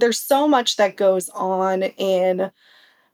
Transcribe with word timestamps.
There's 0.00 0.18
so 0.18 0.48
much 0.48 0.76
that 0.76 0.96
goes 0.96 1.28
on 1.30 1.82
in 1.82 2.50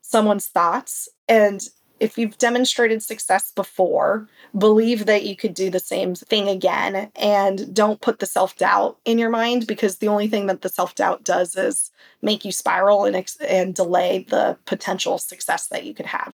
someone's 0.00 0.46
thoughts. 0.46 1.09
And 1.28 1.60
if 1.98 2.16
you've 2.16 2.39
demonstrated 2.39 3.02
success 3.02 3.52
before, 3.55 4.29
believe 4.56 5.07
that 5.07 5.25
you 5.25 5.35
could 5.35 5.54
do 5.54 5.71
the 5.71 5.80
same 5.80 6.14
thing 6.14 6.49
again 6.49 7.11
and 7.17 7.75
don't 7.75 8.01
put 8.01 8.19
the 8.19 8.27
self 8.27 8.57
doubt 8.57 8.99
in 9.04 9.19
your 9.19 9.30
mind 9.30 9.67
because 9.67 9.99
the 9.99 10.09
only 10.09 10.29
thing 10.29 10.46
that 10.46 10.62
the 10.62 10.69
self 10.69 10.95
doubt 10.95 11.25
does 11.25 11.57
is 11.57 11.91
make 12.22 12.45
you 12.45 12.53
spiral 12.53 13.05
and, 13.05 13.16
ex- 13.16 13.37
and 13.37 13.75
delay 13.75 14.27
the 14.29 14.57
potential 14.66 15.18
success 15.18 15.66
that 15.68 15.84
you 15.84 15.95
could 15.95 16.07
have. 16.07 16.32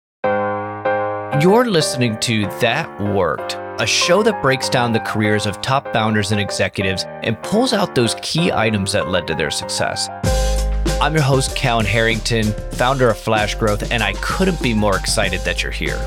You're 1.41 1.69
listening 1.69 2.19
to 2.19 2.45
That 2.59 3.01
Worked, 3.01 3.53
a 3.79 3.87
show 3.87 4.21
that 4.23 4.41
breaks 4.41 4.67
down 4.67 4.91
the 4.91 4.99
careers 4.99 5.45
of 5.45 5.61
top 5.61 5.91
founders 5.93 6.31
and 6.31 6.41
executives 6.41 7.05
and 7.23 7.41
pulls 7.41 7.71
out 7.71 7.95
those 7.95 8.15
key 8.21 8.51
items 8.51 8.91
that 8.91 9.09
led 9.09 9.27
to 9.27 9.35
their 9.35 9.49
success. 9.49 10.09
I'm 11.01 11.15
your 11.15 11.23
host, 11.23 11.55
Callan 11.55 11.87
Harrington, 11.87 12.53
founder 12.73 13.09
of 13.09 13.17
Flash 13.17 13.55
Growth, 13.55 13.91
and 13.91 14.03
I 14.03 14.13
couldn't 14.21 14.61
be 14.61 14.71
more 14.75 14.95
excited 14.95 15.39
that 15.41 15.63
you're 15.63 15.71
here. 15.71 15.97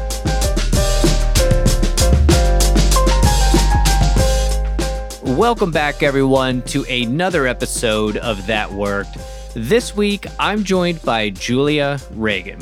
Welcome 5.37 5.73
back, 5.73 6.05
everyone, 6.05 6.63
to 6.67 6.85
another 6.85 7.49
episode 7.49 8.19
of 8.19 8.47
That 8.47 8.71
Worked. 8.71 9.19
This 9.57 9.97
week, 9.97 10.29
I'm 10.39 10.63
joined 10.63 11.03
by 11.03 11.31
Julia 11.31 11.99
Regan. 12.13 12.61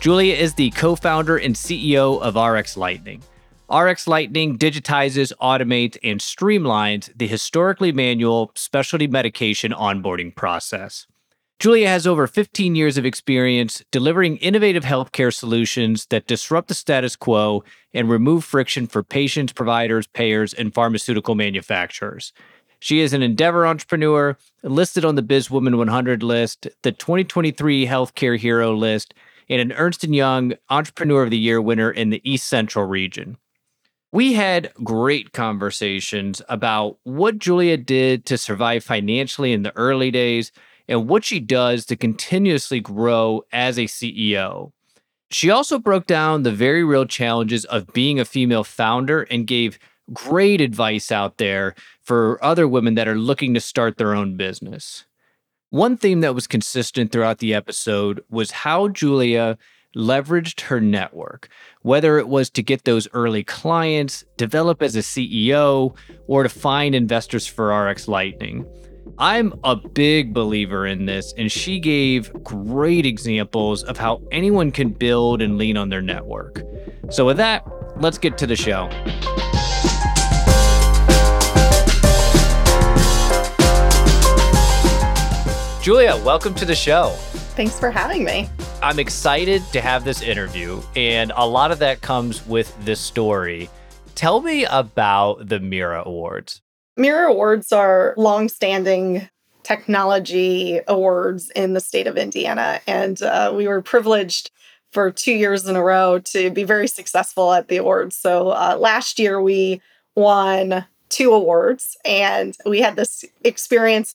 Julia 0.00 0.34
is 0.34 0.52
the 0.52 0.68
co 0.72 0.94
founder 0.94 1.38
and 1.38 1.54
CEO 1.54 2.20
of 2.20 2.34
RxLightning. 2.34 3.22
RX 3.72 4.06
Lightning 4.06 4.58
digitizes, 4.58 5.32
automates, 5.40 5.96
and 6.04 6.20
streamlines 6.20 7.10
the 7.16 7.26
historically 7.26 7.90
manual 7.90 8.52
specialty 8.54 9.06
medication 9.06 9.72
onboarding 9.72 10.36
process. 10.36 11.06
Julia 11.60 11.88
has 11.88 12.06
over 12.06 12.26
15 12.26 12.74
years 12.74 12.96
of 12.96 13.04
experience 13.04 13.84
delivering 13.90 14.38
innovative 14.38 14.82
healthcare 14.82 15.32
solutions 15.32 16.06
that 16.06 16.26
disrupt 16.26 16.68
the 16.68 16.74
status 16.74 17.16
quo 17.16 17.62
and 17.92 18.08
remove 18.08 18.44
friction 18.46 18.86
for 18.86 19.02
patients, 19.02 19.52
providers, 19.52 20.06
payers, 20.06 20.54
and 20.54 20.72
pharmaceutical 20.72 21.34
manufacturers. 21.34 22.32
She 22.78 23.00
is 23.00 23.12
an 23.12 23.20
Endeavor 23.20 23.66
entrepreneur, 23.66 24.38
listed 24.62 25.04
on 25.04 25.16
the 25.16 25.22
Bizwomen 25.22 25.76
100 25.76 26.22
list, 26.22 26.66
the 26.80 26.92
2023 26.92 27.86
Healthcare 27.86 28.38
Hero 28.38 28.74
list, 28.74 29.12
and 29.50 29.60
an 29.60 29.72
Ernst 29.72 30.02
& 30.04 30.04
Young 30.04 30.54
Entrepreneur 30.70 31.24
of 31.24 31.30
the 31.30 31.36
Year 31.36 31.60
winner 31.60 31.90
in 31.90 32.08
the 32.08 32.22
East 32.24 32.48
Central 32.48 32.86
region. 32.86 33.36
We 34.12 34.32
had 34.32 34.72
great 34.82 35.32
conversations 35.32 36.40
about 36.48 36.96
what 37.02 37.38
Julia 37.38 37.76
did 37.76 38.24
to 38.26 38.38
survive 38.38 38.82
financially 38.82 39.52
in 39.52 39.62
the 39.62 39.76
early 39.76 40.10
days 40.10 40.52
and 40.90 41.08
what 41.08 41.24
she 41.24 41.38
does 41.38 41.86
to 41.86 41.96
continuously 41.96 42.80
grow 42.80 43.44
as 43.52 43.78
a 43.78 43.84
CEO. 43.84 44.72
She 45.30 45.48
also 45.48 45.78
broke 45.78 46.06
down 46.06 46.42
the 46.42 46.50
very 46.50 46.82
real 46.82 47.06
challenges 47.06 47.64
of 47.66 47.92
being 47.92 48.18
a 48.18 48.24
female 48.24 48.64
founder 48.64 49.22
and 49.22 49.46
gave 49.46 49.78
great 50.12 50.60
advice 50.60 51.12
out 51.12 51.38
there 51.38 51.76
for 52.02 52.44
other 52.44 52.66
women 52.66 52.96
that 52.96 53.06
are 53.06 53.14
looking 53.14 53.54
to 53.54 53.60
start 53.60 53.96
their 53.96 54.12
own 54.12 54.36
business. 54.36 55.04
One 55.70 55.96
theme 55.96 56.20
that 56.22 56.34
was 56.34 56.48
consistent 56.48 57.12
throughout 57.12 57.38
the 57.38 57.54
episode 57.54 58.24
was 58.28 58.50
how 58.50 58.88
Julia 58.88 59.56
leveraged 59.96 60.62
her 60.62 60.80
network, 60.80 61.48
whether 61.82 62.18
it 62.18 62.26
was 62.26 62.50
to 62.50 62.62
get 62.64 62.82
those 62.82 63.06
early 63.12 63.44
clients, 63.44 64.24
develop 64.36 64.82
as 64.82 64.96
a 64.96 65.00
CEO, 65.00 65.94
or 66.26 66.42
to 66.42 66.48
find 66.48 66.96
investors 66.96 67.46
for 67.46 67.68
RxLightning. 67.68 68.66
I'm 69.18 69.54
a 69.64 69.76
big 69.76 70.32
believer 70.32 70.86
in 70.86 71.06
this, 71.06 71.34
and 71.36 71.50
she 71.50 71.78
gave 71.80 72.32
great 72.44 73.06
examples 73.06 73.82
of 73.82 73.98
how 73.98 74.22
anyone 74.30 74.70
can 74.70 74.90
build 74.90 75.42
and 75.42 75.58
lean 75.58 75.76
on 75.76 75.88
their 75.88 76.02
network. 76.02 76.62
So, 77.10 77.26
with 77.26 77.36
that, 77.38 77.66
let's 77.96 78.18
get 78.18 78.38
to 78.38 78.46
the 78.46 78.56
show. 78.56 78.88
Julia, 85.82 86.16
welcome 86.24 86.54
to 86.54 86.64
the 86.64 86.74
show. 86.74 87.10
Thanks 87.56 87.78
for 87.78 87.90
having 87.90 88.24
me. 88.24 88.48
I'm 88.82 88.98
excited 88.98 89.62
to 89.72 89.80
have 89.80 90.04
this 90.04 90.22
interview, 90.22 90.80
and 90.96 91.32
a 91.36 91.46
lot 91.46 91.72
of 91.72 91.78
that 91.80 92.00
comes 92.00 92.46
with 92.46 92.74
this 92.84 93.00
story. 93.00 93.68
Tell 94.14 94.40
me 94.40 94.64
about 94.66 95.48
the 95.48 95.60
Mira 95.60 96.02
Awards. 96.04 96.62
Mira 97.00 97.30
Awards 97.30 97.72
are 97.72 98.12
long-standing 98.18 99.26
technology 99.62 100.80
awards 100.86 101.48
in 101.56 101.72
the 101.72 101.80
state 101.80 102.06
of 102.06 102.18
Indiana, 102.18 102.78
and 102.86 103.22
uh, 103.22 103.50
we 103.56 103.66
were 103.66 103.80
privileged 103.80 104.50
for 104.92 105.10
two 105.10 105.32
years 105.32 105.66
in 105.66 105.76
a 105.76 105.82
row 105.82 106.18
to 106.18 106.50
be 106.50 106.62
very 106.62 106.86
successful 106.86 107.54
at 107.54 107.68
the 107.68 107.78
awards. 107.78 108.16
So 108.16 108.50
uh, 108.50 108.76
last 108.78 109.18
year 109.18 109.40
we 109.40 109.80
won 110.14 110.84
two 111.08 111.32
awards, 111.32 111.96
and 112.04 112.54
we 112.66 112.80
had 112.80 112.96
this 112.96 113.24
experience 113.44 114.14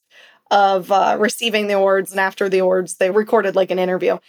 of 0.52 0.92
uh, 0.92 1.18
receiving 1.20 1.66
the 1.66 1.74
awards. 1.74 2.12
And 2.12 2.20
after 2.20 2.50
the 2.50 2.60
awards, 2.60 2.98
they 2.98 3.10
recorded 3.10 3.56
like 3.56 3.72
an 3.72 3.80
interview. 3.80 4.20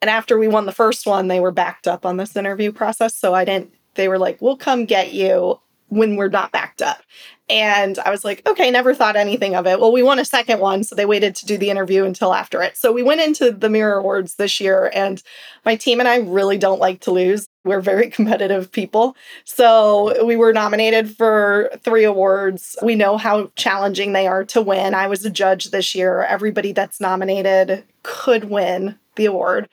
And 0.00 0.08
after 0.08 0.38
we 0.38 0.46
won 0.46 0.66
the 0.66 0.72
first 0.72 1.04
one, 1.04 1.26
they 1.26 1.40
were 1.40 1.50
backed 1.50 1.88
up 1.88 2.06
on 2.06 2.16
this 2.16 2.36
interview 2.36 2.70
process. 2.70 3.16
So 3.16 3.34
I 3.34 3.44
didn't. 3.44 3.74
They 3.94 4.06
were 4.06 4.18
like, 4.18 4.40
"We'll 4.40 4.56
come 4.56 4.84
get 4.84 5.12
you." 5.12 5.58
When 5.88 6.16
we're 6.16 6.28
not 6.28 6.50
backed 6.50 6.82
up. 6.82 7.02
And 7.48 7.98
I 7.98 8.10
was 8.10 8.24
like, 8.24 8.46
okay, 8.48 8.70
never 8.70 8.94
thought 8.94 9.16
anything 9.16 9.54
of 9.54 9.66
it. 9.66 9.78
Well, 9.78 9.92
we 9.92 10.02
won 10.02 10.18
a 10.18 10.24
second 10.24 10.60
one, 10.60 10.82
so 10.82 10.94
they 10.94 11.04
waited 11.04 11.36
to 11.36 11.46
do 11.46 11.58
the 11.58 11.68
interview 11.68 12.04
until 12.04 12.32
after 12.32 12.62
it. 12.62 12.76
So 12.76 12.90
we 12.90 13.02
went 13.02 13.20
into 13.20 13.50
the 13.50 13.68
Mira 13.68 13.98
Awards 13.98 14.36
this 14.36 14.60
year, 14.60 14.90
and 14.94 15.22
my 15.64 15.76
team 15.76 16.00
and 16.00 16.08
I 16.08 16.18
really 16.18 16.56
don't 16.56 16.80
like 16.80 17.00
to 17.00 17.10
lose. 17.10 17.46
We're 17.62 17.82
very 17.82 18.08
competitive 18.10 18.72
people. 18.72 19.14
So 19.44 20.24
we 20.24 20.36
were 20.36 20.54
nominated 20.54 21.14
for 21.14 21.70
three 21.82 22.04
awards. 22.04 22.76
We 22.82 22.94
know 22.94 23.18
how 23.18 23.50
challenging 23.56 24.14
they 24.14 24.26
are 24.26 24.44
to 24.46 24.62
win. 24.62 24.94
I 24.94 25.06
was 25.06 25.24
a 25.26 25.30
judge 25.30 25.66
this 25.66 25.94
year. 25.94 26.22
Everybody 26.22 26.72
that's 26.72 27.00
nominated 27.00 27.84
could 28.02 28.44
win 28.44 28.98
the 29.16 29.26
award. 29.26 29.68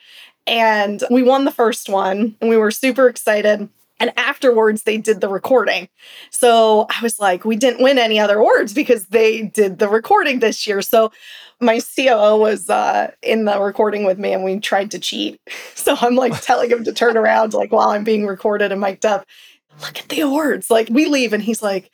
And 0.46 1.02
we 1.10 1.22
won 1.22 1.46
the 1.46 1.50
first 1.50 1.88
one, 1.88 2.36
and 2.40 2.50
we 2.50 2.56
were 2.56 2.70
super 2.70 3.08
excited. 3.08 3.68
And 4.00 4.12
afterwards, 4.16 4.82
they 4.82 4.98
did 4.98 5.20
the 5.20 5.28
recording. 5.28 5.88
So 6.30 6.86
I 6.90 7.02
was 7.02 7.20
like, 7.20 7.44
we 7.44 7.56
didn't 7.56 7.82
win 7.82 7.98
any 7.98 8.18
other 8.18 8.38
awards 8.38 8.74
because 8.74 9.06
they 9.06 9.42
did 9.42 9.78
the 9.78 9.88
recording 9.88 10.40
this 10.40 10.66
year. 10.66 10.82
So 10.82 11.12
my 11.60 11.80
COO 11.80 12.36
was 12.36 12.68
uh, 12.68 13.12
in 13.22 13.44
the 13.44 13.60
recording 13.60 14.04
with 14.04 14.18
me 14.18 14.32
and 14.32 14.42
we 14.42 14.58
tried 14.58 14.90
to 14.92 14.98
cheat. 14.98 15.40
So 15.74 15.96
I'm 16.00 16.14
like 16.14 16.40
telling 16.42 16.70
him 16.70 16.84
to 16.84 16.92
turn 16.92 17.16
around, 17.16 17.54
like 17.54 17.72
while 17.72 17.88
I'm 17.88 18.04
being 18.04 18.24
recorded 18.24 18.70
and 18.70 18.80
mic'd 18.80 19.04
up, 19.04 19.26
look 19.80 19.98
at 19.98 20.08
the 20.08 20.20
awards. 20.20 20.70
Like 20.70 20.88
we 20.90 21.06
leave 21.06 21.32
and 21.32 21.42
he's 21.42 21.60
like, 21.62 21.90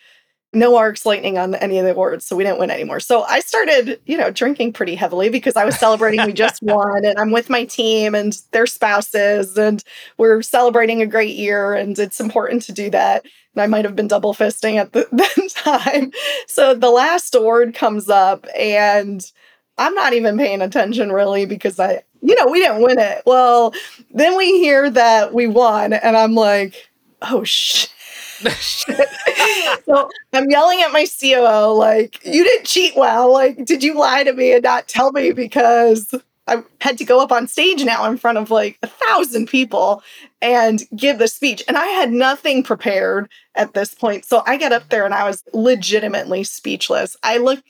no 0.55 0.73
RxLightning 0.73 1.41
on 1.41 1.55
any 1.57 1.79
of 1.79 1.85
the 1.85 1.91
awards, 1.93 2.25
so 2.25 2.35
we 2.35 2.43
didn't 2.43 2.59
win 2.59 2.71
anymore. 2.71 3.01
So 3.01 3.23
I 3.25 3.41
started, 3.41 4.01
you 4.07 4.17
know, 4.17 4.31
drinking 4.31 4.73
pretty 4.73 4.95
heavily 4.95 5.29
because 5.29 5.57
I 5.57 5.65
was 5.65 5.79
celebrating 5.79 6.25
we 6.25 6.33
just 6.33 6.63
won, 6.63 7.05
and 7.05 7.19
I'm 7.19 7.31
with 7.31 7.51
my 7.51 7.65
team 7.65 8.15
and 8.15 8.37
their 8.53 8.67
spouses, 8.67 9.59
and 9.59 9.85
we're 10.17 10.41
celebrating 10.41 11.03
a 11.03 11.07
great 11.07 11.37
year, 11.37 11.75
and 11.75 11.99
it's 11.99 12.21
important 12.21 12.63
to 12.63 12.73
do 12.73 12.89
that. 12.91 13.27
And 13.55 13.63
I 13.63 13.67
might 13.67 13.85
have 13.85 13.97
been 13.97 14.09
double 14.09 14.33
fisting 14.33 14.77
at 14.77 14.93
the, 14.93 15.07
the 15.13 15.51
time. 15.55 16.13
So 16.47 16.75
the 16.75 16.91
last 16.91 17.35
award 17.35 17.75
comes 17.75 18.09
up, 18.09 18.47
and 18.59 19.31
I'm 19.77 19.95
not 19.95 20.15
even 20.15 20.39
paying 20.39 20.63
attention 20.63 21.13
really 21.13 21.45
because 21.45 21.79
I, 21.79 22.03
you 22.23 22.35
know, 22.37 22.51
we 22.51 22.61
didn't 22.61 22.83
win 22.83 22.99
it. 22.99 23.23
Well, 23.27 23.75
then 24.13 24.37
we 24.37 24.59
hear 24.61 24.89
that 24.91 25.35
we 25.35 25.47
won, 25.47 25.93
and 25.93 26.17
I'm 26.17 26.35
like, 26.35 26.89
oh 27.21 27.45
shit 27.45 27.93
so 29.85 30.11
I'm 30.33 30.51
yelling 30.51 30.81
at 30.83 30.93
my 30.93 31.07
COO, 31.21 31.73
like, 31.73 32.25
you 32.25 32.45
didn't 32.45 32.67
cheat 32.67 32.95
well. 32.97 33.33
Like, 33.33 33.65
did 33.65 33.83
you 33.83 33.99
lie 33.99 34.25
to 34.25 34.33
me 34.33 34.53
and 34.53 34.63
not 34.63 34.89
tell 34.89 35.13
me 35.13 35.33
because 35.33 36.15
I 36.49 36.63
had 36.81 36.99
to 36.99 37.05
go 37.05 37.21
up 37.21 37.31
on 37.31 37.47
stage 37.47 37.85
now 37.85 38.05
in 38.11 38.17
front 38.17 38.39
of 38.39 38.51
like 38.51 38.79
a 38.83 38.87
thousand 38.87 39.49
people 39.49 40.03
and 40.41 40.83
give 40.97 41.19
the 41.19 41.29
speech. 41.29 41.63
And 41.69 41.77
I 41.77 41.87
had 41.87 42.11
nothing 42.11 42.63
prepared 42.63 43.29
at 43.55 43.75
this 43.75 43.95
point. 43.95 44.25
So 44.25 44.43
I 44.47 44.57
get 44.57 44.73
up 44.73 44.89
there 44.89 45.05
and 45.05 45.15
I 45.15 45.25
was 45.29 45.45
legitimately 45.53 46.45
speechless. 46.45 47.17
I 47.23 47.37
look 47.37 47.63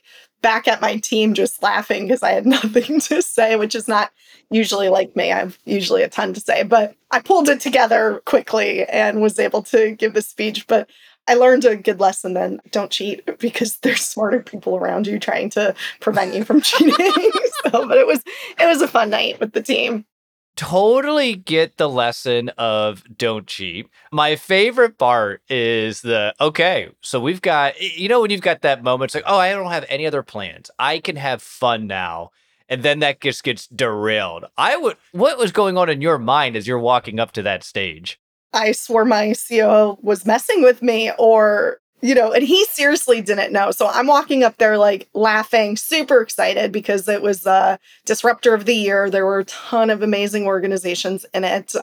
back 0.43 0.69
at 0.69 0.81
my 0.81 0.96
team 0.96 1.34
just 1.34 1.62
laughing 1.62 2.04
because 2.04 2.22
I 2.22 2.31
had 2.31 2.46
nothing 2.62 3.00
to 3.00 3.20
say, 3.20 3.56
which 3.56 3.75
is 3.75 3.88
not 3.88 4.12
usually 4.50 4.88
like 4.88 5.14
me. 5.16 5.32
I 5.32 5.38
have 5.38 5.58
usually 5.64 6.02
a 6.02 6.08
ton 6.08 6.34
to 6.34 6.40
say, 6.40 6.62
but 6.62 6.94
I 7.10 7.20
pulled 7.20 7.48
it 7.48 7.60
together 7.60 8.22
quickly 8.24 8.84
and 8.84 9.20
was 9.20 9.38
able 9.38 9.62
to 9.64 9.92
give 9.92 10.14
the 10.14 10.22
speech. 10.22 10.66
But 10.66 10.88
I 11.26 11.34
learned 11.34 11.66
a 11.66 11.76
good 11.76 12.00
lesson 12.00 12.32
then. 12.32 12.60
Don't 12.70 12.90
cheat 12.90 13.38
because 13.38 13.76
there's 13.78 14.00
smarter 14.00 14.40
people 14.40 14.76
around 14.76 15.06
you 15.06 15.18
trying 15.18 15.50
to 15.50 15.74
prevent 16.00 16.34
you 16.34 16.44
from 16.44 16.62
cheating. 16.62 16.94
so, 17.64 17.86
but 17.86 17.98
it 17.98 18.06
was 18.06 18.22
it 18.58 18.66
was 18.66 18.80
a 18.80 18.88
fun 18.88 19.10
night 19.10 19.38
with 19.38 19.52
the 19.52 19.62
team. 19.62 20.06
Totally 20.56 21.36
get 21.36 21.76
the 21.76 21.88
lesson 21.88 22.48
of 22.58 23.04
don't 23.16 23.46
cheat. 23.46 23.88
My 24.10 24.34
favorite 24.34 24.98
part 24.98 25.40
is 25.48 26.00
the 26.00 26.34
okay, 26.40 26.88
so 27.00 27.20
we've 27.20 27.42
got 27.42 27.80
you 27.80 28.08
know 28.08 28.22
when 28.22 28.30
you've 28.30 28.40
got 28.40 28.62
that 28.62 28.82
moment, 28.82 29.10
it's 29.10 29.14
like, 29.14 29.24
oh, 29.26 29.38
I 29.38 29.52
don't 29.52 29.70
have 29.70 29.84
any 29.88 30.06
other 30.06 30.22
plans. 30.22 30.70
I 30.78 30.98
can 30.98 31.16
have 31.16 31.42
fun 31.42 31.86
now 31.86 32.30
and 32.69 32.82
then 32.82 33.00
that 33.00 33.20
just 33.20 33.44
gets 33.44 33.67
derailed. 33.67 34.44
I 34.56 34.76
would 34.76 34.97
what 35.12 35.38
was 35.38 35.53
going 35.53 35.76
on 35.76 35.88
in 35.88 36.00
your 36.00 36.19
mind 36.19 36.56
as 36.56 36.67
you're 36.67 36.79
walking 36.79 37.19
up 37.19 37.32
to 37.32 37.43
that 37.43 37.65
stage? 37.65 38.20
I 38.53 38.73
swore 38.73 39.05
my 39.05 39.29
CEO 39.29 40.03
was 40.03 40.25
messing 40.25 40.62
with 40.62 40.82
me 40.82 41.11
or 41.19 41.81
you 42.00 42.15
know, 42.15 42.32
and 42.32 42.44
he 42.44 42.65
seriously 42.67 43.20
didn't 43.20 43.53
know. 43.53 43.73
So 43.73 43.88
I'm 43.88 44.06
walking 44.06 44.44
up 44.44 44.59
there 44.59 44.79
like 44.79 45.09
laughing, 45.15 45.76
super 45.76 46.20
excited 46.20 46.70
because 46.70 47.09
it 47.09 47.23
was 47.23 47.44
a 47.44 47.79
disruptor 48.05 48.55
of 48.55 48.67
the 48.67 48.75
year. 48.75 49.11
There 49.11 49.26
were 49.26 49.41
a 49.41 49.44
ton 49.44 49.91
of 49.91 50.00
amazing 50.00 50.47
organizations 50.47 51.26
in 51.35 51.43
it. 51.43 51.75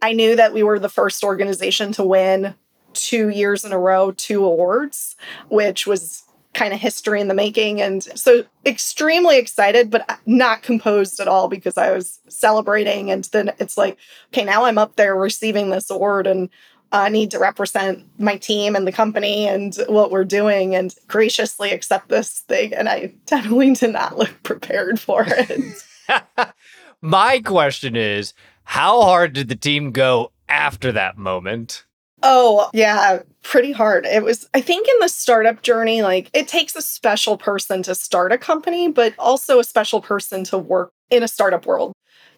I 0.00 0.12
knew 0.12 0.36
that 0.36 0.54
we 0.54 0.62
were 0.62 0.78
the 0.78 0.88
first 0.88 1.22
organization 1.22 1.92
to 1.92 2.02
win 2.04 2.54
two 2.94 3.28
years 3.28 3.64
in 3.64 3.72
a 3.72 3.78
row, 3.78 4.12
two 4.12 4.44
awards, 4.44 5.16
which 5.48 5.86
was 5.86 6.22
kind 6.58 6.74
of 6.74 6.80
history 6.80 7.20
in 7.20 7.28
the 7.28 7.34
making. 7.34 7.80
And 7.80 8.02
so 8.02 8.44
extremely 8.66 9.38
excited, 9.38 9.90
but 9.90 10.18
not 10.26 10.62
composed 10.62 11.20
at 11.20 11.28
all 11.28 11.46
because 11.46 11.78
I 11.78 11.92
was 11.92 12.18
celebrating. 12.28 13.12
And 13.12 13.22
then 13.26 13.52
it's 13.60 13.78
like, 13.78 13.96
okay, 14.32 14.44
now 14.44 14.64
I'm 14.64 14.76
up 14.76 14.96
there 14.96 15.14
receiving 15.14 15.70
this 15.70 15.88
award 15.88 16.26
and 16.26 16.50
I 16.90 17.10
need 17.10 17.30
to 17.30 17.38
represent 17.38 18.04
my 18.18 18.38
team 18.38 18.74
and 18.74 18.88
the 18.88 18.92
company 18.92 19.46
and 19.46 19.76
what 19.88 20.10
we're 20.10 20.24
doing 20.24 20.74
and 20.74 20.92
graciously 21.06 21.70
accept 21.70 22.08
this 22.08 22.40
thing. 22.40 22.74
And 22.74 22.88
I 22.88 23.12
definitely 23.26 23.74
did 23.74 23.92
not 23.92 24.18
look 24.18 24.42
prepared 24.42 24.98
for 24.98 25.24
it. 25.28 25.84
my 27.00 27.38
question 27.40 27.94
is 27.94 28.34
how 28.64 29.02
hard 29.02 29.32
did 29.32 29.48
the 29.48 29.56
team 29.56 29.92
go 29.92 30.32
after 30.48 30.90
that 30.90 31.16
moment? 31.16 31.84
Oh, 32.22 32.68
yeah, 32.74 33.22
pretty 33.42 33.72
hard. 33.72 34.04
It 34.04 34.22
was, 34.24 34.48
I 34.54 34.60
think, 34.60 34.88
in 34.88 34.94
the 35.00 35.08
startup 35.08 35.62
journey, 35.62 36.02
like 36.02 36.30
it 36.34 36.48
takes 36.48 36.74
a 36.74 36.82
special 36.82 37.36
person 37.36 37.82
to 37.84 37.94
start 37.94 38.32
a 38.32 38.38
company, 38.38 38.90
but 38.90 39.14
also 39.18 39.58
a 39.60 39.64
special 39.64 40.00
person 40.00 40.44
to 40.44 40.58
work 40.58 40.90
in 41.10 41.22
a 41.22 41.28
startup 41.28 41.64
world. 41.64 41.92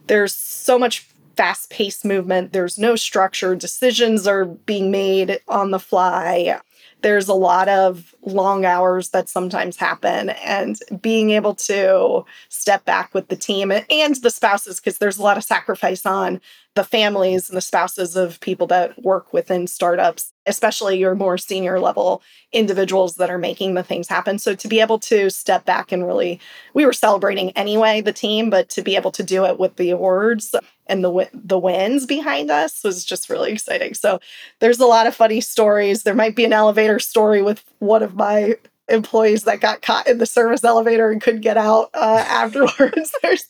There's 0.06 0.34
so 0.34 0.78
much 0.78 1.06
fast 1.36 1.70
paced 1.70 2.04
movement, 2.04 2.52
there's 2.52 2.78
no 2.78 2.96
structure, 2.96 3.54
decisions 3.54 4.26
are 4.26 4.44
being 4.44 4.90
made 4.90 5.40
on 5.48 5.70
the 5.70 5.78
fly 5.78 6.60
there's 7.02 7.28
a 7.28 7.34
lot 7.34 7.68
of 7.68 8.14
long 8.22 8.64
hours 8.64 9.10
that 9.10 9.28
sometimes 9.28 9.76
happen 9.76 10.30
and 10.44 10.78
being 11.00 11.30
able 11.30 11.54
to 11.54 12.24
step 12.48 12.84
back 12.84 13.14
with 13.14 13.28
the 13.28 13.36
team 13.36 13.72
and 13.72 14.16
the 14.16 14.30
spouses 14.30 14.80
because 14.80 14.98
there's 14.98 15.18
a 15.18 15.22
lot 15.22 15.36
of 15.36 15.44
sacrifice 15.44 16.04
on 16.04 16.40
the 16.74 16.84
families 16.84 17.48
and 17.48 17.56
the 17.56 17.62
spouses 17.62 18.16
of 18.16 18.40
people 18.40 18.66
that 18.66 19.02
work 19.02 19.32
within 19.32 19.66
startups 19.66 20.32
especially 20.46 20.98
your 20.98 21.14
more 21.14 21.36
senior 21.36 21.78
level 21.78 22.22
individuals 22.52 23.16
that 23.16 23.30
are 23.30 23.38
making 23.38 23.74
the 23.74 23.82
things 23.82 24.08
happen 24.08 24.38
so 24.38 24.54
to 24.54 24.68
be 24.68 24.80
able 24.80 24.98
to 24.98 25.30
step 25.30 25.64
back 25.64 25.92
and 25.92 26.06
really 26.06 26.40
we 26.74 26.86
were 26.86 26.92
celebrating 26.92 27.50
anyway 27.52 28.00
the 28.00 28.12
team 28.12 28.50
but 28.50 28.68
to 28.68 28.82
be 28.82 28.96
able 28.96 29.10
to 29.10 29.22
do 29.22 29.44
it 29.44 29.58
with 29.58 29.76
the 29.76 29.90
awards 29.90 30.54
and 30.90 31.04
the 31.04 31.30
the 31.32 31.58
wins 31.58 32.04
behind 32.04 32.50
us 32.50 32.82
was 32.82 33.04
just 33.04 33.30
really 33.30 33.52
exciting. 33.52 33.94
So 33.94 34.20
there's 34.58 34.80
a 34.80 34.86
lot 34.86 35.06
of 35.06 35.14
funny 35.14 35.40
stories. 35.40 36.02
There 36.02 36.14
might 36.14 36.36
be 36.36 36.44
an 36.44 36.52
elevator 36.52 36.98
story 36.98 37.40
with 37.40 37.64
one 37.78 38.02
of 38.02 38.16
my 38.16 38.56
employees 38.88 39.44
that 39.44 39.60
got 39.60 39.82
caught 39.82 40.08
in 40.08 40.18
the 40.18 40.26
service 40.26 40.64
elevator 40.64 41.10
and 41.10 41.22
couldn't 41.22 41.42
get 41.42 41.56
out 41.56 41.90
uh, 41.94 42.24
afterwards. 42.28 43.12
there's 43.22 43.46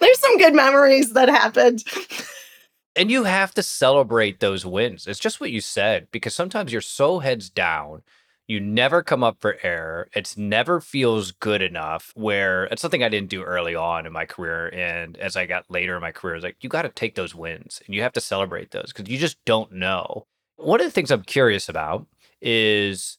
there's 0.00 0.18
some 0.18 0.36
good 0.38 0.54
memories 0.54 1.12
that 1.12 1.28
happened. 1.28 1.84
And 2.96 3.10
you 3.10 3.24
have 3.24 3.54
to 3.54 3.62
celebrate 3.62 4.40
those 4.40 4.66
wins. 4.66 5.06
It's 5.06 5.20
just 5.20 5.40
what 5.40 5.50
you 5.50 5.60
said 5.60 6.08
because 6.10 6.34
sometimes 6.34 6.72
you're 6.72 6.80
so 6.80 7.20
heads 7.20 7.48
down 7.48 8.02
you 8.50 8.58
never 8.58 9.00
come 9.04 9.22
up 9.22 9.36
for 9.38 9.58
air. 9.62 10.08
It's 10.12 10.36
never 10.36 10.80
feels 10.80 11.30
good 11.30 11.62
enough. 11.62 12.10
Where 12.16 12.64
it's 12.64 12.82
something 12.82 13.04
I 13.04 13.08
didn't 13.08 13.30
do 13.30 13.44
early 13.44 13.76
on 13.76 14.06
in 14.06 14.12
my 14.12 14.24
career, 14.24 14.66
and 14.74 15.16
as 15.18 15.36
I 15.36 15.46
got 15.46 15.70
later 15.70 15.94
in 15.94 16.00
my 16.00 16.10
career, 16.10 16.34
it's 16.34 16.42
like 16.42 16.56
you 16.60 16.68
got 16.68 16.82
to 16.82 16.88
take 16.88 17.14
those 17.14 17.32
wins 17.32 17.80
and 17.86 17.94
you 17.94 18.02
have 18.02 18.12
to 18.14 18.20
celebrate 18.20 18.72
those 18.72 18.92
because 18.92 19.08
you 19.08 19.18
just 19.18 19.36
don't 19.44 19.70
know. 19.70 20.26
One 20.56 20.80
of 20.80 20.86
the 20.86 20.90
things 20.90 21.12
I'm 21.12 21.22
curious 21.22 21.68
about 21.68 22.08
is 22.42 23.18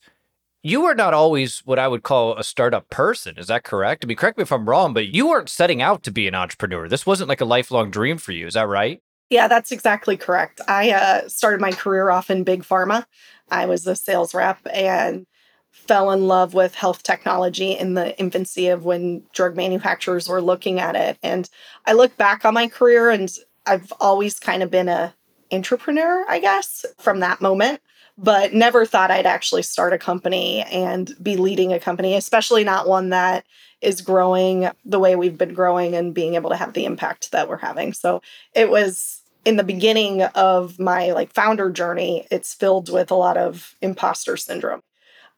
you 0.63 0.83
are 0.83 0.95
not 0.95 1.13
always 1.13 1.59
what 1.59 1.79
I 1.79 1.87
would 1.87 2.03
call 2.03 2.37
a 2.37 2.43
startup 2.43 2.89
person. 2.89 3.37
Is 3.37 3.47
that 3.47 3.63
correct? 3.63 4.03
I 4.03 4.07
mean, 4.07 4.17
correct 4.17 4.37
me 4.37 4.41
if 4.41 4.51
I'm 4.51 4.67
wrong, 4.67 4.93
but 4.93 5.07
you 5.07 5.29
weren't 5.29 5.47
setting 5.47 5.81
out 5.81 6.03
to 6.03 6.11
be 6.11 6.27
an 6.27 6.35
entrepreneur. 6.35 6.89
This 6.89 7.05
wasn't 7.05 7.29
like 7.29 7.41
a 7.41 7.45
lifelong 7.45 7.89
dream 7.89 8.17
for 8.17 8.33
you. 8.33 8.47
Is 8.47 8.55
that 8.55 8.67
right? 8.67 9.01
Yeah, 9.31 9.47
that's 9.47 9.71
exactly 9.71 10.17
correct. 10.17 10.61
I 10.67 10.91
uh, 10.91 11.29
started 11.29 11.61
my 11.61 11.71
career 11.71 12.11
off 12.11 12.29
in 12.29 12.43
big 12.43 12.63
pharma. 12.63 13.05
I 13.49 13.65
was 13.65 13.87
a 13.87 13.95
sales 13.95 14.35
rep 14.35 14.59
and 14.73 15.25
fell 15.71 16.11
in 16.11 16.27
love 16.27 16.53
with 16.53 16.75
health 16.75 17.01
technology 17.01 17.71
in 17.71 17.95
the 17.95 18.17
infancy 18.19 18.67
of 18.67 18.85
when 18.85 19.23
drug 19.33 19.55
manufacturers 19.55 20.29
were 20.29 20.41
looking 20.41 20.81
at 20.81 20.97
it. 20.97 21.17
And 21.23 21.49
I 21.85 21.93
look 21.93 22.17
back 22.17 22.45
on 22.45 22.53
my 22.53 22.67
career 22.67 23.09
and 23.09 23.31
I've 23.65 23.91
always 24.01 24.39
kind 24.39 24.63
of 24.63 24.71
been 24.71 24.89
a 24.89 25.15
entrepreneur, 25.51 26.25
I 26.29 26.39
guess, 26.39 26.85
from 26.99 27.21
that 27.21 27.41
moment, 27.41 27.81
but 28.17 28.53
never 28.53 28.85
thought 28.85 29.11
I'd 29.11 29.25
actually 29.25 29.63
start 29.63 29.93
a 29.93 29.97
company 29.97 30.61
and 30.63 31.13
be 31.23 31.37
leading 31.37 31.73
a 31.73 31.79
company, 31.79 32.15
especially 32.15 32.65
not 32.65 32.87
one 32.87 33.09
that 33.11 33.45
is 33.81 34.01
growing 34.01 34.69
the 34.85 34.99
way 34.99 35.15
we've 35.15 35.37
been 35.37 35.53
growing 35.53 35.95
and 35.95 36.13
being 36.13 36.35
able 36.35 36.49
to 36.51 36.55
have 36.57 36.73
the 36.73 36.85
impact 36.85 37.31
that 37.31 37.49
we're 37.49 37.57
having. 37.57 37.93
So 37.93 38.21
it 38.53 38.69
was 38.69 39.20
in 39.45 39.57
the 39.57 39.63
beginning 39.63 40.23
of 40.23 40.79
my 40.79 41.11
like 41.11 41.33
founder 41.33 41.69
journey, 41.69 42.27
it's 42.31 42.53
filled 42.53 42.91
with 42.91 43.11
a 43.11 43.15
lot 43.15 43.37
of 43.37 43.75
imposter 43.81 44.37
syndrome. 44.37 44.81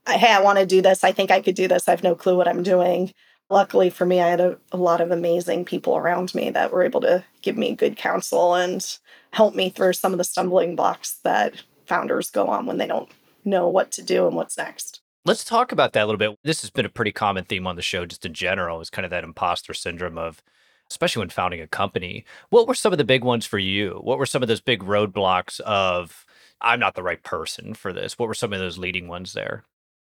hey, 0.07 0.31
I 0.31 0.41
want 0.41 0.59
to 0.59 0.65
do 0.65 0.81
this. 0.81 1.03
I 1.03 1.11
think 1.11 1.31
I 1.31 1.41
could 1.41 1.55
do 1.55 1.67
this. 1.67 1.87
I 1.87 1.91
have 1.91 2.03
no 2.03 2.15
clue 2.15 2.35
what 2.35 2.47
I'm 2.47 2.63
doing. 2.63 3.13
Luckily 3.49 3.89
for 3.89 4.05
me, 4.05 4.19
I 4.19 4.29
had 4.29 4.41
a, 4.41 4.57
a 4.71 4.77
lot 4.77 5.01
of 5.01 5.11
amazing 5.11 5.65
people 5.65 5.95
around 5.95 6.33
me 6.33 6.49
that 6.49 6.71
were 6.71 6.83
able 6.83 7.01
to 7.01 7.23
give 7.41 7.57
me 7.57 7.75
good 7.75 7.97
counsel 7.97 8.55
and 8.55 8.85
help 9.31 9.55
me 9.55 9.69
through 9.69 9.93
some 9.93 10.11
of 10.11 10.17
the 10.17 10.23
stumbling 10.23 10.75
blocks 10.75 11.19
that 11.23 11.61
founders 11.85 12.29
go 12.29 12.47
on 12.47 12.65
when 12.65 12.77
they 12.77 12.87
don't 12.87 13.09
know 13.45 13.67
what 13.67 13.91
to 13.91 14.01
do 14.01 14.25
and 14.27 14.35
what's 14.35 14.57
next. 14.57 15.01
Let's 15.25 15.43
talk 15.43 15.71
about 15.71 15.93
that 15.93 16.03
a 16.03 16.05
little 16.05 16.17
bit. 16.17 16.37
This 16.43 16.61
has 16.61 16.69
been 16.69 16.85
a 16.85 16.89
pretty 16.89 17.13
common 17.13 17.45
theme 17.45 17.65
on 17.65 17.77
the 17.77 17.81
show, 17.81 18.05
just 18.05 18.25
in 18.25 18.33
general, 18.33 18.81
is 18.81 18.89
kind 18.89 19.05
of 19.05 19.11
that 19.11 19.23
imposter 19.23 19.73
syndrome 19.73 20.17
of 20.17 20.43
especially 20.89 21.21
when 21.21 21.29
founding 21.29 21.61
a 21.61 21.67
company. 21.67 22.25
What 22.49 22.67
were 22.67 22.75
some 22.75 22.91
of 22.91 22.97
the 22.97 23.03
big 23.03 23.23
ones 23.23 23.45
for 23.45 23.59
you? 23.59 23.99
What 24.03 24.17
were 24.17 24.25
some 24.25 24.41
of 24.41 24.47
those 24.47 24.61
big 24.61 24.83
roadblocks 24.83 25.59
of 25.61 26.25
I'm 26.61 26.79
not 26.79 26.95
the 26.95 27.03
right 27.03 27.21
person 27.23 27.73
for 27.73 27.91
this? 27.91 28.17
What 28.17 28.27
were 28.27 28.33
some 28.33 28.53
of 28.53 28.59
those 28.59 28.77
leading 28.77 29.07
ones 29.07 29.33
there? 29.33 29.63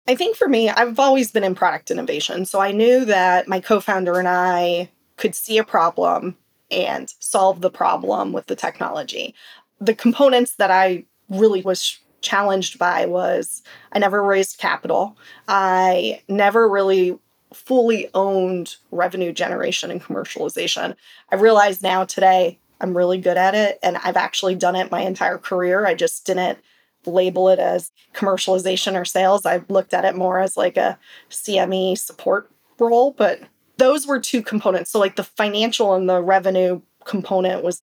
I 0.07 0.15
think 0.15 0.37
for 0.37 0.47
me, 0.47 0.69
I've 0.69 0.99
always 0.99 1.31
been 1.31 1.43
in 1.43 1.55
product 1.55 1.89
innovation. 1.89 2.45
So 2.45 2.59
I 2.59 2.71
knew 2.71 3.05
that 3.05 3.47
my 3.47 3.59
co 3.59 3.79
founder 3.79 4.19
and 4.19 4.27
I 4.27 4.89
could 5.17 5.35
see 5.35 5.57
a 5.57 5.63
problem 5.63 6.37
and 6.69 7.13
solve 7.19 7.61
the 7.61 7.69
problem 7.69 8.31
with 8.31 8.47
the 8.47 8.55
technology. 8.55 9.33
The 9.79 9.95
components 9.95 10.55
that 10.55 10.71
I 10.71 11.05
really 11.29 11.61
was 11.61 11.99
challenged 12.21 12.79
by 12.79 13.05
was 13.05 13.61
I 13.91 13.99
never 13.99 14.23
raised 14.23 14.57
capital. 14.57 15.17
I 15.47 16.21
never 16.27 16.67
really 16.67 17.19
fully 17.55 18.09
owned 18.13 18.75
revenue 18.91 19.31
generation 19.31 19.89
and 19.89 20.01
commercialization. 20.01 20.95
I 21.31 21.35
realize 21.35 21.81
now 21.81 22.03
today 22.05 22.59
I'm 22.81 22.95
really 22.95 23.17
good 23.17 23.37
at 23.37 23.55
it 23.55 23.79
and 23.81 23.97
I've 23.97 24.17
actually 24.17 24.55
done 24.55 24.75
it 24.75 24.91
my 24.91 25.01
entire 25.01 25.37
career. 25.37 25.85
I 25.85 25.95
just 25.95 26.25
didn't 26.25 26.59
label 27.05 27.49
it 27.49 27.59
as 27.59 27.91
commercialization 28.13 28.99
or 28.99 29.05
sales. 29.05 29.45
I 29.45 29.63
looked 29.69 29.93
at 29.93 30.05
it 30.05 30.15
more 30.15 30.39
as 30.39 30.57
like 30.57 30.77
a 30.77 30.97
CME 31.29 31.97
support 31.97 32.51
role, 32.79 33.11
but 33.11 33.39
those 33.77 34.05
were 34.05 34.19
two 34.19 34.41
components. 34.41 34.91
So 34.91 34.99
like 34.99 35.15
the 35.15 35.23
financial 35.23 35.93
and 35.93 36.09
the 36.09 36.21
revenue 36.21 36.81
component 37.05 37.63
was 37.63 37.81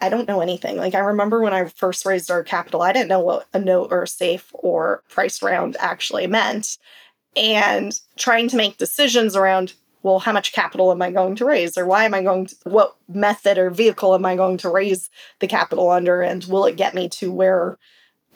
I 0.00 0.08
don't 0.08 0.26
know 0.26 0.40
anything. 0.40 0.76
Like 0.76 0.96
I 0.96 1.00
remember 1.00 1.40
when 1.40 1.54
I 1.54 1.64
first 1.66 2.04
raised 2.04 2.30
our 2.30 2.42
capital, 2.42 2.82
I 2.82 2.92
didn't 2.92 3.08
know 3.08 3.20
what 3.20 3.46
a 3.54 3.60
note 3.60 3.92
or 3.92 4.02
a 4.02 4.08
safe 4.08 4.50
or 4.52 5.04
price 5.08 5.42
round 5.42 5.76
actually 5.78 6.26
meant 6.26 6.76
and 7.36 7.98
trying 8.16 8.48
to 8.48 8.56
make 8.56 8.76
decisions 8.76 9.36
around 9.36 9.74
well 10.02 10.18
how 10.18 10.32
much 10.32 10.52
capital 10.52 10.90
am 10.90 11.02
i 11.02 11.10
going 11.10 11.36
to 11.36 11.44
raise? 11.44 11.78
Or 11.78 11.86
why 11.86 12.04
am 12.04 12.14
i 12.14 12.22
going 12.22 12.46
to 12.46 12.56
what 12.64 12.96
method 13.08 13.58
or 13.58 13.70
vehicle 13.70 14.14
am 14.14 14.24
i 14.24 14.36
going 14.36 14.58
to 14.58 14.68
raise 14.68 15.10
the 15.40 15.46
capital 15.46 15.90
under? 15.90 16.22
And 16.22 16.44
will 16.44 16.66
it 16.66 16.76
get 16.76 16.94
me 16.94 17.08
to 17.10 17.32
where 17.32 17.78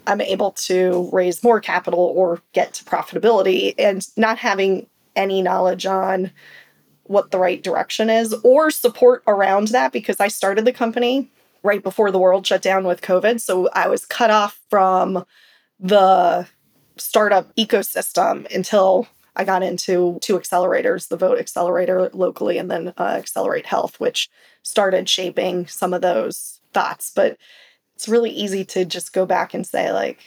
i'm 0.07 0.21
able 0.21 0.53
to 0.53 1.11
raise 1.13 1.43
more 1.43 1.61
capital 1.61 2.01
or 2.01 2.41
get 2.53 2.75
to 2.75 2.85
profitability? 2.85 3.75
And 3.79 4.07
not 4.17 4.39
having 4.39 4.87
any 5.15 5.43
knowledge 5.43 5.87
on 5.87 6.31
what 7.05 7.31
the 7.31 7.39
right 7.39 7.63
direction 7.63 8.11
is 8.11 8.35
or 8.43 8.71
support 8.71 9.23
around 9.27 9.69
that 9.69 9.93
because 9.93 10.21
i 10.21 10.29
started 10.29 10.65
the 10.65 10.73
company 10.73 11.31
right 11.63 11.83
before 11.83 12.11
the 12.11 12.19
world 12.19 12.47
shut 12.47 12.63
down 12.63 12.85
with 12.85 13.01
covid. 13.03 13.41
So 13.41 13.69
i 13.75 13.89
was 13.89 14.05
cut 14.05 14.31
off 14.31 14.61
from 14.71 15.25
the 15.79 16.47
startup 16.97 17.55
ecosystem 17.57 18.53
until 18.55 19.07
I 19.35 19.45
got 19.45 19.63
into 19.63 20.19
two 20.23 20.39
accelerators, 20.39 21.09
the 21.09 21.17
Vote 21.17 21.39
Accelerator 21.39 22.11
locally 22.13 22.59
and 22.59 22.71
then 22.71 22.95
uh, 22.99 23.03
Accelerate 23.19 23.67
Health, 23.67 24.01
which 24.01 24.31
started 24.63 25.09
shaping 25.09 25.67
some 25.67 25.93
of 25.93 26.03
those 26.03 26.61
thoughts. 26.73 27.13
But 27.15 27.37
it's 27.95 28.09
really 28.09 28.31
easy 28.31 28.65
to 28.65 28.85
just 28.85 29.13
go 29.13 29.27
back 29.27 29.55
and 29.55 29.67
say, 29.67 29.93
like, 29.93 30.21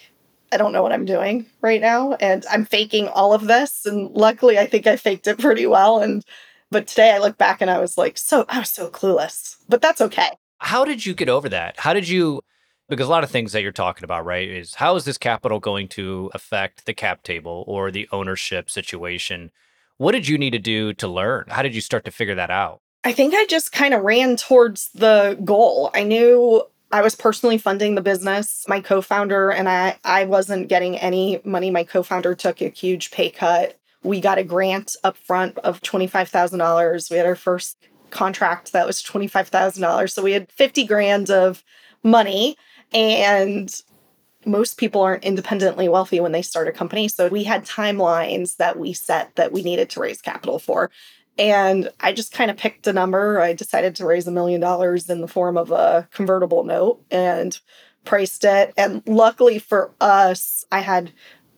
I 0.52 0.58
don't 0.58 0.74
know 0.74 0.84
what 0.84 0.94
I'm 0.94 1.06
doing 1.06 1.46
right 1.62 1.82
now. 1.82 2.14
And 2.14 2.46
I'm 2.50 2.66
faking 2.66 3.08
all 3.08 3.34
of 3.34 3.48
this. 3.48 3.86
And 3.86 4.12
luckily, 4.12 4.58
I 4.58 4.66
think 4.68 4.88
I 4.88 4.96
faked 4.96 5.28
it 5.28 5.40
pretty 5.40 5.66
well. 5.66 6.00
And 6.00 6.24
But 6.72 6.86
today 6.86 7.12
I 7.12 7.18
look 7.18 7.38
back 7.38 7.62
and 7.62 7.72
I 7.72 7.80
was 7.80 7.98
like, 7.98 8.18
so 8.18 8.46
I 8.48 8.60
was 8.60 8.70
so 8.70 8.90
clueless, 8.90 9.58
but 9.68 9.82
that's 9.82 10.02
okay. 10.02 10.30
How 10.60 10.86
did 10.86 11.06
you 11.06 11.16
get 11.16 11.30
over 11.30 11.50
that? 11.50 11.80
How 11.80 11.94
did 11.94 12.08
you 12.08 12.42
because 12.90 13.08
a 13.08 13.12
lot 13.12 13.24
of 13.24 13.30
things 13.30 13.52
that 13.52 13.62
you're 13.62 13.72
talking 13.72 14.04
about, 14.04 14.26
right, 14.26 14.50
is 14.50 14.76
how 14.76 14.96
is 14.96 15.06
this 15.06 15.18
capital 15.18 15.60
going 15.60 15.88
to 15.90 16.30
affect 16.34 16.86
the 16.86 16.94
cap 16.94 17.24
table 17.24 17.64
or 17.68 17.92
the 17.92 18.10
ownership 18.12 18.70
situation? 18.70 19.52
What 19.98 20.14
did 20.14 20.28
you 20.28 20.38
need 20.38 20.52
to 20.52 20.60
do 20.60 20.94
to 20.94 21.08
learn? 21.08 21.46
How 21.50 21.62
did 21.62 21.76
you 21.76 21.82
start 21.82 22.06
to 22.06 22.12
figure 22.12 22.36
that 22.36 22.50
out? 22.50 22.82
I 23.04 23.14
think 23.14 23.34
I 23.34 23.46
just 23.46 23.72
kind 23.72 23.94
of 23.94 24.04
ran 24.04 24.36
towards 24.36 24.90
the 24.94 25.38
goal. 25.46 25.92
I 25.94 26.04
knew 26.04 26.64
I 26.92 27.02
was 27.02 27.16
personally 27.16 27.58
funding 27.58 27.96
the 27.96 28.02
business. 28.02 28.66
My 28.68 28.82
co-founder 28.82 29.52
and 29.52 29.70
I 29.70 29.98
I 30.04 30.26
wasn't 30.26 30.68
getting 30.68 30.98
any 30.98 31.40
money. 31.46 31.72
My 31.72 31.84
co-founder 31.84 32.36
took 32.36 32.62
a 32.62 32.70
huge 32.70 33.12
pay 33.12 33.30
cut. 33.30 33.78
We 34.04 34.20
got 34.20 34.38
a 34.38 34.44
grant 34.44 34.96
up 35.04 35.18
front 35.18 35.58
of 35.60 35.82
$25,000. 35.82 37.12
We 37.12 37.18
had 37.18 37.26
our 37.26 37.36
first 37.36 37.78
contract 38.10 38.72
that 38.72 38.88
was 38.88 39.04
$25,000. 39.04 40.10
So 40.10 40.24
we 40.24 40.32
had 40.32 40.52
50 40.52 40.86
grand 40.86 41.30
of 41.30 41.64
money 42.04 42.58
and 42.94 43.82
most 44.46 44.78
people 44.78 45.02
aren't 45.02 45.24
independently 45.24 45.90
wealthy 45.90 46.20
when 46.20 46.32
they 46.32 46.42
start 46.42 46.68
a 46.68 46.72
company. 46.72 47.08
So 47.08 47.28
we 47.28 47.44
had 47.44 47.66
timelines 47.66 48.58
that 48.58 48.80
we 48.80 48.94
set 48.94 49.36
that 49.36 49.52
we 49.52 49.64
needed 49.64 49.90
to 49.92 50.00
raise 50.00 50.22
capital 50.22 50.60
for. 50.60 50.90
And 51.38 51.90
I 52.00 52.12
just 52.12 52.34
kind 52.34 52.52
of 52.52 52.58
picked 52.58 52.88
a 52.88 52.94
number. 52.94 53.40
I 53.40 53.54
decided 53.54 53.96
to 53.96 54.06
raise 54.06 54.28
a 54.28 54.32
million 54.32 54.60
dollars 54.60 55.10
in 55.10 55.22
the 55.22 55.28
form 55.28 55.58
of 55.58 55.72
a 55.72 56.08
convertible 56.14 56.64
note 56.64 57.02
and 57.12 57.58
priced 58.06 58.44
it. 58.44 58.74
And 58.78 59.04
luckily 59.06 59.60
for 59.60 59.92
us, 60.02 60.66
I 60.72 60.80
had 60.80 61.12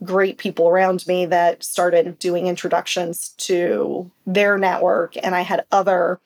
great 0.04 0.38
people 0.38 0.68
around 0.68 1.06
me 1.08 1.26
that 1.28 1.64
started 1.64 2.18
doing 2.20 2.48
introductions 2.48 3.30
to 3.38 4.12
their 4.26 4.58
network. 4.58 5.16
And 5.24 5.36
I 5.36 5.42
had 5.42 5.66
other 5.72 6.20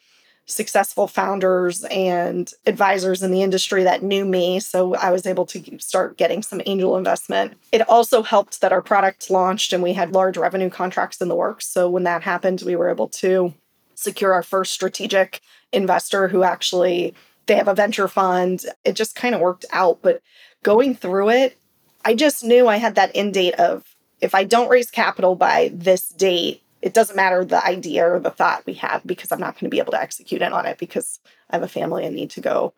successful 0.45 1.07
founders 1.07 1.83
and 1.85 2.51
advisors 2.65 3.23
in 3.23 3.31
the 3.31 3.41
industry 3.41 3.83
that 3.83 4.03
knew 4.03 4.25
me. 4.25 4.59
So 4.59 4.95
I 4.95 5.11
was 5.11 5.25
able 5.25 5.45
to 5.47 5.79
start 5.79 6.17
getting 6.17 6.43
some 6.43 6.61
angel 6.65 6.97
investment. 6.97 7.53
It 7.71 7.87
also 7.89 8.21
helped 8.21 8.61
that 8.61 8.71
our 8.71 8.81
product 8.81 9.29
launched 9.29 9.73
and 9.73 9.81
we 9.81 9.93
had 9.93 10.13
large 10.13 10.37
revenue 10.37 10.69
contracts 10.69 11.19
in 11.19 11.29
the 11.29 11.35
works. 11.35 11.67
So 11.67 11.89
when 11.89 12.03
that 12.03 12.21
happened, 12.21 12.61
we 12.63 12.75
were 12.75 12.89
able 12.89 13.07
to 13.09 13.53
secure 13.95 14.33
our 14.33 14.43
first 14.43 14.73
strategic 14.73 15.41
investor 15.71 16.27
who 16.27 16.43
actually 16.43 17.15
they 17.47 17.55
have 17.55 17.67
a 17.67 17.75
venture 17.75 18.07
fund. 18.07 18.65
It 18.83 18.95
just 18.95 19.15
kind 19.15 19.33
of 19.33 19.41
worked 19.41 19.65
out, 19.71 19.99
but 20.01 20.21
going 20.63 20.95
through 20.95 21.29
it, 21.29 21.57
I 22.03 22.13
just 22.13 22.43
knew 22.43 22.67
I 22.67 22.77
had 22.77 22.95
that 22.95 23.11
end 23.15 23.33
date 23.33 23.55
of 23.55 23.83
if 24.21 24.35
I 24.35 24.43
don't 24.43 24.69
raise 24.69 24.91
capital 24.91 25.35
by 25.35 25.71
this 25.73 26.09
date, 26.09 26.63
it 26.81 26.93
doesn't 26.93 27.15
matter 27.15 27.43
the 27.43 27.65
idea 27.65 28.07
or 28.07 28.19
the 28.19 28.29
thought 28.29 28.65
we 28.65 28.73
have 28.75 29.05
because 29.05 29.31
I'm 29.31 29.39
not 29.39 29.55
going 29.55 29.69
to 29.69 29.73
be 29.73 29.79
able 29.79 29.91
to 29.93 30.01
execute 30.01 30.41
it 30.41 30.53
on 30.53 30.65
it 30.65 30.77
because 30.77 31.19
I 31.49 31.55
have 31.55 31.63
a 31.63 31.67
family 31.67 32.05
and 32.05 32.15
need 32.15 32.29
to 32.31 32.41
go 32.41 32.73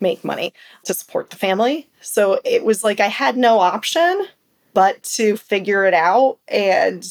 make 0.00 0.24
money 0.24 0.52
to 0.84 0.94
support 0.94 1.30
the 1.30 1.36
family. 1.36 1.88
So 2.00 2.40
it 2.44 2.64
was 2.64 2.82
like 2.82 3.00
I 3.00 3.06
had 3.06 3.36
no 3.36 3.60
option 3.60 4.26
but 4.74 5.02
to 5.02 5.36
figure 5.36 5.84
it 5.84 5.94
out 5.94 6.38
and 6.48 7.06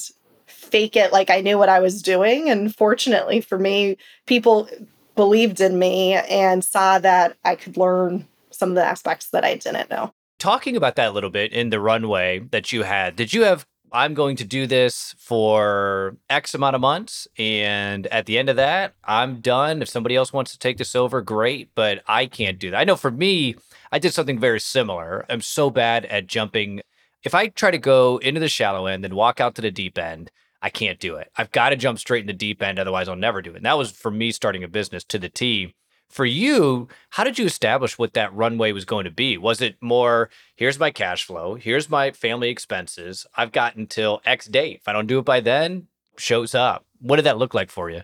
fake 0.48 0.96
it 0.96 1.12
like 1.12 1.30
I 1.30 1.42
knew 1.42 1.58
what 1.58 1.70
I 1.70 1.80
was 1.80 2.02
doing. 2.02 2.50
And 2.50 2.76
fortunately 2.76 3.42
for 3.42 3.58
me, 3.58 3.98
people 4.26 4.68
believed 5.16 5.62
in 5.62 5.78
me 5.78 6.14
and 6.14 6.64
saw 6.64 7.00
that 7.00 7.38
I 7.44 7.56
could 7.56 7.78
learn 7.78 8.28
some 8.52 8.70
of 8.70 8.76
the 8.76 8.86
aspects 8.86 9.30
that 9.30 9.46
I 9.46 9.56
didn't 9.56 9.90
know. 9.90 10.14
Talking 10.40 10.76
about 10.76 10.96
that 10.96 11.10
a 11.10 11.12
little 11.12 11.30
bit 11.30 11.54
in 11.54 11.70
the 11.70 11.80
runway 11.80 12.40
that 12.52 12.72
you 12.72 12.84
had, 12.84 13.16
did 13.16 13.32
you 13.32 13.44
have 13.44 13.66
I'm 13.92 14.14
going 14.14 14.38
to 14.38 14.46
do 14.46 14.68
this 14.68 15.16
for 15.18 16.16
X 16.30 16.54
amount 16.54 16.76
of 16.76 16.82
months. 16.82 17.28
And 17.38 18.08
at 18.08 18.26
the 18.26 18.38
end 18.38 18.50
of 18.50 18.56
that, 18.56 18.94
I'm 19.04 19.42
done. 19.42 19.82
If 19.82 19.90
somebody 19.90 20.16
else 20.16 20.32
wants 20.32 20.52
to 20.52 20.60
take 20.60 20.78
this 20.78 20.96
over, 20.96 21.22
great. 21.22 21.70
But 21.76 22.02
I 22.08 22.26
can't 22.26 22.60
do 22.60 22.72
that. 22.72 22.78
I 22.78 22.84
know 22.84 22.96
for 22.96 23.12
me, 23.12 23.56
I 23.92 24.00
did 24.00 24.14
something 24.14 24.40
very 24.40 24.60
similar. 24.60 25.26
I'm 25.30 25.42
so 25.42 25.70
bad 25.70 26.06
at 26.06 26.28
jumping. 26.28 26.82
If 27.24 27.36
I 27.36 27.48
try 27.48 27.72
to 27.72 27.78
go 27.78 28.18
into 28.18 28.40
the 28.40 28.50
shallow 28.50 28.86
end 28.86 29.04
and 29.04 29.14
walk 29.14 29.40
out 29.40 29.56
to 29.56 29.62
the 29.62 29.72
deep 29.72 29.98
end, 29.98 30.32
I 30.62 30.70
can't 30.70 31.00
do 31.00 31.16
it. 31.16 31.30
I've 31.36 31.52
got 31.52 31.72
to 31.72 31.76
jump 31.76 32.00
straight 32.00 32.22
in 32.22 32.28
the 32.28 32.34
deep 32.34 32.62
end. 32.62 32.80
Otherwise, 32.80 33.10
I'll 33.10 33.16
never 33.16 33.42
do 33.42 33.52
it. 33.52 33.58
And 33.58 33.66
that 33.66 33.78
was 33.78 33.92
for 33.92 34.12
me 34.12 34.32
starting 34.32 34.64
a 34.64 34.68
business 34.68 35.04
to 35.06 35.20
the 35.20 35.30
T 35.30 35.74
for 36.12 36.26
you, 36.26 36.88
how 37.12 37.24
did 37.24 37.40
you 37.40 37.46
establish 37.46 37.98
what 37.98 38.14
that 38.14 38.34
runway 38.34 38.72
was 38.72 38.86
going 38.86 39.06
to 39.06 39.12
be? 39.12 39.38
Was 39.38 39.62
it 39.62 39.76
more, 39.82 40.30
here's 40.56 40.80
my 40.80 40.92
cash 40.92 41.26
flow, 41.26 41.56
here's 41.56 41.90
my 41.90 42.12
family 42.12 42.50
expenses, 42.50 43.26
I've 43.36 43.52
got 43.52 43.76
until 43.76 44.22
X 44.26 44.48
date. 44.48 44.78
If 44.82 44.88
I 44.88 44.94
don't 44.94 45.08
do 45.08 45.20
it 45.20 45.26
by 45.26 45.40
then, 45.40 45.88
shows 46.18 46.54
up. 46.54 46.86
What 47.00 47.16
did 47.16 47.26
that 47.26 47.38
look 47.38 47.54
like 47.54 47.72
for 47.72 47.90
you? 47.90 48.02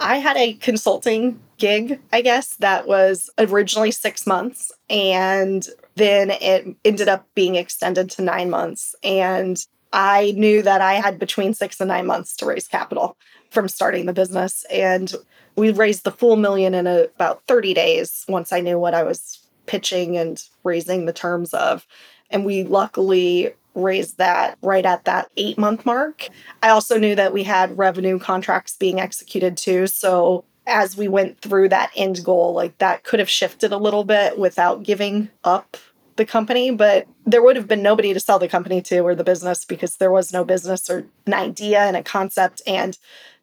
I 0.00 0.18
had 0.18 0.36
a 0.36 0.54
consulting 0.54 1.40
gig, 1.56 2.00
I 2.12 2.20
guess, 2.20 2.54
that 2.56 2.86
was 2.86 3.30
originally 3.36 3.90
six 3.90 4.26
months. 4.26 4.70
And 4.88 5.66
then 5.96 6.30
it 6.30 6.76
ended 6.84 7.08
up 7.08 7.26
being 7.34 7.56
extended 7.56 8.08
to 8.12 8.22
nine 8.22 8.48
months. 8.48 8.94
And 9.02 9.58
I 9.92 10.34
knew 10.36 10.62
that 10.62 10.80
I 10.80 10.94
had 10.94 11.18
between 11.18 11.54
six 11.54 11.80
and 11.80 11.88
nine 11.88 12.06
months 12.06 12.36
to 12.36 12.46
raise 12.46 12.68
capital 12.68 13.16
from 13.50 13.68
starting 13.68 14.06
the 14.06 14.12
business. 14.12 14.64
And 14.70 15.14
we 15.56 15.72
raised 15.72 16.04
the 16.04 16.12
full 16.12 16.36
million 16.36 16.74
in 16.74 16.86
a, 16.86 17.04
about 17.16 17.42
30 17.46 17.74
days 17.74 18.24
once 18.28 18.52
I 18.52 18.60
knew 18.60 18.78
what 18.78 18.94
I 18.94 19.02
was 19.02 19.46
pitching 19.66 20.16
and 20.16 20.42
raising 20.64 21.06
the 21.06 21.12
terms 21.12 21.52
of. 21.54 21.86
And 22.30 22.44
we 22.44 22.64
luckily 22.64 23.52
raised 23.74 24.18
that 24.18 24.58
right 24.62 24.84
at 24.84 25.04
that 25.04 25.30
eight 25.36 25.58
month 25.58 25.86
mark. 25.86 26.28
I 26.62 26.70
also 26.70 26.98
knew 26.98 27.14
that 27.14 27.32
we 27.32 27.44
had 27.44 27.78
revenue 27.78 28.18
contracts 28.18 28.76
being 28.76 29.00
executed 29.00 29.56
too. 29.56 29.86
So 29.86 30.44
as 30.66 30.96
we 30.96 31.08
went 31.08 31.40
through 31.40 31.70
that 31.70 31.90
end 31.96 32.24
goal, 32.24 32.52
like 32.52 32.76
that 32.78 33.04
could 33.04 33.20
have 33.20 33.30
shifted 33.30 33.72
a 33.72 33.78
little 33.78 34.04
bit 34.04 34.38
without 34.38 34.82
giving 34.82 35.30
up 35.44 35.76
the 36.16 36.26
company, 36.26 36.70
but 36.70 37.06
there 37.24 37.42
would 37.42 37.56
have 37.56 37.68
been 37.68 37.82
nobody 37.82 38.12
to 38.12 38.20
sell 38.20 38.38
the 38.38 38.48
company 38.48 38.82
to 38.82 38.98
or 38.98 39.14
the 39.14 39.24
business 39.24 39.64
because 39.64 39.96
there 39.96 40.10
was 40.10 40.32
no 40.32 40.44
business 40.44 40.90
or 40.90 41.06
an 41.26 41.32
idea 41.32 41.80
and 41.80 41.96
a 41.96 42.02
concept. 42.02 42.60
And 42.66 42.98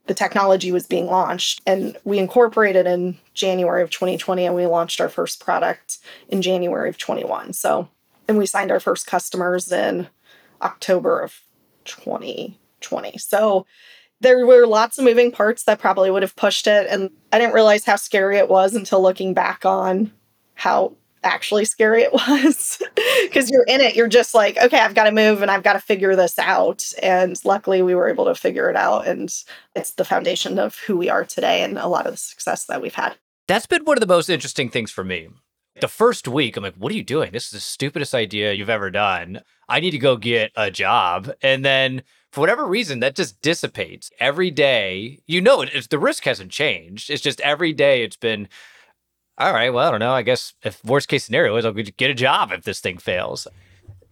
the 0.08 0.14
technology 0.14 0.72
was 0.72 0.86
being 0.86 1.08
launched. 1.08 1.62
And 1.66 1.98
we 2.04 2.20
incorporated 2.20 2.86
in 2.86 3.18
January 3.34 3.82
of 3.82 3.90
2020 3.90 4.46
and 4.46 4.56
we 4.56 4.66
launched 4.66 5.02
our 5.02 5.10
first 5.10 5.44
product 5.44 6.00
in 6.30 6.42
January 6.42 6.90
of 6.90 6.98
21. 6.98 7.54
So, 7.54 7.90
and 8.28 8.38
we 8.38 8.46
signed 8.46 8.72
our 8.72 8.80
first 8.80 9.08
customers 9.08 9.72
in 9.72 10.08
October 10.62 11.22
of 11.22 11.42
2020. 11.86 13.18
So, 13.18 13.66
there 14.22 14.46
were 14.46 14.66
lots 14.66 14.98
of 14.98 15.04
moving 15.04 15.32
parts 15.32 15.64
that 15.64 15.78
probably 15.78 16.10
would 16.10 16.24
have 16.24 16.38
pushed 16.38 16.68
it. 16.68 16.88
And 16.90 17.12
I 17.34 17.38
didn't 17.38 17.54
realize 17.54 17.84
how 17.84 17.98
scary 17.98 18.38
it 18.38 18.50
was 18.50 18.74
until 18.74 19.02
looking 19.02 19.34
back 19.34 19.66
on 19.66 20.12
how 20.54 20.94
actually 21.26 21.66
scary 21.66 22.04
it 22.04 22.14
was. 22.14 22.82
Because 23.24 23.50
you're 23.50 23.66
in 23.68 23.82
it 23.82 23.96
you're 23.96 24.08
just 24.08 24.34
like 24.34 24.58
okay 24.58 24.80
i've 24.80 24.96
got 24.96 25.06
to 25.06 25.12
move 25.12 25.42
and 25.42 25.52
i've 25.52 25.64
got 25.64 25.74
to 25.74 25.80
figure 25.80 26.16
this 26.16 26.38
out. 26.40 26.92
And 27.02 27.40
luckily 27.44 27.82
we 27.82 27.96
were 27.96 28.08
able 28.08 28.26
to 28.26 28.36
figure 28.36 28.70
it 28.70 28.76
out 28.76 29.08
and 29.08 29.34
it's 29.76 29.92
the 29.92 30.06
foundation 30.06 30.60
of 30.60 30.78
who 30.80 30.98
we 30.98 31.10
are 31.10 31.26
today 31.26 31.64
and 31.64 31.78
a 31.78 31.88
lot 31.88 32.06
of 32.06 32.14
the 32.14 32.18
success 32.18 32.66
that 32.66 32.82
we've 32.82 32.96
had. 32.96 33.18
That's 33.48 33.66
been 33.66 33.84
one 33.86 33.98
of 33.98 34.02
the 34.02 34.08
most 34.08 34.30
interesting 34.30 34.70
things 34.70 34.92
for 34.92 35.04
me. 35.04 35.28
The 35.82 35.88
first 35.88 36.28
week 36.28 36.56
i'm 36.56 36.64
like 36.64 36.76
what 36.76 36.92
are 36.92 36.96
you 36.96 37.04
doing? 37.04 37.32
This 37.32 37.46
is 37.46 37.52
the 37.52 37.60
stupidest 37.60 38.14
idea 38.14 38.54
you've 38.54 38.70
ever 38.70 38.90
done. 38.92 39.42
I 39.68 39.80
need 39.80 39.92
to 39.92 39.98
go 39.98 40.16
get 40.18 40.52
a 40.56 40.72
job. 40.72 41.32
And 41.42 41.66
then 41.66 42.04
for 42.32 42.42
whatever 42.42 42.66
reason 42.66 43.00
that 43.00 43.16
just 43.16 43.42
dissipates. 43.42 44.12
Every 44.20 44.52
day 44.52 45.20
you 45.26 45.42
know 45.42 45.62
it's 45.62 45.88
the 45.88 46.00
risk 46.00 46.24
hasn't 46.24 46.52
changed. 46.52 47.10
It's 47.10 47.22
just 47.22 47.42
every 47.42 47.74
day 47.74 48.04
it's 48.04 48.18
been 48.18 48.48
all 49.38 49.54
right, 49.54 49.72
well, 49.72 49.88
I 49.88 49.92
don't 49.92 50.00
know. 50.00 50.14
I 50.14 50.22
guess 50.22 50.54
if 50.64 50.84
worst 50.86 51.08
case 51.08 51.26
scenario 51.26 51.56
is 51.58 51.66
I'll 51.66 51.74
get 51.74 52.12
a 52.12 52.14
job 52.14 52.52
if 52.52 52.64
this 52.64 52.80
thing 52.80 52.98
fails. 52.98 53.48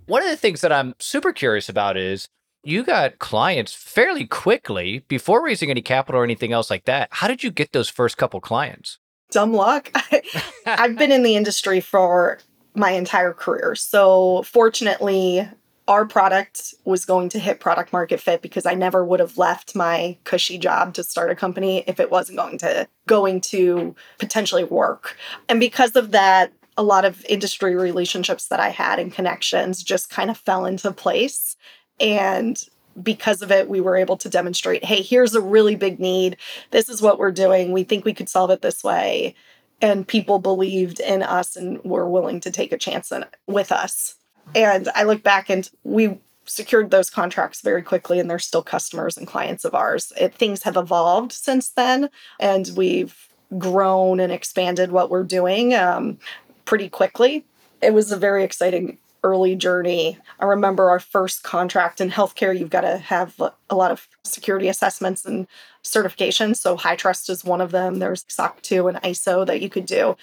One 0.06 0.22
of 0.22 0.30
the 0.30 0.38
things 0.38 0.62
that 0.62 0.72
I'm 0.72 0.96
super 1.00 1.32
curious 1.32 1.70
about 1.70 1.96
is 1.96 2.28
you 2.64 2.84
got 2.84 3.20
clients 3.20 3.74
fairly 3.74 4.26
quickly 4.26 5.00
before 5.08 5.44
raising 5.44 5.70
any 5.70 5.82
capital 5.82 6.22
or 6.22 6.24
anything 6.24 6.52
else 6.52 6.70
like 6.70 6.86
that. 6.86 7.10
How 7.12 7.28
did 7.28 7.44
you 7.44 7.52
get 7.52 7.72
those 7.72 7.90
first 7.90 8.18
couple 8.18 8.40
clients? 8.42 9.00
Dumb 9.32 9.54
luck. 9.54 9.92
I've 10.66 10.98
been 10.98 11.12
in 11.12 11.24
the 11.24 11.36
industry 11.36 11.80
for 11.80 12.40
my 12.76 12.92
entire 12.92 13.34
career. 13.34 13.76
So, 13.76 14.44
fortunately, 14.44 15.48
our 15.88 16.06
product 16.06 16.74
was 16.86 17.06
going 17.06 17.30
to 17.30 17.40
hit 17.40 17.60
product 17.60 17.92
market 17.92 18.20
fit 18.20 18.42
because 18.42 18.66
I 18.66 18.74
never 18.74 19.04
would 19.04 19.20
have 19.20 19.38
left 19.38 19.76
my 19.76 20.18
cushy 20.24 20.58
job 20.58 20.94
to 20.94 21.04
start 21.04 21.30
a 21.30 21.36
company 21.36 21.84
if 21.88 22.00
it 22.00 22.10
wasn't 22.10 22.38
going 22.38 22.58
to 22.60 22.88
going 23.06 23.42
to 23.42 23.96
potentially 24.18 24.64
work. 24.64 25.18
And 25.50 25.60
because 25.60 25.96
of 25.96 26.12
that, 26.12 26.54
a 26.78 26.84
lot 26.84 27.06
of 27.06 27.24
industry 27.26 27.76
relationships 27.76 28.48
that 28.48 28.60
I 28.60 28.70
had 28.70 28.98
and 28.98 29.14
connections 29.14 29.84
just 29.84 30.10
kind 30.10 30.30
of 30.30 30.38
fell 30.38 30.66
into 30.66 30.92
place 30.92 31.56
and 32.00 32.58
because 33.02 33.42
of 33.42 33.52
it, 33.52 33.70
we 33.70 33.82
were 33.82 33.96
able 33.96 34.18
to 34.18 34.30
demonstrate 34.30 34.84
hey, 34.84 35.02
here's 35.02 35.36
a 35.36 35.42
really 35.42 35.76
big 35.76 36.00
need. 36.00 36.38
This 36.72 36.90
is 36.90 37.02
what 37.02 37.18
we're 37.18 37.32
doing. 37.32 37.72
We 37.72 37.84
think 37.84 38.06
we 38.06 38.14
could 38.14 38.30
solve 38.30 38.52
it 38.52 38.62
this 38.62 38.84
way. 38.84 39.36
And 39.82 40.08
people 40.08 40.40
believed 40.40 41.00
in 41.00 41.24
us 41.24 41.56
and 41.56 41.84
were 41.84 42.08
willing 42.08 42.40
to 42.42 42.52
take 42.52 42.72
a 42.72 42.78
chance 42.78 43.12
in, 43.12 43.26
with 43.48 43.72
us. 43.72 44.16
And 44.56 44.90
I 44.96 45.04
look 45.04 45.24
back 45.24 45.50
and 45.50 45.70
we 45.84 46.20
secured 46.46 46.92
those 46.92 47.10
contracts 47.10 47.62
very 47.62 47.82
quickly 47.82 48.20
and 48.20 48.30
they're 48.30 48.40
still 48.40 48.64
customers 48.64 49.18
and 49.18 49.28
clients 49.28 49.66
of 49.66 49.74
ours. 49.74 50.12
It, 50.20 50.36
things 50.36 50.64
have 50.64 50.78
evolved 50.78 51.32
since 51.32 51.70
then 51.70 52.10
and 52.40 52.70
we've 52.76 53.30
grown 53.58 54.20
and 54.20 54.32
expanded 54.32 54.92
what 54.92 55.10
we're 55.10 55.24
doing 55.24 55.74
um, 55.74 56.18
pretty 56.66 56.90
quickly. 56.90 57.46
It 57.82 57.94
was 57.94 58.12
a 58.12 58.18
very 58.18 58.44
exciting 58.44 58.98
early 59.24 59.56
journey. 59.56 60.18
I 60.40 60.46
remember 60.46 60.90
our 60.90 61.00
first 61.00 61.44
contract 61.44 62.02
in 62.02 62.12
healthcare, 62.12 62.58
you've 62.58 62.70
got 62.70 62.82
to 62.82 62.98
have 62.98 63.40
a 63.70 63.76
lot 63.76 63.92
of 63.92 64.08
security 64.24 64.68
assessments 64.68 65.26
and 65.26 65.48
certifications. 65.84 66.58
So 66.58 66.76
HITRUST 66.76 67.30
is 67.30 67.46
one 67.46 67.62
of 67.62 67.72
them. 67.72 68.00
There's 68.00 68.26
SOC 68.28 68.62
2 68.62 68.88
and 68.90 68.98
ISO 68.98 69.46
that 69.46 69.62
you 69.62 69.70
could 69.70 69.86
do. 69.86 70.18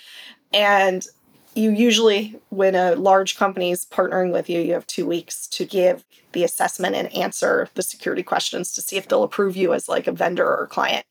And 0.53 1.07
you 1.55 1.71
usually, 1.71 2.39
when 2.51 2.75
a 2.75 2.95
large 2.95 3.37
company 3.37 3.71
is 3.71 3.85
partnering 3.85 4.33
with 4.33 4.49
you, 4.49 4.61
you 4.61 4.73
have 4.75 4.87
two 4.87 5.07
weeks 5.07 5.47
to 5.49 5.65
give 5.65 6.05
the 6.33 6.45
assessment 6.45 6.95
and 6.95 7.13
answer 7.13 7.69
the 7.75 7.83
security 7.83 8.23
questions 8.23 8.73
to 8.75 8.81
see 8.81 8.97
if 8.97 9.09
they'll 9.09 9.25
approve 9.25 9.57
you 9.57 9.75
as 9.75 9.89
like 9.89 10.07
a 10.07 10.13
vendor 10.13 10.47
or 10.47 10.67
client. 10.69 11.05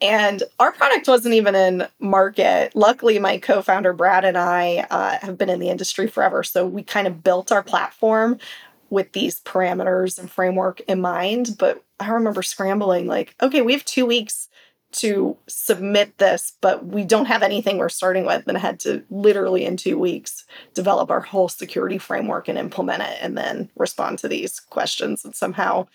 And 0.00 0.42
our 0.58 0.72
product 0.72 1.06
wasn't 1.06 1.34
even 1.34 1.54
in 1.54 1.86
market. 2.00 2.74
Luckily, 2.74 3.18
my 3.18 3.38
co 3.38 3.62
founder, 3.62 3.92
Brad, 3.92 4.24
and 4.24 4.36
I 4.36 4.86
uh, 4.90 5.18
have 5.20 5.38
been 5.38 5.48
in 5.48 5.60
the 5.60 5.70
industry 5.70 6.08
forever. 6.08 6.42
So 6.42 6.66
we 6.66 6.82
kind 6.82 7.06
of 7.06 7.22
built 7.22 7.52
our 7.52 7.62
platform 7.62 8.38
with 8.90 9.12
these 9.12 9.40
parameters 9.40 10.18
and 10.18 10.30
framework 10.30 10.80
in 10.82 11.00
mind. 11.00 11.56
But 11.58 11.84
I 12.00 12.10
remember 12.10 12.42
scrambling, 12.42 13.06
like, 13.06 13.36
okay, 13.40 13.62
we 13.62 13.72
have 13.72 13.84
two 13.84 14.04
weeks 14.04 14.48
to 14.92 15.36
submit 15.48 16.18
this, 16.18 16.52
but 16.60 16.86
we 16.86 17.04
don't 17.04 17.26
have 17.26 17.42
anything 17.42 17.78
we're 17.78 17.88
starting 17.88 18.24
with. 18.24 18.46
And 18.46 18.56
I 18.56 18.60
had 18.60 18.80
to 18.80 19.02
literally 19.10 19.64
in 19.64 19.76
two 19.76 19.98
weeks 19.98 20.44
develop 20.74 21.10
our 21.10 21.20
whole 21.20 21.48
security 21.48 21.98
framework 21.98 22.48
and 22.48 22.58
implement 22.58 23.02
it 23.02 23.18
and 23.20 23.36
then 23.36 23.70
respond 23.76 24.18
to 24.20 24.28
these 24.28 24.60
questions. 24.60 25.24
And 25.24 25.34
somehow 25.34 25.86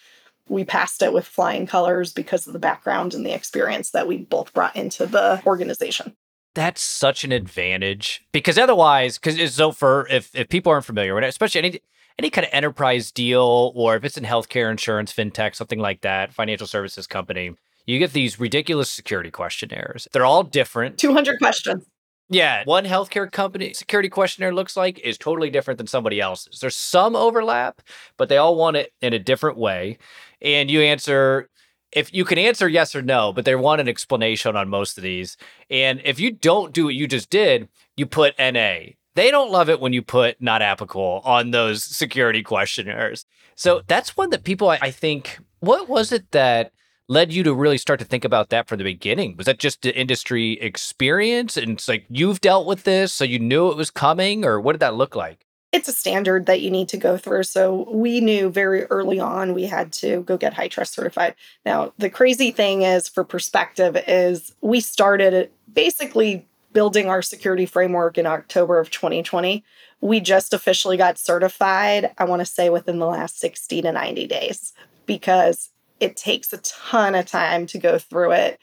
we 0.50 0.64
passed 0.64 1.02
it 1.02 1.14
with 1.14 1.26
flying 1.26 1.68
colors 1.68 2.14
because 2.14 2.48
of 2.48 2.54
the 2.54 2.60
background 2.60 3.14
and 3.14 3.26
the 3.26 3.34
experience 3.34 3.92
that 3.92 4.08
we 4.08 4.18
both 4.18 4.54
brought 4.54 4.76
into 4.76 5.06
the 5.06 5.42
organization. 5.46 6.16
That's 6.54 6.82
such 6.82 7.24
an 7.24 7.32
advantage 7.32 8.26
because 8.32 8.58
otherwise, 8.58 9.20
because 9.20 9.54
so 9.54 9.72
for 9.72 10.08
if, 10.10 10.34
if 10.36 10.50
people 10.50 10.72
aren't 10.72 10.86
familiar 10.86 11.14
with 11.14 11.24
it, 11.24 11.28
especially 11.28 11.60
any 11.60 11.82
any 12.18 12.30
kind 12.32 12.48
of 12.48 12.54
enterprise 12.54 13.12
deal 13.12 13.72
or 13.76 13.96
if 13.96 14.04
it's 14.04 14.18
in 14.18 14.24
healthcare, 14.24 14.72
insurance, 14.72 15.14
fintech, 15.14 15.56
something 15.56 15.78
like 15.78 16.02
that, 16.02 16.34
financial 16.34 16.66
services 16.66 17.06
company, 17.06 17.54
you 17.88 17.98
get 17.98 18.14
these 18.14 18.40
ridiculous 18.40 18.90
security 18.90 19.32
questionnaires. 19.32 20.08
They're 20.14 20.26
all 20.26 20.44
different. 20.44 21.00
200 21.00 21.40
questions. 21.40 21.86
Yeah, 22.30 22.64
one 22.66 22.84
healthcare 22.84 23.32
company 23.32 23.74
security 23.74 24.10
questionnaire 24.10 24.54
looks 24.54 24.76
like 24.76 25.00
is 25.00 25.18
totally 25.18 25.50
different 25.50 25.78
than 25.78 25.88
somebody 25.88 26.20
else's. 26.20 26.60
There's 26.60 26.76
some 26.76 27.16
overlap, 27.16 27.82
but 28.18 28.28
they 28.28 28.36
all 28.36 28.58
want 28.58 28.76
it 28.76 28.92
in 29.02 29.14
a 29.14 29.20
different 29.20 29.58
way. 29.58 29.98
And 30.42 30.70
you 30.70 30.82
answer 30.82 31.50
if 31.94 32.14
you 32.14 32.26
can 32.26 32.38
answer 32.38 32.68
yes 32.68 32.94
or 32.96 33.02
no, 33.02 33.32
but 33.32 33.46
they 33.46 33.56
want 33.56 33.80
an 33.80 33.88
explanation 33.88 34.58
on 34.58 34.68
most 34.68 34.98
of 34.98 35.04
these. 35.04 35.38
And 35.70 36.02
if 36.04 36.20
you 36.20 36.32
don't 36.32 36.74
do 36.74 36.86
what 36.86 36.96
you 36.96 37.08
just 37.08 37.30
did, 37.30 37.70
you 37.96 38.06
put 38.06 38.38
NA. 38.38 38.80
They 39.16 39.32
don't 39.32 39.52
love 39.52 39.70
it 39.70 39.80
when 39.80 39.94
you 39.94 40.02
put 40.02 40.42
not 40.42 40.62
applicable 40.62 41.22
on 41.24 41.52
those 41.52 41.84
security 41.84 42.44
questionnaires. 42.44 43.26
So 43.56 43.82
that's 43.88 44.18
one 44.18 44.30
that 44.32 44.44
people, 44.44 44.70
I 44.70 44.92
think, 44.92 45.40
what 45.62 45.88
was 45.88 46.12
it 46.12 46.30
that 46.32 46.74
led 47.08 47.32
you 47.32 47.44
to 47.44 47.54
really 47.54 47.78
start 47.78 48.00
to 48.00 48.06
think 48.06 48.26
about 48.26 48.50
that 48.50 48.68
from 48.68 48.78
the 48.78 48.84
beginning? 48.84 49.36
Was 49.38 49.46
that 49.46 49.60
just 49.60 49.82
the 49.82 49.98
industry 49.98 50.54
experience? 50.54 51.58
And 51.58 51.74
it's 51.74 51.88
like 51.88 52.06
you've 52.10 52.42
dealt 52.42 52.68
with 52.68 52.84
this, 52.84 53.14
so 53.14 53.24
you 53.24 53.40
knew 53.40 53.70
it 53.70 53.78
was 53.78 53.90
coming, 53.90 54.44
or 54.44 54.60
what 54.60 54.74
did 54.74 54.82
that 54.82 54.96
look 54.96 55.16
like? 55.16 55.46
It's 55.74 55.90
a 55.90 55.94
standard 55.94 56.46
that 56.46 56.62
you 56.62 56.72
need 56.72 56.90
to 56.90 56.98
go 56.98 57.18
through. 57.18 57.44
So 57.44 57.90
we 57.92 58.22
knew 58.22 58.50
very 58.50 58.86
early 58.86 59.20
on 59.20 59.54
we 59.54 59.66
had 59.66 59.92
to 59.94 60.22
go 60.24 60.38
get 60.38 60.54
HITRUST 60.54 60.94
certified. 60.94 61.36
Now, 61.66 61.94
the 61.98 62.10
crazy 62.10 62.52
thing 62.52 62.84
is, 62.84 63.10
for 63.10 63.24
perspective, 63.24 63.98
is 64.08 64.54
we 64.62 64.80
started 64.80 65.52
basically 65.72 66.48
building 66.72 67.10
our 67.10 67.22
security 67.22 67.66
framework 67.66 68.18
in 68.18 68.26
October 68.26 68.80
of 68.80 68.92
2020. 68.92 69.64
We 70.00 70.20
just 70.20 70.54
officially 70.54 70.96
got 70.96 71.18
certified, 71.18 72.12
I 72.18 72.24
want 72.24 72.40
to 72.40 72.46
say 72.46 72.70
within 72.70 73.00
the 73.00 73.06
last 73.06 73.40
60 73.40 73.82
to 73.82 73.92
90 73.92 74.28
days, 74.28 74.74
because 75.06 75.70
it 76.00 76.16
takes 76.16 76.54
a 76.54 76.58
ton 76.58 77.16
of 77.16 77.26
time 77.26 77.66
to 77.68 77.78
go 77.78 77.98
through 77.98 78.32
it. 78.32 78.60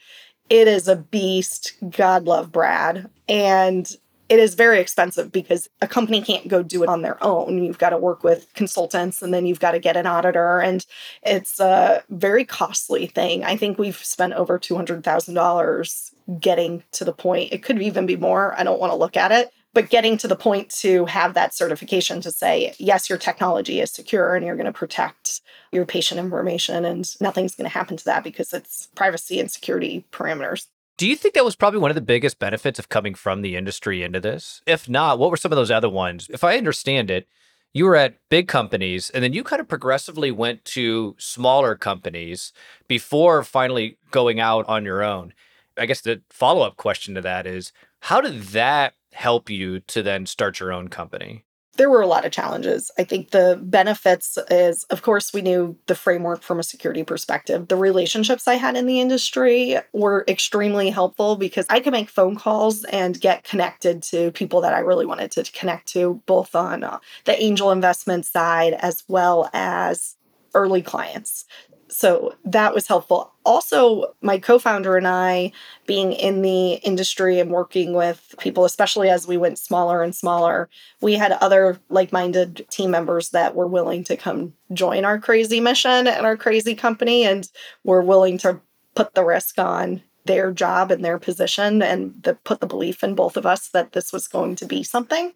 It 0.49 0.67
is 0.67 0.87
a 0.87 0.95
beast. 0.95 1.73
God 1.89 2.25
love 2.25 2.51
Brad. 2.51 3.09
And 3.27 3.91
it 4.27 4.39
is 4.39 4.55
very 4.55 4.79
expensive 4.79 5.31
because 5.31 5.69
a 5.81 5.87
company 5.87 6.21
can't 6.21 6.47
go 6.47 6.63
do 6.63 6.81
it 6.81 6.89
on 6.89 7.03
their 7.03 7.23
own. 7.23 7.63
You've 7.63 7.77
got 7.77 7.91
to 7.91 7.97
work 7.97 8.23
with 8.23 8.51
consultants 8.53 9.21
and 9.21 9.33
then 9.33 9.45
you've 9.45 9.59
got 9.59 9.71
to 9.71 9.79
get 9.79 9.97
an 9.97 10.07
auditor. 10.07 10.59
And 10.59 10.85
it's 11.21 11.59
a 11.59 12.03
very 12.09 12.43
costly 12.43 13.05
thing. 13.05 13.43
I 13.43 13.55
think 13.55 13.77
we've 13.77 13.97
spent 13.97 14.33
over 14.33 14.57
$200,000 14.57 16.39
getting 16.39 16.83
to 16.93 17.05
the 17.05 17.13
point. 17.13 17.53
It 17.53 17.61
could 17.61 17.81
even 17.81 18.07
be 18.07 18.17
more. 18.17 18.59
I 18.59 18.63
don't 18.63 18.79
want 18.79 18.91
to 18.91 18.97
look 18.97 19.15
at 19.15 19.31
it, 19.31 19.51
but 19.75 19.89
getting 19.89 20.17
to 20.17 20.27
the 20.27 20.35
point 20.35 20.69
to 20.69 21.05
have 21.05 21.35
that 21.35 21.53
certification 21.53 22.21
to 22.21 22.31
say 22.31 22.73
yes 22.79 23.07
your 23.09 23.19
technology 23.19 23.79
is 23.79 23.91
secure 23.91 24.33
and 24.33 24.43
you're 24.43 24.55
going 24.55 24.65
to 24.65 24.71
protect 24.71 25.41
your 25.71 25.85
patient 25.85 26.19
information 26.19 26.85
and 26.85 27.15
nothing's 27.21 27.53
going 27.53 27.69
to 27.69 27.77
happen 27.77 27.95
to 27.97 28.05
that 28.05 28.23
because 28.23 28.53
it's 28.53 28.87
privacy 28.95 29.39
and 29.39 29.51
security 29.51 30.05
parameters. 30.11 30.67
Do 30.97 31.07
you 31.07 31.17
think 31.17 31.35
that 31.35 31.43
was 31.43 31.57
probably 31.57 31.81
one 31.81 31.91
of 31.91 31.95
the 31.95 32.01
biggest 32.01 32.39
benefits 32.39 32.79
of 32.79 32.87
coming 32.87 33.13
from 33.13 33.41
the 33.41 33.57
industry 33.57 34.01
into 34.01 34.21
this? 34.21 34.61
If 34.65 34.89
not 34.89 35.19
what 35.19 35.29
were 35.29 35.37
some 35.37 35.51
of 35.51 35.57
those 35.57 35.71
other 35.71 35.89
ones? 35.89 36.27
If 36.31 36.43
i 36.43 36.57
understand 36.57 37.11
it 37.11 37.27
you 37.73 37.83
were 37.83 37.97
at 37.97 38.15
big 38.29 38.47
companies 38.47 39.09
and 39.09 39.21
then 39.21 39.33
you 39.33 39.43
kind 39.43 39.59
of 39.59 39.67
progressively 39.67 40.31
went 40.31 40.63
to 40.63 41.13
smaller 41.19 41.75
companies 41.75 42.53
before 42.87 43.43
finally 43.43 43.97
going 44.11 44.39
out 44.39 44.65
on 44.69 44.85
your 44.85 45.03
own. 45.03 45.33
I 45.77 45.85
guess 45.85 45.99
the 45.99 46.21
follow-up 46.29 46.77
question 46.77 47.15
to 47.15 47.21
that 47.21 47.45
is 47.45 47.73
how 47.99 48.21
did 48.21 48.41
that 48.53 48.93
help 49.15 49.49
you 49.49 49.79
to 49.79 50.03
then 50.03 50.25
start 50.25 50.59
your 50.59 50.73
own 50.73 50.89
company? 50.89 51.43
There 51.77 51.89
were 51.89 52.01
a 52.01 52.07
lot 52.07 52.25
of 52.25 52.31
challenges. 52.31 52.89
I 52.97 53.03
think 53.03 53.31
the 53.31 53.59
benefits 53.61 54.37
is, 54.49 54.85
of 54.85 55.01
course, 55.01 55.33
we 55.33 55.41
knew 55.41 55.77
the 55.87 55.95
framework 55.95 56.41
from 56.41 56.57
a 56.57 56.63
security 56.63 57.03
perspective. 57.03 57.67
The 57.67 57.75
relationships 57.75 58.47
I 58.47 58.53
had 58.53 58.77
in 58.77 58.85
the 58.85 59.01
industry 59.01 59.77
were 59.91 60.23
extremely 60.27 60.89
helpful 60.89 61.35
because 61.35 61.65
I 61.69 61.81
could 61.81 61.91
make 61.91 62.09
phone 62.09 62.37
calls 62.37 62.85
and 62.85 63.19
get 63.19 63.43
connected 63.43 64.03
to 64.03 64.31
people 64.31 64.61
that 64.61 64.73
I 64.73 64.79
really 64.79 65.05
wanted 65.05 65.31
to 65.31 65.51
connect 65.51 65.87
to, 65.89 66.21
both 66.25 66.55
on 66.55 66.83
uh, 66.83 66.99
the 67.25 67.41
angel 67.41 67.71
investment 67.71 68.25
side 68.25 68.73
as 68.73 69.03
well 69.09 69.49
as 69.53 70.15
early 70.53 70.81
clients 70.81 71.45
so 71.87 72.35
that 72.45 72.73
was 72.73 72.87
helpful. 72.87 73.31
Also, 73.45 74.15
my 74.21 74.39
co 74.39 74.57
founder 74.57 74.97
and 74.97 75.07
I, 75.07 75.51
being 75.85 76.13
in 76.13 76.41
the 76.41 76.73
industry 76.75 77.39
and 77.39 77.51
working 77.51 77.93
with 77.93 78.33
people, 78.39 78.65
especially 78.65 79.09
as 79.09 79.27
we 79.27 79.37
went 79.37 79.59
smaller 79.59 80.01
and 80.01 80.15
smaller, 80.15 80.67
we 81.01 81.13
had 81.13 81.33
other 81.33 81.79
like 81.89 82.11
minded 82.11 82.65
team 82.69 82.91
members 82.91 83.29
that 83.29 83.55
were 83.55 83.67
willing 83.67 84.03
to 84.05 84.17
come 84.17 84.53
join 84.73 85.05
our 85.05 85.19
crazy 85.19 85.59
mission 85.59 86.07
and 86.07 86.25
our 86.25 86.35
crazy 86.35 86.73
company 86.75 87.23
and 87.23 87.49
were 87.83 88.01
willing 88.01 88.37
to 88.39 88.59
put 88.95 89.13
the 89.13 89.23
risk 89.23 89.59
on 89.59 90.01
their 90.25 90.51
job 90.51 90.91
and 90.91 91.05
their 91.05 91.19
position 91.19 91.83
and 91.83 92.15
the, 92.23 92.33
put 92.33 92.59
the 92.59 92.65
belief 92.65 93.03
in 93.03 93.13
both 93.13 93.37
of 93.37 93.45
us 93.45 93.69
that 93.69 93.91
this 93.91 94.11
was 94.11 94.27
going 94.27 94.55
to 94.55 94.65
be 94.65 94.81
something. 94.81 95.31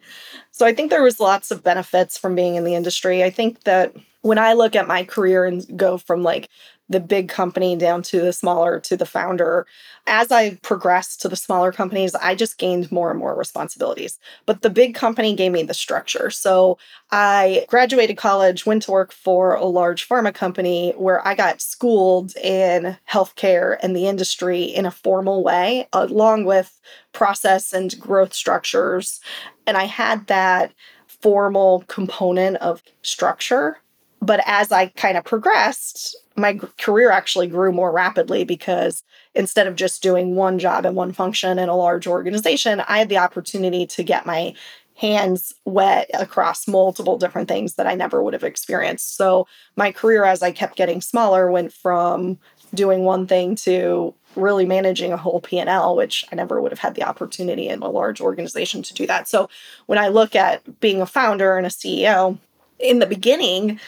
So 0.51 0.65
I 0.65 0.73
think 0.73 0.89
there 0.89 1.03
was 1.03 1.19
lots 1.19 1.51
of 1.51 1.63
benefits 1.63 2.17
from 2.17 2.33
being 2.33 2.55
in 2.55 2.63
the 2.63 2.73
industry. 2.73 3.23
I 3.23 3.29
think 3.29 3.65
that 3.65 3.95
when 4.21 4.37
I 4.37 4.53
look 4.53 4.75
at 4.75 4.87
my 4.87 5.03
career 5.03 5.45
and 5.45 5.65
go 5.77 5.97
from 5.97 6.23
like 6.23 6.49
the 6.89 6.99
big 6.99 7.29
company 7.29 7.75
down 7.75 8.01
to 8.01 8.19
the 8.19 8.33
smaller 8.33 8.79
to 8.79 8.97
the 8.97 9.05
founder, 9.05 9.67
as 10.07 10.31
I 10.31 10.55
progressed 10.63 11.21
to 11.21 11.29
the 11.29 11.35
smaller 11.35 11.71
companies, 11.71 12.15
I 12.15 12.33
just 12.33 12.57
gained 12.57 12.91
more 12.91 13.11
and 13.11 13.19
more 13.19 13.35
responsibilities. 13.35 14.17
But 14.47 14.63
the 14.63 14.71
big 14.71 14.95
company 14.95 15.35
gave 15.35 15.51
me 15.51 15.61
the 15.63 15.75
structure. 15.75 16.31
So 16.31 16.79
I 17.11 17.65
graduated 17.69 18.17
college, 18.17 18.65
went 18.65 18.81
to 18.83 18.91
work 18.91 19.13
for 19.13 19.53
a 19.53 19.65
large 19.65 20.09
pharma 20.09 20.33
company 20.33 20.93
where 20.97 21.25
I 21.25 21.35
got 21.35 21.61
schooled 21.61 22.35
in 22.37 22.97
healthcare 23.09 23.77
and 23.83 23.95
the 23.95 24.07
industry 24.07 24.63
in 24.63 24.87
a 24.87 24.91
formal 24.91 25.43
way, 25.43 25.87
along 25.93 26.45
with 26.45 26.81
process 27.13 27.71
and 27.71 27.97
growth 27.99 28.33
structures. 28.33 29.21
And 29.67 29.77
I 29.77 29.83
had 29.85 30.25
that 30.27 30.73
formal 31.07 31.83
component 31.87 32.57
of 32.57 32.81
structure 33.03 33.77
but 34.21 34.41
as 34.45 34.71
I 34.71 34.87
kind 34.87 35.17
of 35.17 35.23
progressed, 35.23 36.15
my 36.35 36.59
career 36.77 37.11
actually 37.11 37.47
grew 37.47 37.71
more 37.71 37.91
rapidly 37.91 38.43
because 38.43 39.03
instead 39.35 39.67
of 39.67 39.75
just 39.75 40.03
doing 40.03 40.35
one 40.35 40.59
job 40.59 40.85
and 40.85 40.95
one 40.95 41.11
function 41.11 41.59
in 41.59 41.69
a 41.69 41.75
large 41.75 42.07
organization, 42.07 42.81
I 42.81 42.99
had 42.99 43.09
the 43.09 43.17
opportunity 43.17 43.85
to 43.87 44.03
get 44.03 44.25
my 44.25 44.53
hands 44.95 45.53
wet 45.63 46.09
across 46.13 46.67
multiple 46.67 47.17
different 47.17 47.47
things 47.47 47.75
that 47.75 47.87
I 47.87 47.95
never 47.95 48.21
would 48.21 48.33
have 48.33 48.43
experienced. 48.43 49.15
So 49.15 49.47
my 49.77 49.93
career 49.93 50.25
as 50.25 50.43
I 50.43 50.51
kept 50.51 50.75
getting 50.75 50.99
smaller 50.99 51.49
went 51.49 51.71
from 51.71 52.37
doing 52.73 53.05
one 53.05 53.25
thing 53.25 53.55
to 53.55 54.13
really 54.35 54.65
managing 54.65 55.13
a 55.13 55.17
whole 55.17 55.39
P&L 55.39 55.95
which 55.95 56.25
I 56.31 56.35
never 56.35 56.61
would 56.61 56.71
have 56.71 56.79
had 56.79 56.95
the 56.95 57.03
opportunity 57.03 57.69
in 57.69 57.81
a 57.81 57.89
large 57.89 58.19
organization 58.19 58.83
to 58.83 58.93
do 58.93 59.07
that. 59.07 59.27
So 59.27 59.49
when 59.85 59.97
I 59.97 60.09
look 60.09 60.35
at 60.35 60.79
being 60.81 61.01
a 61.01 61.05
founder 61.05 61.57
and 61.57 61.65
a 61.65 61.69
CEO 61.69 62.37
in 62.77 62.99
the 62.99 63.07
beginning 63.07 63.79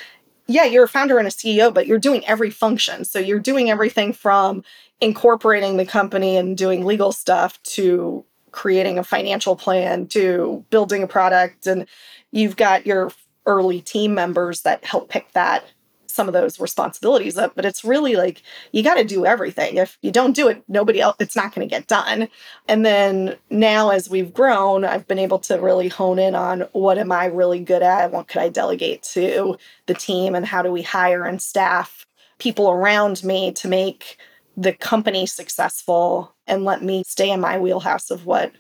yeah, 0.53 0.65
you're 0.65 0.85
a 0.85 0.89
founder 0.89 1.17
and 1.17 1.27
a 1.27 1.31
CEO, 1.31 1.73
but 1.73 1.87
you're 1.87 1.99
doing 1.99 2.25
every 2.25 2.49
function. 2.49 3.05
So 3.05 3.19
you're 3.19 3.39
doing 3.39 3.69
everything 3.69 4.13
from 4.13 4.63
incorporating 4.99 5.77
the 5.77 5.85
company 5.85 6.37
and 6.37 6.57
doing 6.57 6.85
legal 6.85 7.11
stuff 7.11 7.61
to 7.63 8.25
creating 8.51 8.99
a 8.99 9.03
financial 9.03 9.55
plan 9.55 10.07
to 10.07 10.65
building 10.69 11.03
a 11.03 11.07
product. 11.07 11.67
And 11.67 11.87
you've 12.31 12.57
got 12.57 12.85
your 12.85 13.11
early 13.45 13.81
team 13.81 14.13
members 14.13 14.61
that 14.61 14.83
help 14.85 15.09
pick 15.09 15.31
that 15.33 15.65
some 16.11 16.27
of 16.27 16.33
those 16.33 16.59
responsibilities 16.59 17.37
up 17.37 17.53
but 17.55 17.65
it's 17.65 17.83
really 17.83 18.15
like 18.15 18.41
you 18.71 18.83
got 18.83 18.95
to 18.95 19.03
do 19.03 19.25
everything. 19.25 19.77
If 19.77 19.97
you 20.01 20.11
don't 20.11 20.35
do 20.35 20.47
it 20.47 20.63
nobody 20.67 21.01
else 21.01 21.15
it's 21.19 21.35
not 21.35 21.53
going 21.53 21.67
to 21.67 21.75
get 21.75 21.87
done. 21.87 22.27
And 22.67 22.85
then 22.85 23.35
now 23.49 23.89
as 23.89 24.09
we've 24.09 24.33
grown 24.33 24.85
i've 24.85 25.07
been 25.07 25.19
able 25.19 25.39
to 25.39 25.55
really 25.55 25.87
hone 25.87 26.19
in 26.19 26.35
on 26.35 26.61
what 26.73 26.97
am 26.97 27.11
i 27.11 27.25
really 27.25 27.59
good 27.59 27.81
at 27.81 28.11
what 28.11 28.27
could 28.27 28.41
i 28.41 28.49
delegate 28.49 29.03
to 29.03 29.57
the 29.85 29.93
team 29.93 30.35
and 30.35 30.45
how 30.45 30.61
do 30.61 30.71
we 30.71 30.81
hire 30.81 31.25
and 31.25 31.41
staff 31.41 32.05
people 32.39 32.69
around 32.69 33.23
me 33.23 33.51
to 33.51 33.67
make 33.67 34.17
the 34.57 34.73
company 34.73 35.25
successful 35.25 36.35
and 36.47 36.65
let 36.65 36.83
me 36.83 37.03
stay 37.05 37.29
in 37.29 37.39
my 37.39 37.57
wheelhouse 37.57 38.11
of 38.11 38.25
what 38.25 38.51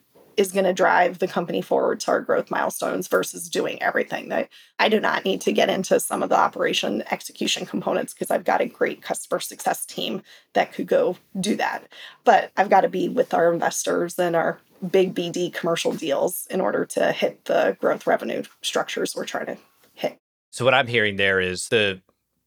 is 0.41 0.51
going 0.51 0.65
to 0.65 0.73
drive 0.73 1.19
the 1.19 1.27
company 1.27 1.61
forward 1.61 1.99
to 2.01 2.11
our 2.11 2.19
growth 2.19 2.51
milestones 2.51 3.07
versus 3.07 3.47
doing 3.47 3.81
everything 3.81 4.29
that 4.29 4.49
I 4.79 4.89
do 4.89 4.99
not 4.99 5.23
need 5.23 5.39
to 5.41 5.53
get 5.53 5.69
into 5.69 5.99
some 5.99 6.21
of 6.21 6.29
the 6.29 6.37
operation 6.37 7.03
execution 7.11 7.65
components 7.65 8.13
because 8.13 8.31
I've 8.31 8.43
got 8.43 8.59
a 8.59 8.65
great 8.65 9.01
customer 9.01 9.39
success 9.39 9.85
team 9.85 10.23
that 10.53 10.73
could 10.73 10.87
go 10.87 11.17
do 11.39 11.55
that. 11.55 11.87
But 12.25 12.51
I've 12.57 12.69
got 12.69 12.81
to 12.81 12.89
be 12.89 13.07
with 13.07 13.33
our 13.33 13.53
investors 13.53 14.19
and 14.19 14.35
our 14.35 14.59
big 14.89 15.15
BD 15.15 15.53
commercial 15.53 15.93
deals 15.93 16.47
in 16.49 16.59
order 16.59 16.85
to 16.85 17.11
hit 17.11 17.45
the 17.45 17.77
growth 17.79 18.07
revenue 18.07 18.43
structures 18.61 19.15
we're 19.15 19.25
trying 19.25 19.45
to 19.45 19.57
hit. 19.93 20.17
So 20.49 20.65
what 20.65 20.73
I'm 20.73 20.87
hearing 20.87 21.15
there 21.15 21.39
is 21.39 21.69
the 21.69 22.01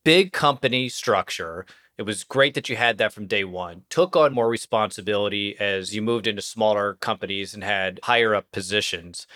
big 0.05 0.33
company 0.33 0.89
structure 0.89 1.65
it 1.97 2.03
was 2.03 2.25
great 2.25 2.55
that 2.55 2.69
you 2.69 2.77
had 2.77 2.99
that 2.99 3.13
from 3.13 3.27
day 3.27 3.45
one. 3.45 3.83
Took 3.89 4.17
on 4.17 4.35
more 4.35 4.49
responsibility 4.49 5.57
as 5.59 5.95
you 5.95 6.03
moved 6.03 6.27
into 6.27 6.43
smaller 6.43 6.95
companies 6.95 7.55
and 7.55 7.63
had 7.63 8.01
higher 8.03 8.35
up 8.35 8.51
positions. 8.51 9.27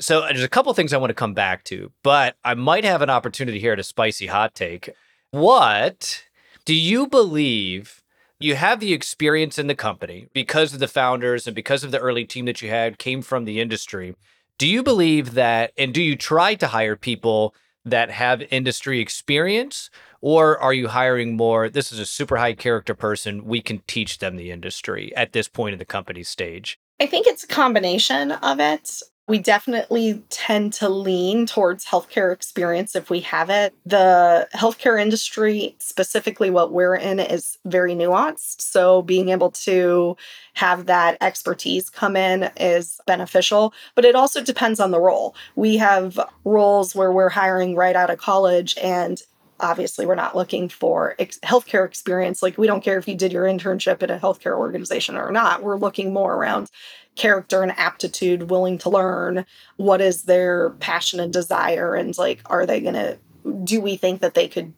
So 0.00 0.20
uh, 0.20 0.28
there's 0.28 0.42
a 0.42 0.48
couple 0.48 0.72
things 0.74 0.92
I 0.92 0.98
want 0.98 1.10
to 1.10 1.14
come 1.14 1.34
back 1.34 1.64
to, 1.64 1.92
but 2.02 2.36
I 2.44 2.54
might 2.54 2.84
have 2.84 3.02
an 3.02 3.10
opportunity 3.10 3.58
here 3.60 3.72
at 3.72 3.80
a 3.80 3.84
spicy 3.84 4.26
hot 4.26 4.54
take. 4.54 4.90
What 5.30 6.24
do 6.64 6.74
you 6.74 7.06
believe 7.06 8.02
you 8.40 8.54
have 8.54 8.80
the 8.80 8.92
experience 8.92 9.58
in 9.58 9.66
the 9.66 9.74
company 9.74 10.28
because 10.32 10.72
of 10.72 10.80
the 10.80 10.88
founders 10.88 11.46
and 11.46 11.54
because 11.54 11.82
of 11.82 11.90
the 11.90 11.98
early 11.98 12.24
team 12.24 12.44
that 12.46 12.62
you 12.62 12.68
had 12.68 12.98
came 12.98 13.22
from 13.22 13.44
the 13.44 13.60
industry? 13.60 14.14
Do 14.56 14.66
you 14.66 14.82
believe 14.82 15.34
that 15.34 15.72
and 15.76 15.94
do 15.94 16.02
you 16.02 16.16
try 16.16 16.56
to 16.56 16.68
hire 16.68 16.96
people 16.96 17.54
that 17.84 18.10
have 18.10 18.42
industry 18.50 19.00
experience 19.00 19.90
or 20.20 20.58
are 20.58 20.72
you 20.72 20.88
hiring 20.88 21.36
more 21.36 21.68
this 21.68 21.92
is 21.92 21.98
a 21.98 22.06
super 22.06 22.36
high 22.36 22.54
character 22.54 22.94
person 22.94 23.44
we 23.44 23.60
can 23.60 23.82
teach 23.86 24.18
them 24.18 24.36
the 24.36 24.50
industry 24.50 25.14
at 25.16 25.32
this 25.32 25.48
point 25.48 25.72
in 25.72 25.78
the 25.78 25.84
company 25.84 26.22
stage 26.22 26.78
i 27.00 27.06
think 27.06 27.26
it's 27.26 27.44
a 27.44 27.48
combination 27.48 28.32
of 28.32 28.60
it 28.60 29.02
we 29.28 29.38
definitely 29.38 30.22
tend 30.30 30.72
to 30.72 30.88
lean 30.88 31.44
towards 31.44 31.84
healthcare 31.84 32.32
experience 32.32 32.96
if 32.96 33.10
we 33.10 33.20
have 33.20 33.50
it. 33.50 33.74
The 33.84 34.48
healthcare 34.54 35.00
industry, 35.00 35.76
specifically 35.78 36.48
what 36.48 36.72
we're 36.72 36.96
in, 36.96 37.20
is 37.20 37.58
very 37.66 37.94
nuanced. 37.94 38.62
So 38.62 39.02
being 39.02 39.28
able 39.28 39.50
to 39.50 40.16
have 40.54 40.86
that 40.86 41.18
expertise 41.20 41.90
come 41.90 42.16
in 42.16 42.50
is 42.56 43.00
beneficial, 43.06 43.74
but 43.94 44.06
it 44.06 44.14
also 44.14 44.42
depends 44.42 44.80
on 44.80 44.92
the 44.92 45.00
role. 45.00 45.36
We 45.56 45.76
have 45.76 46.18
roles 46.44 46.94
where 46.94 47.12
we're 47.12 47.28
hiring 47.28 47.76
right 47.76 47.94
out 47.94 48.10
of 48.10 48.18
college 48.18 48.78
and 48.82 49.20
obviously 49.60 50.06
we're 50.06 50.14
not 50.14 50.36
looking 50.36 50.68
for 50.68 51.14
ex- 51.18 51.38
healthcare 51.40 51.86
experience 51.86 52.42
like 52.42 52.58
we 52.58 52.66
don't 52.66 52.84
care 52.84 52.98
if 52.98 53.08
you 53.08 53.14
did 53.14 53.32
your 53.32 53.44
internship 53.44 54.02
at 54.02 54.10
a 54.10 54.18
healthcare 54.18 54.56
organization 54.56 55.16
or 55.16 55.30
not 55.30 55.62
we're 55.62 55.78
looking 55.78 56.12
more 56.12 56.34
around 56.34 56.70
character 57.16 57.62
and 57.62 57.76
aptitude 57.76 58.50
willing 58.50 58.78
to 58.78 58.90
learn 58.90 59.44
what 59.76 60.00
is 60.00 60.24
their 60.24 60.70
passion 60.70 61.20
and 61.20 61.32
desire 61.32 61.94
and 61.94 62.16
like 62.18 62.40
are 62.46 62.66
they 62.66 62.80
going 62.80 62.94
to 62.94 63.18
do 63.64 63.80
we 63.80 63.96
think 63.96 64.20
that 64.20 64.34
they 64.34 64.48
could 64.48 64.72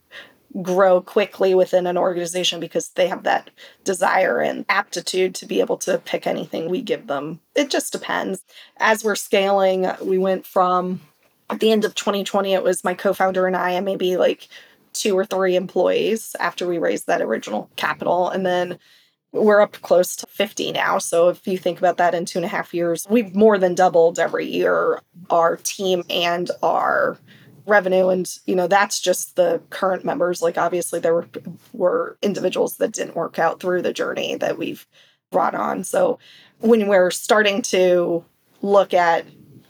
grow 0.63 1.01
quickly 1.01 1.55
within 1.55 1.87
an 1.87 1.97
organization 1.97 2.59
because 2.59 2.89
they 2.91 3.07
have 3.07 3.23
that 3.23 3.51
desire 3.85 4.41
and 4.41 4.65
aptitude 4.69 5.35
to 5.35 5.47
be 5.47 5.61
able 5.61 5.77
to 5.77 5.99
pick 5.99 6.27
anything 6.27 6.69
we 6.69 6.83
give 6.83 7.07
them. 7.07 7.41
It 7.55 7.71
just 7.71 7.93
depends. 7.93 8.43
As 8.79 9.05
we're 9.05 9.17
scaling, 9.17 9.87
we 10.03 10.19
went 10.19 10.47
from 10.47 11.01
at 11.49 11.61
the 11.61 11.73
end 11.73 11.85
of 11.85 11.95
2020, 11.95 12.55
it 12.55 12.63
was 12.63 12.85
my 12.85 12.95
co 12.95 13.13
founder 13.13 13.47
and 13.47 13.57
I, 13.57 13.73
and 13.73 13.85
maybe 13.85 14.17
like 14.17 14.49
two 14.93 15.17
or 15.17 15.25
three 15.25 15.57
employees 15.57 16.35
after 16.41 16.67
we 16.67 16.79
raised 16.79 17.07
that 17.07 17.23
original 17.23 17.71
capital. 17.77 18.29
And 18.29 18.45
then 18.45 18.79
we're 19.33 19.61
up 19.61 19.81
close 19.83 20.17
to 20.17 20.27
50 20.27 20.73
now. 20.73 20.99
So 20.99 21.29
if 21.29 21.47
you 21.47 21.57
think 21.57 21.79
about 21.79 21.99
that 21.99 22.15
in 22.15 22.25
two 22.25 22.39
and 22.39 22.45
a 22.45 22.49
half 22.49 22.75
years, 22.75 23.07
we've 23.09 23.35
more 23.35 23.59
than 23.59 23.75
doubled 23.75 24.19
every 24.19 24.47
year 24.47 25.01
our 25.31 25.57
team 25.57 26.03
and 26.11 26.51
our 26.63 27.17
revenue. 27.67 28.09
And, 28.09 28.29
you 28.47 28.57
know, 28.57 28.67
that's 28.67 29.01
just 29.01 29.37
the 29.37 29.63
current 29.71 30.05
members. 30.05 30.43
Like 30.43 30.59
obviously 30.59 30.99
there 30.99 31.15
were 31.15 31.29
were 31.73 32.19
individuals 32.23 32.79
that 32.79 32.93
didn't 32.93 33.17
work 33.17 33.39
out 33.39 33.61
through 33.61 33.83
the 33.83 33.93
journey 33.93 34.35
that 34.37 34.59
we've 34.59 34.87
brought 35.31 35.55
on. 35.55 35.85
So 35.85 36.19
when 36.59 36.89
we're 36.89 37.13
starting 37.13 37.63
to 37.63 38.25
look 38.63 38.93
at 38.93 39.25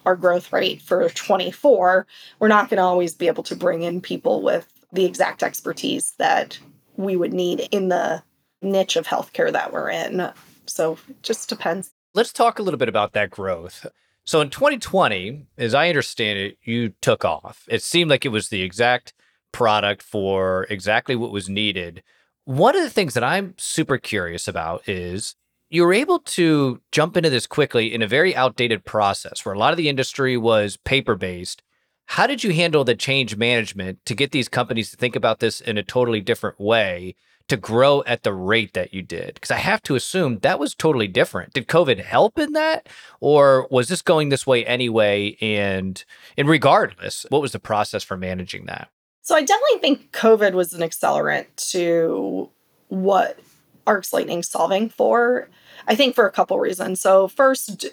our 0.07 0.17
growth 0.17 0.53
rate 0.53 0.81
for 0.81 1.09
24, 1.11 2.07
we're 2.39 2.49
not 2.49 2.71
going 2.71 2.79
to 2.79 2.83
always 2.83 3.15
be 3.15 3.27
able 3.27 3.43
to 3.45 3.57
bring 3.57 3.83
in 3.83 4.01
people 4.01 4.43
with 4.43 4.67
the 4.93 5.05
exact 5.05 5.43
expertise 5.43 6.15
that 6.19 6.59
we 6.97 7.17
would 7.17 7.33
need 7.33 7.69
in 7.71 7.89
the 7.89 8.23
niche 8.63 8.97
of 8.97 9.07
healthcare 9.07 9.53
that 9.53 9.73
we're 9.73 9.91
in. 9.91 10.31
So 10.67 10.99
it 11.09 11.23
just 11.23 11.49
depends. 11.49 11.91
Let's 12.15 12.33
talk 12.33 12.59
a 12.59 12.63
little 12.63 12.79
bit 12.79 12.89
about 12.89 13.13
that 13.13 13.31
growth. 13.31 13.87
So 14.25 14.41
in 14.41 14.51
2020, 14.51 15.47
as 15.59 15.75
I 15.75 15.89
understand 15.89 16.39
it, 16.39 16.59
you 16.63 16.91
took 17.01 17.25
off. 17.25 17.65
It 17.69 17.83
seemed 17.83 18.11
like 18.11 18.25
it 18.25 18.31
was 18.31 18.49
the 18.49 18.63
exact 18.63 19.15
product 19.53 20.03
for 20.03 20.67
exactly 20.71 21.17
what 21.17 21.33
was 21.33 21.49
needed. 21.49 22.03
One 22.45 22.77
of 22.77 22.83
the 22.83 22.91
things 22.91 23.15
that 23.15 23.25
I'm 23.25 23.55
super 23.59 23.99
curious 23.99 24.47
about 24.47 24.89
is 24.89 25.37
you 25.69 25.85
were 25.85 25.93
able 25.93 26.19
to 26.19 26.81
jump 26.93 27.17
into 27.17 27.31
this 27.31 27.47
quickly 27.47 27.93
in 27.93 28.03
a 28.03 28.09
very 28.09 28.35
outdated 28.35 28.85
process 28.85 29.45
where 29.45 29.55
a 29.55 29.59
lot 29.59 29.73
of 29.73 29.77
the 29.77 29.89
industry 29.89 30.37
was 30.37 30.77
paper 30.79 31.15
based 31.15 31.63
how 32.11 32.27
did 32.27 32.43
you 32.43 32.53
handle 32.53 32.83
the 32.83 32.97
change 32.97 33.37
management 33.37 34.05
to 34.05 34.17
get 34.17 34.33
these 34.33 34.49
companies 34.49 34.91
to 34.91 34.97
think 34.97 35.15
about 35.15 35.39
this 35.39 35.61
in 35.61 35.79
a 35.79 35.83
totally 35.85 36.21
different 36.21 36.59
way 36.59 37.15
to 37.47 37.57
grow 37.57 38.03
at 38.05 38.25
the 38.25 38.33
rate 38.33 38.75
that 38.75 38.93
you 38.93 39.01
did? 39.01 39.35
Because 39.35 39.53
I 39.53 39.59
have 39.59 39.81
to 39.85 39.95
assume 39.95 40.41
that 40.41 40.59
was 40.59 40.75
totally 40.75 41.07
different. 41.07 41.53
Did 41.53 41.69
COVID 41.69 42.01
help 42.01 42.37
in 42.37 42.53
that? 42.55 42.89
Or 43.21 43.69
was 43.71 43.87
this 43.87 44.03
going 44.03 44.29
this 44.29 44.45
way 44.45 44.67
anyway? 44.67 45.37
And 45.41 46.05
and 46.37 46.49
regardless, 46.49 47.27
what 47.29 47.43
was 47.43 47.53
the 47.53 47.61
process 47.61 48.03
for 48.03 48.17
managing 48.17 48.67
that? 48.67 48.89
So 49.23 49.37
I 49.37 49.43
definitely 49.43 49.79
think 49.79 50.11
COVID 50.11 50.55
was 50.55 50.73
an 50.73 50.81
accelerant 50.81 51.47
to 51.71 52.51
what 52.89 53.39
RxLightning 53.87 54.45
solving 54.45 54.89
for. 54.89 55.49
I 55.87 55.95
think 55.95 56.17
for 56.17 56.27
a 56.27 56.33
couple 56.33 56.59
reasons. 56.59 57.01
So 57.01 57.29
first, 57.29 57.87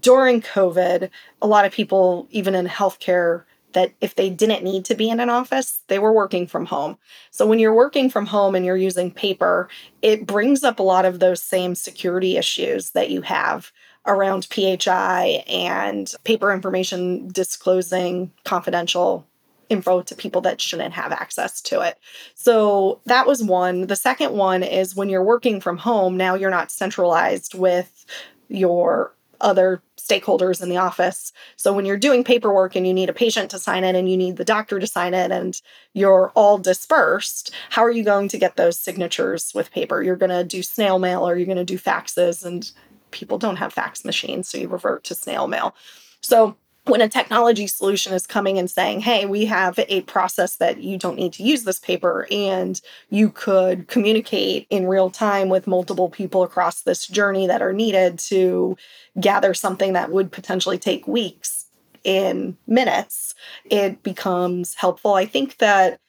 during 0.00 0.42
COVID, 0.42 1.08
a 1.40 1.46
lot 1.46 1.64
of 1.64 1.72
people, 1.72 2.28
even 2.30 2.54
in 2.54 2.66
healthcare, 2.66 3.44
that 3.74 3.92
if 4.00 4.14
they 4.14 4.30
didn't 4.30 4.64
need 4.64 4.84
to 4.86 4.94
be 4.94 5.10
in 5.10 5.20
an 5.20 5.30
office, 5.30 5.82
they 5.88 5.98
were 5.98 6.12
working 6.12 6.46
from 6.46 6.66
home. 6.66 6.96
So 7.30 7.46
when 7.46 7.58
you're 7.58 7.74
working 7.74 8.08
from 8.08 8.26
home 8.26 8.54
and 8.54 8.64
you're 8.64 8.76
using 8.76 9.10
paper, 9.10 9.68
it 10.02 10.26
brings 10.26 10.64
up 10.64 10.78
a 10.78 10.84
lot 10.84 11.04
of 11.04 11.20
those 11.20 11.42
same 11.42 11.74
security 11.74 12.36
issues 12.36 12.90
that 12.90 13.10
you 13.10 13.22
have 13.22 13.70
around 14.06 14.46
PHI 14.50 15.44
and 15.46 16.12
paper 16.24 16.52
information 16.52 17.28
disclosing 17.28 18.30
confidential 18.44 19.26
info 19.70 20.02
to 20.02 20.14
people 20.14 20.40
that 20.42 20.60
shouldn't 20.60 20.94
have 20.94 21.10
access 21.10 21.60
to 21.62 21.80
it. 21.80 21.98
So 22.34 23.00
that 23.06 23.26
was 23.26 23.42
one. 23.42 23.86
The 23.86 23.96
second 23.96 24.32
one 24.32 24.62
is 24.62 24.94
when 24.94 25.08
you're 25.08 25.24
working 25.24 25.60
from 25.60 25.78
home, 25.78 26.16
now 26.16 26.34
you're 26.34 26.50
not 26.50 26.70
centralized 26.70 27.54
with 27.54 28.04
your 28.48 29.14
other 29.44 29.82
stakeholders 29.96 30.62
in 30.62 30.68
the 30.68 30.76
office. 30.78 31.32
So 31.56 31.72
when 31.72 31.84
you're 31.84 31.98
doing 31.98 32.24
paperwork 32.24 32.74
and 32.74 32.86
you 32.86 32.94
need 32.94 33.10
a 33.10 33.14
patient 33.14 33.50
to 33.50 33.58
sign 33.58 33.84
it 33.84 33.94
and 33.94 34.10
you 34.10 34.16
need 34.16 34.36
the 34.36 34.44
doctor 34.44 34.80
to 34.80 34.86
sign 34.86 35.14
it 35.14 35.30
and 35.30 35.60
you're 35.92 36.32
all 36.34 36.58
dispersed, 36.58 37.52
how 37.70 37.84
are 37.84 37.90
you 37.90 38.02
going 38.02 38.28
to 38.28 38.38
get 38.38 38.56
those 38.56 38.78
signatures 38.78 39.52
with 39.54 39.70
paper? 39.70 40.02
You're 40.02 40.16
going 40.16 40.30
to 40.30 40.44
do 40.44 40.62
snail 40.62 40.98
mail 40.98 41.28
or 41.28 41.36
you're 41.36 41.46
going 41.46 41.58
to 41.58 41.64
do 41.64 41.78
faxes 41.78 42.44
and 42.44 42.70
people 43.10 43.38
don't 43.38 43.56
have 43.56 43.72
fax 43.72 44.04
machines, 44.04 44.48
so 44.48 44.58
you 44.58 44.66
revert 44.66 45.04
to 45.04 45.14
snail 45.14 45.46
mail. 45.46 45.74
So 46.20 46.56
when 46.86 47.00
a 47.00 47.08
technology 47.08 47.66
solution 47.66 48.12
is 48.12 48.26
coming 48.26 48.58
and 48.58 48.70
saying, 48.70 49.00
hey, 49.00 49.24
we 49.24 49.46
have 49.46 49.78
a 49.88 50.02
process 50.02 50.56
that 50.56 50.82
you 50.82 50.98
don't 50.98 51.16
need 51.16 51.32
to 51.32 51.42
use 51.42 51.64
this 51.64 51.78
paper, 51.78 52.26
and 52.30 52.80
you 53.08 53.30
could 53.30 53.88
communicate 53.88 54.66
in 54.68 54.86
real 54.86 55.08
time 55.08 55.48
with 55.48 55.66
multiple 55.66 56.10
people 56.10 56.42
across 56.42 56.82
this 56.82 57.06
journey 57.06 57.46
that 57.46 57.62
are 57.62 57.72
needed 57.72 58.18
to 58.18 58.76
gather 59.18 59.54
something 59.54 59.94
that 59.94 60.10
would 60.10 60.30
potentially 60.30 60.78
take 60.78 61.08
weeks 61.08 61.66
in 62.04 62.56
minutes, 62.66 63.34
it 63.64 64.02
becomes 64.02 64.74
helpful. 64.74 65.14
I 65.14 65.24
think 65.24 65.56
that 65.58 66.00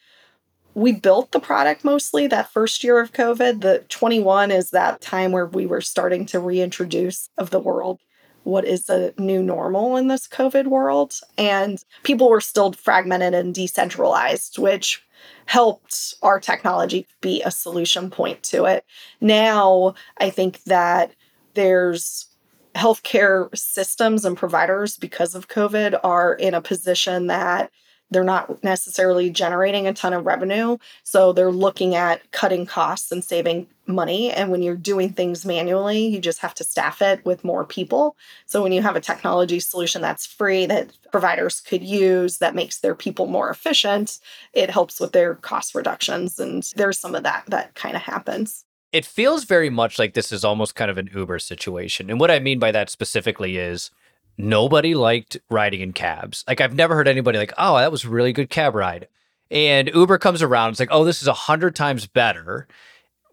we 0.73 0.91
built 0.91 1.31
the 1.31 1.39
product 1.39 1.85
mostly 1.85 2.27
that 2.27 2.51
first 2.51 2.83
year 2.83 2.99
of 2.99 3.13
COVID. 3.13 3.61
The 3.61 3.85
21 3.87 4.51
is 4.51 4.71
that 4.71 4.99
time 4.99 5.31
where 5.31 5.45
we 5.45 5.65
were 5.65 5.79
starting 5.79 6.25
to 6.27 6.39
reintroduce 6.39 7.29
of 7.37 7.49
the 7.49 7.59
world 7.59 8.01
what 8.45 8.63
is 8.63 8.85
the 8.85 9.13
new 9.17 9.43
normal 9.43 9.97
in 9.97 10.07
this 10.07 10.27
COVID 10.27 10.67
world. 10.67 11.19
And 11.37 11.83
people 12.03 12.29
were 12.29 12.41
still 12.41 12.71
fragmented 12.71 13.33
and 13.33 13.53
decentralized, 13.53 14.57
which 14.57 15.03
helped 15.45 16.15
our 16.21 16.39
technology 16.39 17.07
be 17.21 17.41
a 17.43 17.51
solution 17.51 18.09
point 18.09 18.43
to 18.43 18.65
it. 18.65 18.85
Now, 19.19 19.95
I 20.17 20.29
think 20.29 20.63
that 20.63 21.11
there's 21.55 22.27
healthcare 22.75 23.55
systems 23.57 24.25
and 24.25 24.37
providers 24.37 24.97
because 24.97 25.33
of 25.33 25.47
COVID 25.47 25.99
are 26.03 26.33
in 26.33 26.53
a 26.53 26.61
position 26.61 27.27
that 27.27 27.71
they're 28.11 28.23
not 28.23 28.63
necessarily 28.63 29.29
generating 29.29 29.87
a 29.87 29.93
ton 29.93 30.13
of 30.13 30.25
revenue. 30.25 30.77
So 31.03 31.33
they're 31.33 31.51
looking 31.51 31.95
at 31.95 32.31
cutting 32.31 32.65
costs 32.65 33.11
and 33.11 33.23
saving 33.23 33.67
money. 33.87 34.31
And 34.31 34.51
when 34.51 34.61
you're 34.61 34.75
doing 34.75 35.13
things 35.13 35.45
manually, 35.45 36.05
you 36.05 36.19
just 36.19 36.39
have 36.39 36.53
to 36.55 36.63
staff 36.63 37.01
it 37.01 37.23
with 37.25 37.43
more 37.43 37.65
people. 37.65 38.15
So 38.45 38.61
when 38.61 38.71
you 38.71 38.81
have 38.81 38.95
a 38.95 39.01
technology 39.01 39.59
solution 39.59 40.01
that's 40.01 40.25
free 40.25 40.65
that 40.65 40.91
providers 41.11 41.59
could 41.61 41.83
use 41.83 42.39
that 42.39 42.55
makes 42.55 42.79
their 42.79 42.95
people 42.95 43.27
more 43.27 43.49
efficient, 43.49 44.19
it 44.53 44.69
helps 44.69 44.99
with 44.99 45.11
their 45.11 45.35
cost 45.35 45.75
reductions. 45.75 46.39
And 46.39 46.63
there's 46.75 46.99
some 46.99 47.15
of 47.15 47.23
that 47.23 47.45
that 47.47 47.75
kind 47.75 47.95
of 47.95 48.01
happens. 48.01 48.65
It 48.91 49.05
feels 49.05 49.43
very 49.43 49.69
much 49.69 49.99
like 49.99 50.13
this 50.13 50.31
is 50.31 50.45
almost 50.45 50.75
kind 50.75 50.89
of 50.89 50.97
an 50.97 51.09
Uber 51.13 51.39
situation. 51.39 52.09
And 52.09 52.19
what 52.19 52.31
I 52.31 52.39
mean 52.39 52.59
by 52.59 52.71
that 52.71 52.89
specifically 52.89 53.57
is 53.57 53.91
nobody 54.37 54.95
liked 54.95 55.37
riding 55.49 55.81
in 55.81 55.93
cabs. 55.93 56.43
Like 56.47 56.61
I've 56.61 56.75
never 56.75 56.95
heard 56.95 57.07
anybody 57.07 57.37
like, 57.37 57.53
"Oh, 57.57 57.77
that 57.77 57.91
was 57.91 58.05
a 58.05 58.09
really 58.09 58.33
good 58.33 58.49
cab 58.49 58.75
ride." 58.75 59.07
And 59.51 59.89
Uber 59.93 60.17
comes 60.17 60.41
around, 60.41 60.71
it's 60.71 60.79
like, 60.79 60.89
"Oh, 60.91 61.03
this 61.03 61.21
is 61.21 61.27
a 61.27 61.33
hundred 61.33 61.75
times 61.75 62.07
better." 62.07 62.67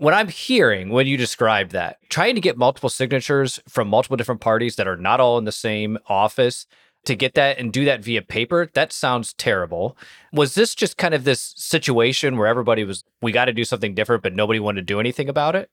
What 0.02 0.14
I'm 0.14 0.26
hearing 0.26 0.88
when 0.88 1.06
you 1.06 1.16
describe 1.16 1.68
that, 1.68 1.98
trying 2.08 2.34
to 2.34 2.40
get 2.40 2.58
multiple 2.58 2.88
signatures 2.88 3.60
from 3.68 3.86
multiple 3.86 4.16
different 4.16 4.40
parties 4.40 4.74
that 4.74 4.88
are 4.88 4.96
not 4.96 5.20
all 5.20 5.38
in 5.38 5.44
the 5.44 5.52
same 5.52 5.96
office 6.08 6.66
to 7.04 7.14
get 7.14 7.34
that 7.34 7.56
and 7.56 7.72
do 7.72 7.84
that 7.84 8.02
via 8.02 8.20
paper, 8.20 8.68
that 8.74 8.92
sounds 8.92 9.32
terrible. 9.34 9.96
Was 10.32 10.56
this 10.56 10.74
just 10.74 10.96
kind 10.96 11.14
of 11.14 11.22
this 11.22 11.54
situation 11.56 12.36
where 12.36 12.48
everybody 12.48 12.82
was, 12.82 13.04
we 13.20 13.30
got 13.30 13.44
to 13.44 13.52
do 13.52 13.62
something 13.64 13.94
different, 13.94 14.24
but 14.24 14.34
nobody 14.34 14.58
wanted 14.58 14.80
to 14.80 14.92
do 14.92 14.98
anything 14.98 15.28
about 15.28 15.54
it? 15.54 15.70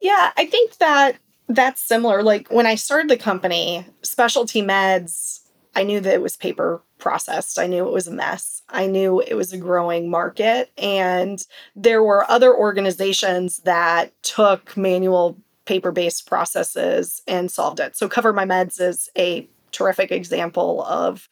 Yeah, 0.00 0.32
I 0.36 0.46
think 0.46 0.78
that 0.78 1.16
that's 1.48 1.80
similar. 1.80 2.24
Like 2.24 2.48
when 2.50 2.66
I 2.66 2.74
started 2.74 3.08
the 3.08 3.16
company, 3.16 3.86
specialty 4.02 4.60
meds, 4.60 5.42
I 5.76 5.84
knew 5.84 6.00
that 6.00 6.14
it 6.14 6.20
was 6.20 6.36
paper 6.36 6.82
processed. 6.98 7.58
I 7.58 7.66
knew 7.66 7.86
it 7.86 7.92
was 7.92 8.08
a 8.08 8.12
mess. 8.12 8.62
I 8.68 8.86
knew 8.86 9.20
it 9.20 9.34
was 9.34 9.52
a 9.52 9.58
growing 9.58 10.10
market. 10.10 10.70
And 10.76 11.44
there 11.76 12.02
were 12.02 12.30
other 12.30 12.54
organizations 12.54 13.58
that 13.58 14.12
took 14.22 14.76
manual 14.76 15.38
paper 15.64 15.92
based 15.92 16.26
processes 16.26 17.22
and 17.26 17.50
solved 17.50 17.80
it. 17.80 17.96
So, 17.96 18.08
Cover 18.08 18.32
My 18.32 18.44
Meds 18.44 18.80
is 18.80 19.08
a 19.16 19.48
terrific 19.70 20.10
example 20.10 20.82
of 20.84 21.28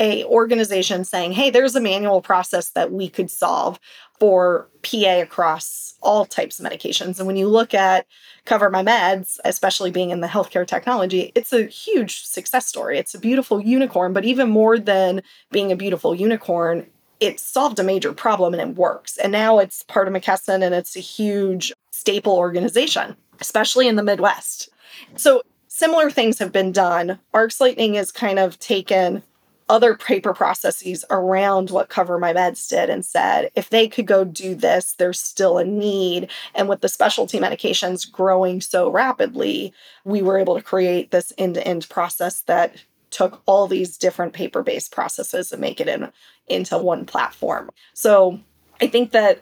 a 0.00 0.24
organization 0.24 1.04
saying, 1.04 1.32
"Hey, 1.32 1.50
there's 1.50 1.76
a 1.76 1.80
manual 1.80 2.20
process 2.22 2.70
that 2.70 2.90
we 2.90 3.08
could 3.08 3.30
solve 3.30 3.78
for 4.18 4.68
PA 4.82 5.20
across 5.20 5.94
all 6.00 6.24
types 6.24 6.58
of 6.58 6.66
medications." 6.66 7.18
And 7.18 7.26
when 7.26 7.36
you 7.36 7.46
look 7.46 7.74
at 7.74 8.06
Cover 8.46 8.70
My 8.70 8.82
Meds, 8.82 9.38
especially 9.44 9.90
being 9.90 10.10
in 10.10 10.20
the 10.20 10.26
healthcare 10.26 10.66
technology, 10.66 11.30
it's 11.34 11.52
a 11.52 11.66
huge 11.66 12.24
success 12.24 12.66
story. 12.66 12.98
It's 12.98 13.14
a 13.14 13.20
beautiful 13.20 13.60
unicorn, 13.60 14.12
but 14.12 14.24
even 14.24 14.48
more 14.48 14.78
than 14.78 15.22
being 15.52 15.70
a 15.70 15.76
beautiful 15.76 16.14
unicorn, 16.14 16.86
it 17.20 17.38
solved 17.38 17.78
a 17.78 17.84
major 17.84 18.12
problem 18.12 18.54
and 18.54 18.70
it 18.70 18.76
works. 18.76 19.18
And 19.18 19.30
now 19.30 19.58
it's 19.58 19.84
part 19.84 20.08
of 20.08 20.14
McKesson 20.14 20.64
and 20.64 20.74
it's 20.74 20.96
a 20.96 21.00
huge 21.00 21.72
staple 21.90 22.36
organization, 22.36 23.14
especially 23.40 23.86
in 23.86 23.96
the 23.96 24.02
Midwest. 24.02 24.70
So 25.16 25.42
similar 25.68 26.10
things 26.10 26.38
have 26.38 26.50
been 26.50 26.72
done. 26.72 27.18
RxLightning 27.34 27.94
is 27.94 28.10
kind 28.10 28.38
of 28.38 28.58
taken 28.58 29.22
other 29.70 29.94
paper 29.94 30.34
processes 30.34 31.04
around 31.10 31.70
what 31.70 31.88
Cover 31.88 32.18
My 32.18 32.34
Meds 32.34 32.68
did 32.68 32.90
and 32.90 33.06
said, 33.06 33.52
if 33.54 33.70
they 33.70 33.86
could 33.86 34.06
go 34.06 34.24
do 34.24 34.56
this, 34.56 34.94
there's 34.94 35.20
still 35.20 35.58
a 35.58 35.64
need. 35.64 36.28
And 36.56 36.68
with 36.68 36.80
the 36.80 36.88
specialty 36.88 37.38
medications 37.38 38.10
growing 38.10 38.60
so 38.60 38.90
rapidly, 38.90 39.72
we 40.04 40.22
were 40.22 40.38
able 40.38 40.56
to 40.56 40.62
create 40.62 41.12
this 41.12 41.32
end 41.38 41.54
to 41.54 41.66
end 41.66 41.88
process 41.88 42.40
that 42.42 42.74
took 43.10 43.42
all 43.46 43.68
these 43.68 43.96
different 43.96 44.32
paper 44.32 44.64
based 44.64 44.90
processes 44.90 45.52
and 45.52 45.60
make 45.60 45.80
it 45.80 45.88
in, 45.88 46.10
into 46.48 46.76
one 46.76 47.06
platform. 47.06 47.70
So 47.94 48.40
I 48.80 48.88
think 48.88 49.12
that 49.12 49.40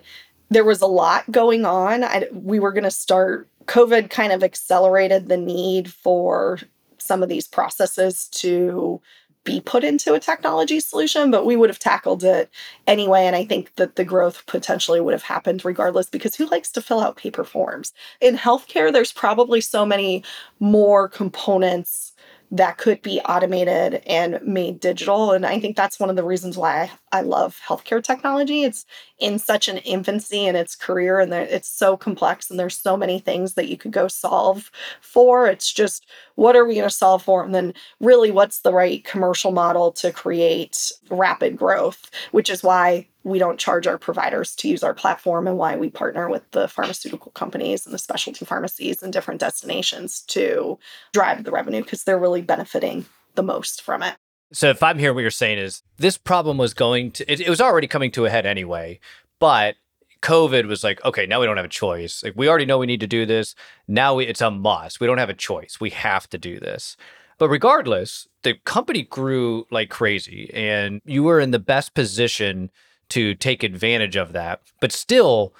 there 0.51 0.64
was 0.64 0.83
a 0.83 0.87
lot 0.87 1.31
going 1.31 1.64
on. 1.64 2.05
I, 2.05 2.27
we 2.33 2.61
were 2.61 2.73
going 2.73 2.85
to 2.85 2.91
start, 2.91 3.49
COVID 3.64 4.11
kind 4.11 4.33
of 4.33 4.45
accelerated 4.45 5.29
the 5.29 5.38
need 5.38 5.91
for 5.91 6.59
some 6.99 7.23
of 7.23 7.31
these 7.31 7.49
processes 7.49 8.29
to 8.29 9.01
be 9.48 9.62
put 9.62 9.82
into 9.82 10.12
a 10.12 10.20
technology 10.20 10.78
solution, 10.78 11.30
but 11.30 11.46
we 11.46 11.56
would 11.56 11.70
have 11.70 11.78
tackled 11.78 12.22
it 12.22 12.50
anyway. 12.87 13.22
And 13.22 13.34
I 13.34 13.46
think 13.46 13.74
that 13.76 13.96
the 13.96 14.04
growth 14.04 14.44
potentially 14.44 15.00
would 15.00 15.14
have 15.14 15.22
happened 15.22 15.64
regardless 15.64 16.11
because 16.11 16.34
who 16.34 16.44
likes 16.50 16.70
to 16.72 16.82
fill 16.82 17.00
out 17.00 17.16
paper 17.16 17.44
forms? 17.44 17.94
In 18.20 18.37
healthcare, 18.37 18.92
there's 18.92 19.12
probably 19.12 19.62
so 19.62 19.87
many 19.87 20.22
more 20.61 21.08
components 21.08 22.12
that 22.50 22.78
could 22.78 23.02
be 23.02 23.20
automated 23.20 24.02
and 24.06 24.40
made 24.42 24.80
digital. 24.80 25.32
And 25.32 25.44
I 25.44 25.61
think 25.61 25.76
that's 25.76 26.00
one 26.00 26.08
of 26.08 26.16
the 26.16 26.24
reasons 26.24 26.56
why 26.56 26.90
I, 27.12 27.20
love 27.20 27.61
healthcare 27.66 28.02
technology. 28.02 28.62
It's 28.62 28.87
in 29.18 29.38
such 29.38 29.68
an 29.68 29.78
infancy 29.78 30.46
in 30.46 30.56
its 30.56 30.74
career 30.74 31.20
and 31.20 31.32
it's 31.32 31.68
so 31.68 31.96
complex 31.96 32.50
and 32.50 32.58
there's 32.58 32.78
so 32.78 32.96
many 32.96 33.18
things 33.18 33.54
that 33.54 33.68
you 33.68 33.76
could 33.76 33.90
go 33.90 34.08
solve 34.08 34.70
for. 35.02 35.46
It's 35.46 35.70
just 35.70 36.06
what 36.37 36.56
are 36.56 36.64
we 36.64 36.74
going 36.76 36.88
to 36.88 36.90
solve 36.90 37.22
for? 37.22 37.44
And 37.44 37.54
then 37.54 37.74
really 38.00 38.30
what's 38.30 38.61
the 38.61 38.72
right 38.72 39.04
commercial 39.04 39.52
model 39.52 39.92
to 39.92 40.11
create 40.11 40.90
rapid 41.11 41.56
growth, 41.56 42.11
which 42.30 42.48
is 42.48 42.62
why 42.62 43.08
we 43.24 43.38
don't 43.38 43.59
charge 43.59 43.87
our 43.87 43.98
providers 43.98 44.54
to 44.57 44.68
use 44.68 44.83
our 44.83 44.94
platform 44.94 45.46
and 45.46 45.59
why 45.59 45.76
we 45.76 45.90
partner 45.90 46.28
with 46.28 46.48
the 46.52 46.68
pharmaceutical 46.68 47.33
companies 47.33 47.85
and 47.85 47.92
the 47.92 47.98
specialty 47.98 48.44
pharmacies 48.44 49.02
and 49.02 49.12
different 49.12 49.40
destinations 49.40 50.20
to 50.22 50.78
drive 51.12 51.44
the 51.44 51.50
revenue 51.50 51.83
because 51.83 52.04
they're 52.04 52.18
really 52.18 52.42
benefiting 52.42 53.04
the 53.35 53.42
most 53.42 53.83
from 53.83 54.02
it. 54.02 54.14
So 54.52 54.70
if 54.70 54.83
I'm 54.83 54.98
hearing 54.98 55.14
what 55.14 55.20
you're 55.22 55.31
saying 55.31 55.59
is 55.59 55.83
this 55.98 56.16
problem 56.16 56.57
was 56.57 56.72
going 56.72 57.11
to 57.12 57.31
it, 57.31 57.40
it 57.40 57.50
was 57.50 57.61
already 57.61 57.87
coming 57.87 58.11
to 58.12 58.24
a 58.24 58.31
head 58.31 58.46
anyway, 58.46 58.98
but 59.38 59.76
COVID 60.22 60.66
was 60.66 60.83
like, 60.83 61.04
okay, 61.04 61.26
now 61.26 61.40
we 61.40 61.46
don't 61.46 61.57
have 61.57 61.66
a 61.66 61.68
choice. 61.68 62.22
Like 62.24 62.35
we 62.35 62.48
already 62.48 62.66
know 62.66 62.78
we 62.78 62.87
need 62.87 63.00
to 63.00 63.07
do 63.07 63.26
this. 63.26 63.54
Now 63.87 64.14
we, 64.14 64.26
it's 64.26 64.40
a 64.40 64.50
must. 64.50 65.00
We 65.00 65.07
don't 65.07 65.18
have 65.18 65.28
a 65.28 65.35
choice. 65.35 65.78
We 65.81 65.90
have 65.90 66.28
to 66.31 66.38
do 66.38 66.59
this. 66.59 66.96
But 67.38 67.50
regardless, 67.50 68.26
the 68.42 68.54
company 68.64 69.02
grew 69.02 69.66
like 69.70 69.90
crazy 69.90 70.50
and 70.52 71.00
you 71.04 71.22
were 71.22 71.40
in 71.40 71.52
the 71.52 71.59
best 71.59 71.94
position 71.94 72.70
to 73.11 73.35
take 73.35 73.62
advantage 73.62 74.16
of 74.16 74.33
that. 74.33 74.62
But 74.81 74.92
still, 74.92 75.55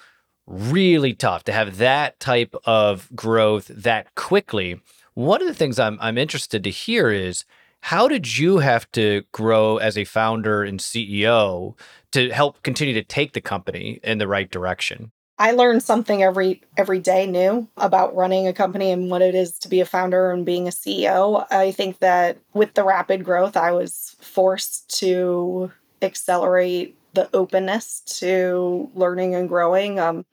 really 0.49 1.13
tough 1.13 1.43
to 1.43 1.51
have 1.51 1.77
that 1.77 2.19
type 2.19 2.55
of 2.65 3.09
growth 3.15 3.67
that 3.67 4.13
quickly. 4.15 4.81
One 5.13 5.41
of 5.41 5.47
the 5.47 5.53
things 5.53 5.79
I'm, 5.79 5.97
I'm 6.01 6.17
interested 6.17 6.63
to 6.63 6.69
hear 6.69 7.11
is 7.11 7.45
how 7.81 8.07
did 8.07 8.37
you 8.37 8.57
have 8.57 8.91
to 8.93 9.23
grow 9.31 9.77
as 9.77 9.97
a 9.97 10.03
founder 10.03 10.63
and 10.63 10.79
CEO 10.79 11.77
to 12.11 12.29
help 12.31 12.61
continue 12.63 12.93
to 12.95 13.03
take 13.03 13.33
the 13.33 13.41
company 13.41 13.99
in 14.03 14.17
the 14.17 14.27
right 14.27 14.49
direction? 14.49 15.11
I 15.37 15.51
learn 15.51 15.79
something 15.79 16.21
every 16.21 16.61
every 16.75 16.99
day 16.99 17.25
new 17.25 17.69
about 17.77 18.13
running 18.13 18.45
a 18.45 18.51
company 18.51 18.91
and 18.91 19.09
what 19.09 19.21
it 19.21 19.33
is 19.33 19.57
to 19.59 19.69
be 19.69 19.79
a 19.79 19.85
founder 19.85 20.31
and 20.31 20.45
being 20.45 20.67
a 20.67 20.71
CEO. 20.71 21.47
I 21.49 21.71
think 21.71 21.99
that 21.99 22.37
with 22.53 22.73
the 22.73 22.83
rapid 22.83 23.23
growth, 23.23 23.55
I 23.55 23.71
was 23.71 24.17
forced 24.19 24.99
to 24.99 25.71
accelerate 26.01 26.98
the 27.13 27.29
openness 27.35 28.01
to 28.19 28.89
learning 28.93 29.35
and 29.35 29.49
growing. 29.49 29.99
Um, 29.99 30.25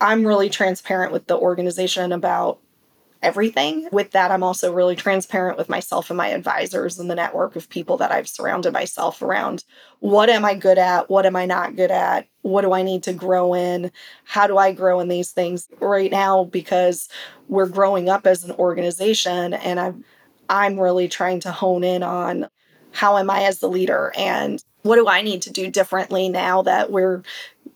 I'm 0.00 0.26
really 0.26 0.50
transparent 0.50 1.12
with 1.12 1.26
the 1.26 1.36
organization 1.38 2.12
about 2.12 2.58
everything. 3.22 3.88
With 3.90 4.10
that, 4.10 4.30
I'm 4.30 4.42
also 4.42 4.72
really 4.72 4.96
transparent 4.96 5.56
with 5.56 5.68
myself 5.68 6.10
and 6.10 6.16
my 6.16 6.28
advisors 6.28 6.98
and 6.98 7.10
the 7.10 7.14
network 7.14 7.56
of 7.56 7.70
people 7.70 7.96
that 7.96 8.12
I've 8.12 8.28
surrounded 8.28 8.72
myself 8.72 9.22
around. 9.22 9.64
What 10.00 10.28
am 10.28 10.44
I 10.44 10.54
good 10.54 10.78
at? 10.78 11.08
What 11.08 11.24
am 11.24 11.34
I 11.34 11.46
not 11.46 11.74
good 11.74 11.90
at? 11.90 12.28
What 12.42 12.62
do 12.62 12.72
I 12.72 12.82
need 12.82 13.02
to 13.04 13.14
grow 13.14 13.54
in? 13.54 13.90
How 14.24 14.46
do 14.46 14.58
I 14.58 14.72
grow 14.72 15.00
in 15.00 15.08
these 15.08 15.32
things 15.32 15.68
right 15.80 16.10
now? 16.10 16.44
Because 16.44 17.08
we're 17.48 17.66
growing 17.66 18.10
up 18.10 18.26
as 18.26 18.44
an 18.44 18.52
organization, 18.52 19.54
and 19.54 19.80
I'm 19.80 20.04
I'm 20.48 20.78
really 20.78 21.08
trying 21.08 21.40
to 21.40 21.52
hone 21.52 21.84
in 21.84 22.02
on 22.02 22.48
how 22.92 23.16
am 23.16 23.30
I 23.30 23.44
as 23.44 23.60
the 23.60 23.68
leader 23.68 24.12
and 24.16 24.62
what 24.84 24.96
do 24.96 25.08
I 25.08 25.22
need 25.22 25.42
to 25.42 25.50
do 25.50 25.70
differently 25.70 26.28
now 26.28 26.62
that 26.62 26.92
we're 26.92 27.22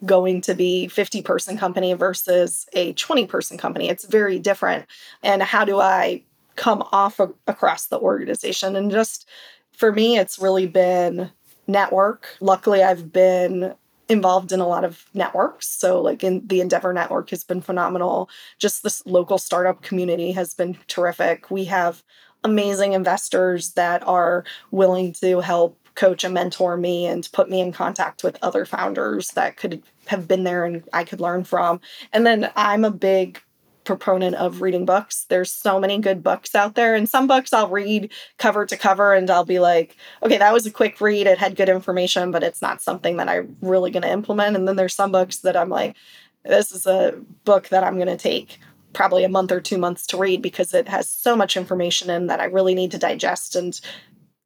going 0.04 0.42
to 0.42 0.54
be 0.54 0.86
50 0.88 1.22
person 1.22 1.56
company 1.56 1.94
versus 1.94 2.68
a 2.74 2.92
20 2.92 3.26
person 3.26 3.58
company? 3.58 3.88
It's 3.88 4.04
very 4.04 4.38
different. 4.38 4.86
And 5.22 5.42
how 5.42 5.64
do 5.64 5.80
I 5.80 6.22
come 6.56 6.86
off 6.92 7.18
of, 7.18 7.34
across 7.46 7.86
the 7.86 7.98
organization? 7.98 8.76
And 8.76 8.90
just 8.90 9.26
for 9.72 9.90
me, 9.90 10.18
it's 10.18 10.38
really 10.38 10.66
been 10.66 11.30
network. 11.66 12.28
Luckily, 12.40 12.82
I've 12.82 13.10
been 13.10 13.74
involved 14.10 14.52
in 14.52 14.60
a 14.60 14.68
lot 14.68 14.84
of 14.84 15.06
networks. 15.14 15.66
So, 15.66 16.02
like 16.02 16.22
in 16.22 16.46
the 16.46 16.60
Endeavor 16.60 16.92
Network 16.92 17.30
has 17.30 17.42
been 17.42 17.62
phenomenal. 17.62 18.28
Just 18.58 18.82
this 18.82 19.04
local 19.06 19.38
startup 19.38 19.80
community 19.80 20.32
has 20.32 20.52
been 20.52 20.76
terrific. 20.88 21.50
We 21.50 21.64
have 21.66 22.02
amazing 22.44 22.92
investors 22.92 23.72
that 23.72 24.06
are 24.06 24.44
willing 24.70 25.12
to 25.12 25.40
help 25.40 25.77
coach 25.98 26.22
and 26.22 26.32
mentor 26.32 26.76
me 26.76 27.06
and 27.06 27.28
put 27.32 27.50
me 27.50 27.60
in 27.60 27.72
contact 27.72 28.22
with 28.22 28.38
other 28.40 28.64
founders 28.64 29.32
that 29.32 29.56
could 29.56 29.82
have 30.06 30.28
been 30.28 30.44
there 30.44 30.64
and 30.64 30.84
I 30.92 31.02
could 31.02 31.20
learn 31.20 31.42
from. 31.42 31.80
And 32.12 32.24
then 32.24 32.52
I'm 32.54 32.84
a 32.84 32.90
big 32.92 33.42
proponent 33.82 34.36
of 34.36 34.62
reading 34.62 34.86
books. 34.86 35.26
There's 35.28 35.50
so 35.50 35.80
many 35.80 35.98
good 35.98 36.22
books 36.22 36.54
out 36.54 36.76
there. 36.76 36.94
And 36.94 37.08
some 37.08 37.26
books 37.26 37.52
I'll 37.52 37.68
read 37.68 38.12
cover 38.36 38.64
to 38.64 38.76
cover 38.76 39.12
and 39.12 39.28
I'll 39.28 39.44
be 39.44 39.58
like, 39.58 39.96
okay, 40.22 40.38
that 40.38 40.52
was 40.52 40.66
a 40.66 40.70
quick 40.70 41.00
read. 41.00 41.26
It 41.26 41.38
had 41.38 41.56
good 41.56 41.68
information, 41.68 42.30
but 42.30 42.44
it's 42.44 42.62
not 42.62 42.80
something 42.80 43.16
that 43.16 43.28
I'm 43.28 43.56
really 43.60 43.90
going 43.90 44.04
to 44.04 44.12
implement. 44.12 44.56
And 44.56 44.68
then 44.68 44.76
there's 44.76 44.94
some 44.94 45.10
books 45.10 45.38
that 45.38 45.56
I'm 45.56 45.68
like, 45.68 45.96
this 46.44 46.70
is 46.70 46.86
a 46.86 47.18
book 47.44 47.70
that 47.70 47.82
I'm 47.82 47.96
going 47.96 48.06
to 48.06 48.16
take 48.16 48.60
probably 48.92 49.24
a 49.24 49.28
month 49.28 49.50
or 49.50 49.60
two 49.60 49.78
months 49.78 50.06
to 50.08 50.16
read 50.16 50.42
because 50.42 50.72
it 50.74 50.88
has 50.88 51.10
so 51.10 51.34
much 51.34 51.56
information 51.56 52.08
in 52.08 52.28
that 52.28 52.40
I 52.40 52.44
really 52.44 52.74
need 52.74 52.92
to 52.92 52.98
digest. 52.98 53.56
And 53.56 53.80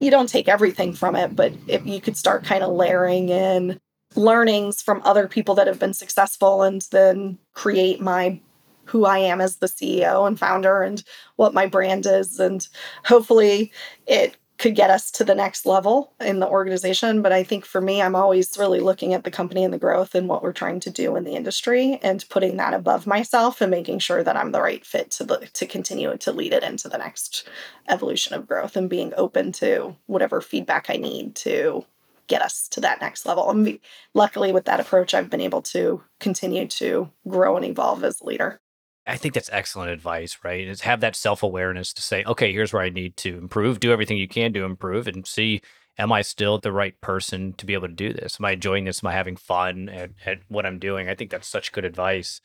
you 0.03 0.11
don't 0.11 0.29
take 0.29 0.49
everything 0.49 0.93
from 0.93 1.15
it, 1.15 1.37
but 1.37 1.53
if 1.69 1.87
you 1.87 2.01
could 2.01 2.17
start 2.17 2.45
kind 2.45 2.63
of 2.65 2.73
layering 2.73 3.29
in 3.29 3.79
learnings 4.17 4.83
from 4.83 5.01
other 5.05 5.29
people 5.29 5.55
that 5.55 5.67
have 5.67 5.79
been 5.79 5.95
successful 5.95 6.63
and 6.63 6.83
then 6.91 7.39
create 7.55 8.01
my 8.01 8.41
who 8.85 9.05
I 9.05 9.19
am 9.19 9.41
as 9.41 9.57
the 9.57 9.69
CEO 9.69 10.27
and 10.27 10.39
founder 10.39 10.83
and 10.83 11.03
what 11.37 11.55
my 11.55 11.67
brand 11.67 12.05
is. 12.05 12.41
And 12.41 12.67
hopefully 13.05 13.73
it 14.07 14.37
could 14.59 14.75
get 14.75 14.91
us 14.91 15.11
to 15.11 15.25
the 15.25 15.35
next 15.35 15.67
level 15.67 16.13
in 16.21 16.39
the 16.39 16.49
organization. 16.49 17.21
But 17.21 17.33
I 17.33 17.43
think 17.43 17.65
for 17.65 17.81
me, 17.81 18.01
I'm 18.01 18.15
always 18.15 18.57
really 18.59 18.81
looking 18.81 19.13
at 19.15 19.25
the 19.25 19.31
company 19.31 19.65
and 19.65 19.75
the 19.75 19.79
growth 19.79 20.15
and 20.15 20.29
what 20.29 20.43
we're 20.43 20.53
trying 20.53 20.81
to 20.81 20.91
do 20.91 21.17
in 21.17 21.25
the 21.25 21.35
industry 21.35 21.99
and 22.03 22.25
putting 22.29 22.57
that 22.59 22.75
above 22.75 23.07
myself 23.07 23.61
and 23.61 23.71
making 23.71 23.99
sure 23.99 24.23
that 24.23 24.37
I'm 24.37 24.53
the 24.53 24.63
right 24.63 24.85
fit 24.85 25.11
to 25.13 25.25
the, 25.25 25.49
to 25.55 25.67
continue 25.67 26.17
to 26.17 26.33
lead 26.33 26.53
it 26.53 26.63
into 26.63 26.89
the 26.89 26.99
next 26.99 27.49
evolution 27.89 28.35
of 28.35 28.47
growth 28.47 28.77
and 28.77 28.89
being 28.89 29.13
open 29.17 29.53
to 29.53 29.97
whatever 30.07 30.41
feedback 30.41 30.87
I 30.89 30.97
need 30.97 31.35
to 31.37 31.85
get 32.29 32.41
us 32.41 32.69
to 32.69 32.81
that 32.81 33.01
next 33.01 33.27
level. 33.27 33.51
And 33.51 33.79
luckily 34.15 34.53
with 34.53 34.65
that 34.67 34.81
approach, 34.81 35.13
I've 35.13 35.29
been 35.29 35.41
able 35.41 35.63
to 35.63 36.03
continue 36.21 36.67
to 36.69 37.11
grow 37.29 37.57
and 37.57 37.67
evolve 37.67 38.05
as 38.05 38.21
a 38.21 38.25
leader. 38.25 38.62
I 39.07 39.17
think 39.17 39.35
that's 39.35 39.51
excellent 39.53 39.91
advice, 39.91 40.39
right? 40.45 40.67
Is 40.67 40.83
have 40.83 41.01
that 41.01 41.17
self 41.17 41.43
awareness 41.43 41.93
to 41.95 42.03
say, 42.03 42.23
okay, 42.25 42.53
here's 42.53 42.73
where 42.73 42.83
I 42.83 42.89
need 42.89 43.17
to 43.19 43.37
improve. 43.37 43.81
Do 43.81 43.93
everything 43.93 44.19
you 44.19 44.29
can 44.29 44.53
to 44.53 44.65
improve, 44.65 45.09
and 45.09 45.27
see, 45.27 45.61
am 45.99 46.13
I 46.13 46.23
still 46.23 46.59
the 46.59 46.73
right 46.73 46.99
person 47.01 47.53
to 47.55 47.67
be 47.67 47.75
able 47.75 47.89
to 47.89 47.95
do 47.95 48.13
this? 48.13 48.37
Am 48.39 48.45
I 48.45 48.53
enjoying 48.53 48.85
this? 48.85 49.03
Am 49.03 49.09
I 49.09 49.13
having 49.13 49.37
fun 49.37 49.89
at, 49.89 50.11
at 50.25 50.41
what 50.49 50.67
I'm 50.67 50.79
doing? 50.79 51.09
I 51.09 51.15
think 51.15 51.31
that's 51.31 51.49
such 51.49 51.73
good 51.73 51.85
advice. 51.85 52.41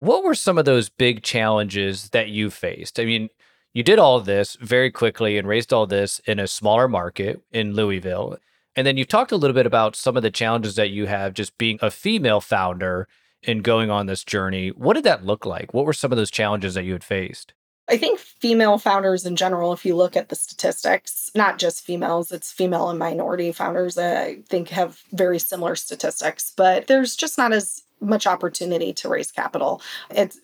What 0.00 0.24
were 0.24 0.34
some 0.34 0.58
of 0.58 0.64
those 0.64 0.88
big 0.88 1.22
challenges 1.22 2.10
that 2.10 2.28
you 2.28 2.50
faced? 2.50 3.00
I 3.00 3.04
mean, 3.04 3.28
you 3.74 3.82
did 3.82 3.98
all 3.98 4.20
this 4.20 4.56
very 4.60 4.90
quickly 4.90 5.36
and 5.36 5.46
raised 5.46 5.72
all 5.72 5.86
this 5.86 6.20
in 6.20 6.38
a 6.38 6.46
smaller 6.46 6.88
market 6.88 7.42
in 7.52 7.74
Louisville. 7.74 8.38
And 8.76 8.86
then 8.86 8.96
you've 8.96 9.08
talked 9.08 9.32
a 9.32 9.36
little 9.36 9.54
bit 9.54 9.66
about 9.66 9.96
some 9.96 10.16
of 10.16 10.22
the 10.22 10.30
challenges 10.30 10.76
that 10.76 10.90
you 10.90 11.06
have 11.06 11.34
just 11.34 11.58
being 11.58 11.78
a 11.82 11.90
female 11.90 12.40
founder 12.40 13.08
in 13.42 13.62
going 13.62 13.90
on 13.90 14.06
this 14.06 14.24
journey. 14.24 14.70
What 14.70 14.94
did 14.94 15.04
that 15.04 15.24
look 15.24 15.46
like? 15.46 15.72
What 15.72 15.84
were 15.84 15.92
some 15.92 16.12
of 16.12 16.18
those 16.18 16.30
challenges 16.30 16.74
that 16.74 16.84
you 16.84 16.92
had 16.92 17.04
faced? 17.04 17.54
I 17.90 17.96
think 17.96 18.18
female 18.18 18.76
founders 18.76 19.24
in 19.24 19.34
general, 19.34 19.72
if 19.72 19.86
you 19.86 19.96
look 19.96 20.14
at 20.14 20.28
the 20.28 20.36
statistics, 20.36 21.30
not 21.34 21.58
just 21.58 21.84
females, 21.84 22.30
it's 22.30 22.52
female 22.52 22.90
and 22.90 22.98
minority 22.98 23.50
founders 23.50 23.94
that 23.94 24.18
I 24.18 24.38
think 24.48 24.68
have 24.68 25.02
very 25.12 25.38
similar 25.38 25.74
statistics, 25.74 26.52
but 26.54 26.86
there's 26.86 27.16
just 27.16 27.38
not 27.38 27.52
as 27.52 27.82
much 28.00 28.26
opportunity 28.26 28.92
to 28.92 29.08
raise 29.08 29.32
capital. 29.32 29.80
It's 30.10 30.38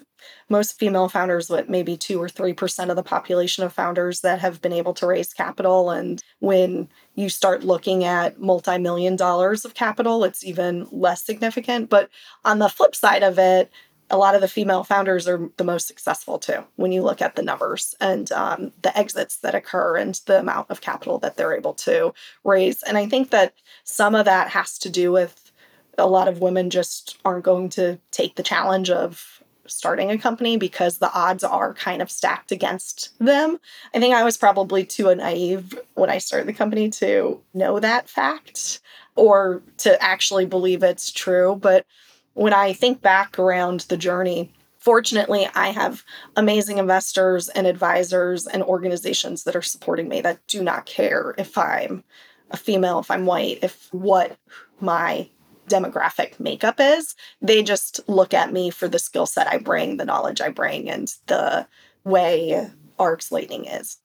most 0.48 0.78
female 0.78 1.08
founders 1.08 1.48
with 1.48 1.68
maybe 1.68 1.96
2 1.96 2.20
or 2.20 2.28
3% 2.28 2.90
of 2.90 2.96
the 2.96 3.02
population 3.02 3.64
of 3.64 3.72
founders 3.72 4.20
that 4.20 4.40
have 4.40 4.60
been 4.60 4.72
able 4.72 4.94
to 4.94 5.06
raise 5.06 5.32
capital. 5.32 5.90
And 5.90 6.22
when 6.40 6.88
you 7.14 7.28
start 7.28 7.64
looking 7.64 8.04
at 8.04 8.40
multi-million 8.40 9.16
dollars 9.16 9.64
of 9.64 9.74
capital 9.74 10.24
it's 10.24 10.44
even 10.44 10.86
less 10.90 11.24
significant. 11.24 11.90
But 11.90 12.10
on 12.44 12.58
the 12.58 12.68
flip 12.68 12.94
side 12.94 13.22
of 13.22 13.38
it 13.38 13.70
a 14.10 14.18
lot 14.18 14.34
of 14.34 14.40
the 14.40 14.48
female 14.48 14.84
founders 14.84 15.26
are 15.26 15.50
the 15.56 15.64
most 15.64 15.86
successful 15.86 16.38
too 16.38 16.64
when 16.76 16.92
you 16.92 17.02
look 17.02 17.22
at 17.22 17.36
the 17.36 17.42
numbers 17.42 17.94
and 18.00 18.30
um, 18.32 18.72
the 18.82 18.96
exits 18.96 19.38
that 19.38 19.54
occur 19.54 19.96
and 19.96 20.20
the 20.26 20.38
amount 20.38 20.70
of 20.70 20.80
capital 20.80 21.18
that 21.18 21.36
they're 21.36 21.56
able 21.56 21.74
to 21.74 22.12
raise. 22.44 22.82
And 22.82 22.98
i 22.98 23.06
think 23.06 23.30
that 23.30 23.54
some 23.84 24.14
of 24.14 24.24
that 24.26 24.48
has 24.50 24.78
to 24.80 24.90
do 24.90 25.10
with 25.12 25.52
a 25.98 26.06
lot 26.06 26.28
of 26.28 26.40
women 26.40 26.70
just 26.70 27.18
aren't 27.24 27.44
going 27.44 27.68
to 27.70 27.98
take 28.10 28.36
the 28.36 28.42
challenge 28.42 28.90
of 28.90 29.42
starting 29.66 30.10
a 30.10 30.18
company 30.18 30.56
because 30.56 30.98
the 30.98 31.12
odds 31.12 31.44
are 31.44 31.74
kind 31.74 32.02
of 32.02 32.10
stacked 32.10 32.52
against 32.52 33.10
them. 33.18 33.58
I 33.94 34.00
think 34.00 34.14
I 34.14 34.24
was 34.24 34.36
probably 34.36 34.84
too 34.84 35.14
naive 35.14 35.78
when 35.94 36.10
I 36.10 36.18
started 36.18 36.48
the 36.48 36.52
company 36.52 36.90
to 36.90 37.40
know 37.52 37.80
that 37.80 38.08
fact 38.08 38.80
or 39.16 39.62
to 39.78 40.00
actually 40.02 40.46
believe 40.46 40.82
it's 40.82 41.10
true. 41.10 41.56
But 41.60 41.86
when 42.34 42.52
I 42.52 42.72
think 42.72 43.00
back 43.00 43.38
around 43.38 43.80
the 43.80 43.96
journey, 43.96 44.52
fortunately, 44.78 45.48
I 45.54 45.68
have 45.68 46.04
amazing 46.36 46.78
investors 46.78 47.48
and 47.48 47.66
advisors 47.66 48.46
and 48.46 48.62
organizations 48.62 49.44
that 49.44 49.56
are 49.56 49.62
supporting 49.62 50.08
me 50.08 50.20
that 50.20 50.46
do 50.46 50.62
not 50.62 50.86
care 50.86 51.34
if 51.38 51.56
I'm 51.56 52.04
a 52.50 52.56
female, 52.56 52.98
if 52.98 53.10
I'm 53.10 53.26
white, 53.26 53.60
if 53.62 53.88
what 53.92 54.36
my 54.80 55.28
demographic 55.68 56.38
makeup 56.38 56.76
is. 56.78 57.14
They 57.40 57.62
just 57.62 58.00
look 58.08 58.34
at 58.34 58.52
me 58.52 58.70
for 58.70 58.88
the 58.88 58.98
skill 58.98 59.26
set 59.26 59.46
I 59.46 59.58
bring, 59.58 59.96
the 59.96 60.04
knowledge 60.04 60.40
I 60.40 60.50
bring, 60.50 60.90
and 60.90 61.12
the 61.26 61.66
way 62.04 62.70
RxLightning 62.98 63.80
is. 63.80 63.98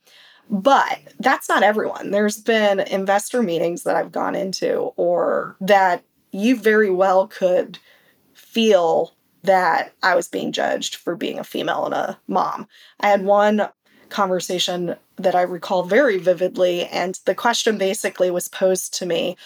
But 0.50 1.00
that's 1.19 1.48
not 1.48 1.63
everyone. 1.63 2.12
There's 2.12 2.41
been 2.41 2.80
investor 2.80 3.43
meetings 3.43 3.84
that 3.84 3.95
I've 3.95 4.12
gone 4.12 4.36
into, 4.36 4.93
or 4.95 5.56
that 5.62 6.04
you 6.32 6.56
very 6.56 6.89
well 6.89 7.28
could 7.28 7.78
feel 8.34 9.13
that 9.43 9.93
I 10.02 10.15
was 10.15 10.28
being 10.28 10.52
judged 10.52 10.95
for 10.95 11.15
being 11.15 11.39
a 11.39 11.43
female 11.43 11.86
and 11.86 11.93
a 11.93 12.19
mom. 12.28 12.67
I 13.00 13.10
had 13.10 13.24
one 13.24 13.69
conversation 14.10 14.95
that 15.17 15.36
I 15.36 15.41
recall 15.43 15.84
very 15.84 16.17
vividly, 16.17 16.86
and 16.86 17.19
the 17.26 17.36
question 17.36 17.78
basically 17.78 18.32
was 18.32 18.48
posed 18.48 18.93
to 18.95 19.06
me 19.06 19.38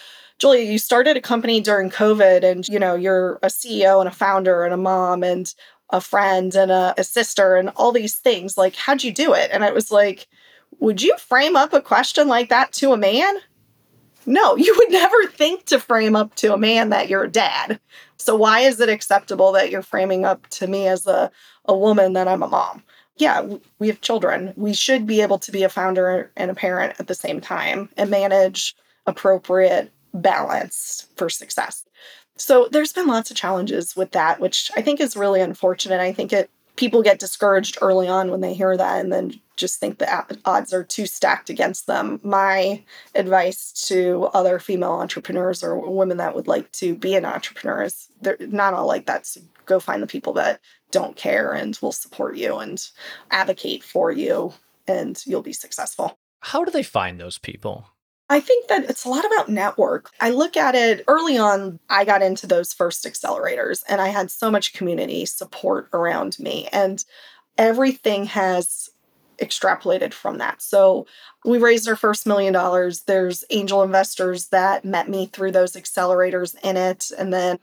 Julia, 0.44 0.70
you 0.70 0.78
started 0.78 1.16
a 1.16 1.22
company 1.22 1.62
during 1.62 1.88
COVID 1.88 2.44
and 2.44 2.68
you 2.68 2.78
know, 2.78 2.94
you're 2.94 3.36
a 3.36 3.46
CEO 3.46 3.98
and 4.00 4.06
a 4.06 4.12
founder 4.12 4.62
and 4.66 4.74
a 4.74 4.76
mom 4.76 5.22
and 5.22 5.54
a 5.88 6.02
friend 6.02 6.54
and 6.54 6.70
a, 6.70 6.92
a 6.98 7.02
sister 7.02 7.56
and 7.56 7.70
all 7.76 7.92
these 7.92 8.16
things. 8.16 8.58
Like, 8.58 8.76
how'd 8.76 9.02
you 9.02 9.10
do 9.10 9.32
it? 9.32 9.48
And 9.50 9.64
I 9.64 9.70
was 9.70 9.90
like, 9.90 10.28
would 10.80 11.00
you 11.00 11.16
frame 11.16 11.56
up 11.56 11.72
a 11.72 11.80
question 11.80 12.28
like 12.28 12.50
that 12.50 12.74
to 12.74 12.92
a 12.92 12.98
man? 12.98 13.36
No, 14.26 14.54
you 14.58 14.74
would 14.76 14.90
never 14.90 15.16
think 15.28 15.64
to 15.64 15.80
frame 15.80 16.14
up 16.14 16.34
to 16.34 16.52
a 16.52 16.58
man 16.58 16.90
that 16.90 17.08
you're 17.08 17.24
a 17.24 17.32
dad. 17.32 17.80
So 18.18 18.36
why 18.36 18.60
is 18.60 18.78
it 18.80 18.90
acceptable 18.90 19.50
that 19.52 19.70
you're 19.70 19.80
framing 19.80 20.26
up 20.26 20.46
to 20.48 20.66
me 20.66 20.88
as 20.88 21.06
a, 21.06 21.30
a 21.64 21.74
woman 21.74 22.12
that 22.12 22.28
I'm 22.28 22.42
a 22.42 22.48
mom? 22.48 22.82
Yeah, 23.16 23.48
we 23.78 23.86
have 23.86 24.02
children. 24.02 24.52
We 24.56 24.74
should 24.74 25.06
be 25.06 25.22
able 25.22 25.38
to 25.38 25.50
be 25.50 25.62
a 25.62 25.70
founder 25.70 26.30
and 26.36 26.50
a 26.50 26.54
parent 26.54 27.00
at 27.00 27.06
the 27.06 27.14
same 27.14 27.40
time 27.40 27.88
and 27.96 28.10
manage 28.10 28.76
appropriate 29.06 29.90
balance 30.14 31.08
for 31.16 31.28
success. 31.28 31.84
So 32.36 32.68
there's 32.70 32.92
been 32.92 33.06
lots 33.06 33.30
of 33.30 33.36
challenges 33.36 33.94
with 33.94 34.12
that, 34.12 34.40
which 34.40 34.70
I 34.76 34.82
think 34.82 35.00
is 35.00 35.16
really 35.16 35.40
unfortunate. 35.40 36.00
I 36.00 36.12
think 36.12 36.32
it 36.32 36.50
people 36.76 37.02
get 37.02 37.18
discouraged 37.18 37.78
early 37.80 38.08
on 38.08 38.30
when 38.30 38.40
they 38.40 38.54
hear 38.54 38.76
that 38.76 39.00
and 39.00 39.12
then 39.12 39.40
just 39.56 39.78
think 39.78 39.98
the 39.98 40.38
odds 40.44 40.72
are 40.72 40.82
too 40.82 41.06
stacked 41.06 41.48
against 41.48 41.86
them. 41.86 42.20
My 42.24 42.82
advice 43.14 43.72
to 43.88 44.24
other 44.34 44.58
female 44.58 44.92
entrepreneurs 44.92 45.62
or 45.62 45.78
women 45.88 46.16
that 46.16 46.34
would 46.34 46.48
like 46.48 46.72
to 46.72 46.96
be 46.96 47.14
an 47.14 47.24
entrepreneur 47.24 47.84
is 47.84 48.08
they're 48.20 48.36
not 48.40 48.74
all 48.74 48.86
like 48.86 49.06
that. 49.06 49.26
So 49.26 49.40
go 49.66 49.78
find 49.78 50.02
the 50.02 50.08
people 50.08 50.32
that 50.32 50.60
don't 50.90 51.16
care 51.16 51.52
and 51.52 51.78
will 51.80 51.92
support 51.92 52.36
you 52.36 52.56
and 52.56 52.84
advocate 53.30 53.84
for 53.84 54.10
you, 54.10 54.52
and 54.88 55.22
you'll 55.26 55.42
be 55.42 55.52
successful. 55.52 56.18
How 56.40 56.64
do 56.64 56.70
they 56.70 56.82
find 56.82 57.20
those 57.20 57.38
people? 57.38 57.86
I 58.30 58.40
think 58.40 58.68
that 58.68 58.88
it's 58.88 59.04
a 59.04 59.08
lot 59.08 59.24
about 59.26 59.48
network. 59.48 60.10
I 60.20 60.30
look 60.30 60.56
at 60.56 60.74
it 60.74 61.04
early 61.06 61.36
on, 61.36 61.78
I 61.90 62.04
got 62.04 62.22
into 62.22 62.46
those 62.46 62.72
first 62.72 63.04
accelerators 63.04 63.82
and 63.88 64.00
I 64.00 64.08
had 64.08 64.30
so 64.30 64.50
much 64.50 64.72
community 64.72 65.26
support 65.26 65.88
around 65.92 66.38
me, 66.38 66.68
and 66.72 67.04
everything 67.58 68.24
has 68.26 68.90
extrapolated 69.38 70.14
from 70.14 70.38
that. 70.38 70.62
So 70.62 71.06
we 71.44 71.58
raised 71.58 71.88
our 71.88 71.96
first 71.96 72.26
million 72.26 72.52
dollars. 72.52 73.02
There's 73.02 73.44
angel 73.50 73.82
investors 73.82 74.48
that 74.48 74.84
met 74.84 75.08
me 75.08 75.26
through 75.26 75.52
those 75.52 75.72
accelerators 75.72 76.56
in 76.62 76.76
it. 76.76 77.10
And 77.18 77.32
then 77.32 77.58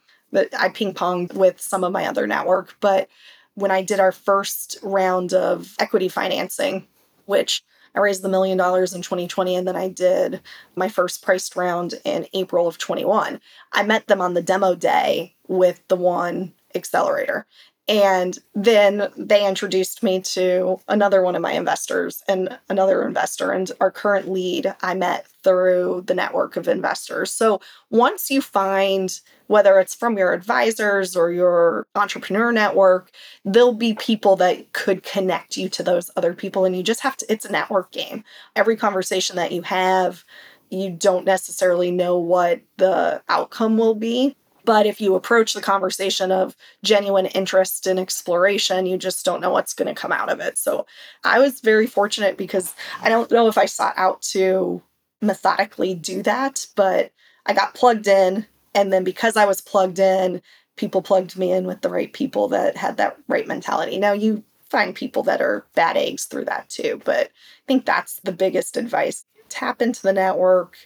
I 0.57 0.69
ping 0.69 0.93
ponged 0.93 1.33
with 1.33 1.59
some 1.61 1.83
of 1.83 1.91
my 1.91 2.05
other 2.05 2.27
network. 2.27 2.75
But 2.79 3.09
when 3.55 3.71
I 3.71 3.81
did 3.81 3.99
our 3.99 4.11
first 4.11 4.77
round 4.83 5.33
of 5.33 5.75
equity 5.79 6.07
financing, 6.09 6.87
which 7.25 7.63
I 7.95 7.99
raised 7.99 8.23
the 8.23 8.29
million 8.29 8.57
dollars 8.57 8.93
in 8.93 9.01
2020 9.01 9.55
and 9.55 9.67
then 9.67 9.75
I 9.75 9.89
did 9.89 10.41
my 10.75 10.87
first 10.87 11.23
priced 11.23 11.55
round 11.55 11.95
in 12.03 12.27
April 12.33 12.67
of 12.67 12.77
21. 12.77 13.39
I 13.73 13.83
met 13.83 14.07
them 14.07 14.21
on 14.21 14.33
the 14.33 14.41
demo 14.41 14.75
day 14.75 15.35
with 15.47 15.81
the 15.87 15.95
one 15.95 16.53
accelerator. 16.75 17.45
And 17.91 18.39
then 18.55 19.11
they 19.17 19.45
introduced 19.45 20.01
me 20.01 20.21
to 20.21 20.79
another 20.87 21.21
one 21.21 21.35
of 21.35 21.41
my 21.41 21.51
investors 21.51 22.23
and 22.25 22.57
another 22.69 23.05
investor. 23.05 23.51
And 23.51 23.69
our 23.81 23.91
current 23.91 24.29
lead 24.29 24.73
I 24.81 24.93
met 24.93 25.27
through 25.43 26.05
the 26.07 26.13
network 26.13 26.55
of 26.55 26.69
investors. 26.69 27.33
So 27.33 27.59
once 27.89 28.31
you 28.31 28.41
find, 28.41 29.19
whether 29.47 29.77
it's 29.77 29.93
from 29.93 30.17
your 30.17 30.31
advisors 30.31 31.17
or 31.17 31.33
your 31.33 31.85
entrepreneur 31.93 32.53
network, 32.53 33.11
there'll 33.43 33.73
be 33.73 33.93
people 33.93 34.37
that 34.37 34.71
could 34.71 35.03
connect 35.03 35.57
you 35.57 35.67
to 35.67 35.83
those 35.83 36.09
other 36.15 36.33
people. 36.33 36.63
And 36.63 36.77
you 36.77 36.83
just 36.83 37.01
have 37.01 37.17
to, 37.17 37.25
it's 37.29 37.43
a 37.43 37.51
network 37.51 37.91
game. 37.91 38.23
Every 38.55 38.77
conversation 38.77 39.35
that 39.35 39.51
you 39.51 39.63
have, 39.63 40.23
you 40.69 40.91
don't 40.91 41.25
necessarily 41.25 41.91
know 41.91 42.17
what 42.17 42.61
the 42.77 43.21
outcome 43.27 43.77
will 43.77 43.95
be. 43.95 44.37
But 44.65 44.85
if 44.85 45.01
you 45.01 45.15
approach 45.15 45.53
the 45.53 45.61
conversation 45.61 46.31
of 46.31 46.55
genuine 46.83 47.27
interest 47.27 47.87
and 47.87 47.99
exploration, 47.99 48.85
you 48.85 48.97
just 48.97 49.25
don't 49.25 49.41
know 49.41 49.49
what's 49.49 49.73
going 49.73 49.93
to 49.93 49.99
come 49.99 50.11
out 50.11 50.31
of 50.31 50.39
it. 50.39 50.57
So 50.57 50.85
I 51.23 51.39
was 51.39 51.61
very 51.61 51.87
fortunate 51.87 52.37
because 52.37 52.75
I 53.01 53.09
don't 53.09 53.31
know 53.31 53.47
if 53.47 53.57
I 53.57 53.65
sought 53.65 53.95
out 53.97 54.21
to 54.23 54.81
methodically 55.21 55.93
do 55.93 56.21
that, 56.23 56.67
but 56.75 57.11
I 57.45 57.53
got 57.53 57.75
plugged 57.75 58.07
in. 58.07 58.45
And 58.73 58.91
then 58.93 59.03
because 59.03 59.35
I 59.35 59.45
was 59.45 59.61
plugged 59.61 59.99
in, 59.99 60.41
people 60.75 61.01
plugged 61.01 61.37
me 61.37 61.51
in 61.51 61.65
with 61.65 61.81
the 61.81 61.89
right 61.89 62.11
people 62.11 62.47
that 62.49 62.77
had 62.77 62.97
that 62.97 63.17
right 63.27 63.47
mentality. 63.47 63.97
Now 63.97 64.13
you 64.13 64.43
find 64.69 64.95
people 64.95 65.23
that 65.23 65.41
are 65.41 65.65
bad 65.75 65.97
eggs 65.97 66.25
through 66.25 66.45
that 66.45 66.69
too, 66.69 67.01
but 67.03 67.27
I 67.27 67.65
think 67.67 67.85
that's 67.85 68.19
the 68.21 68.31
biggest 68.31 68.77
advice. 68.77 69.25
Tap 69.49 69.81
into 69.81 70.01
the 70.01 70.13
network, 70.13 70.77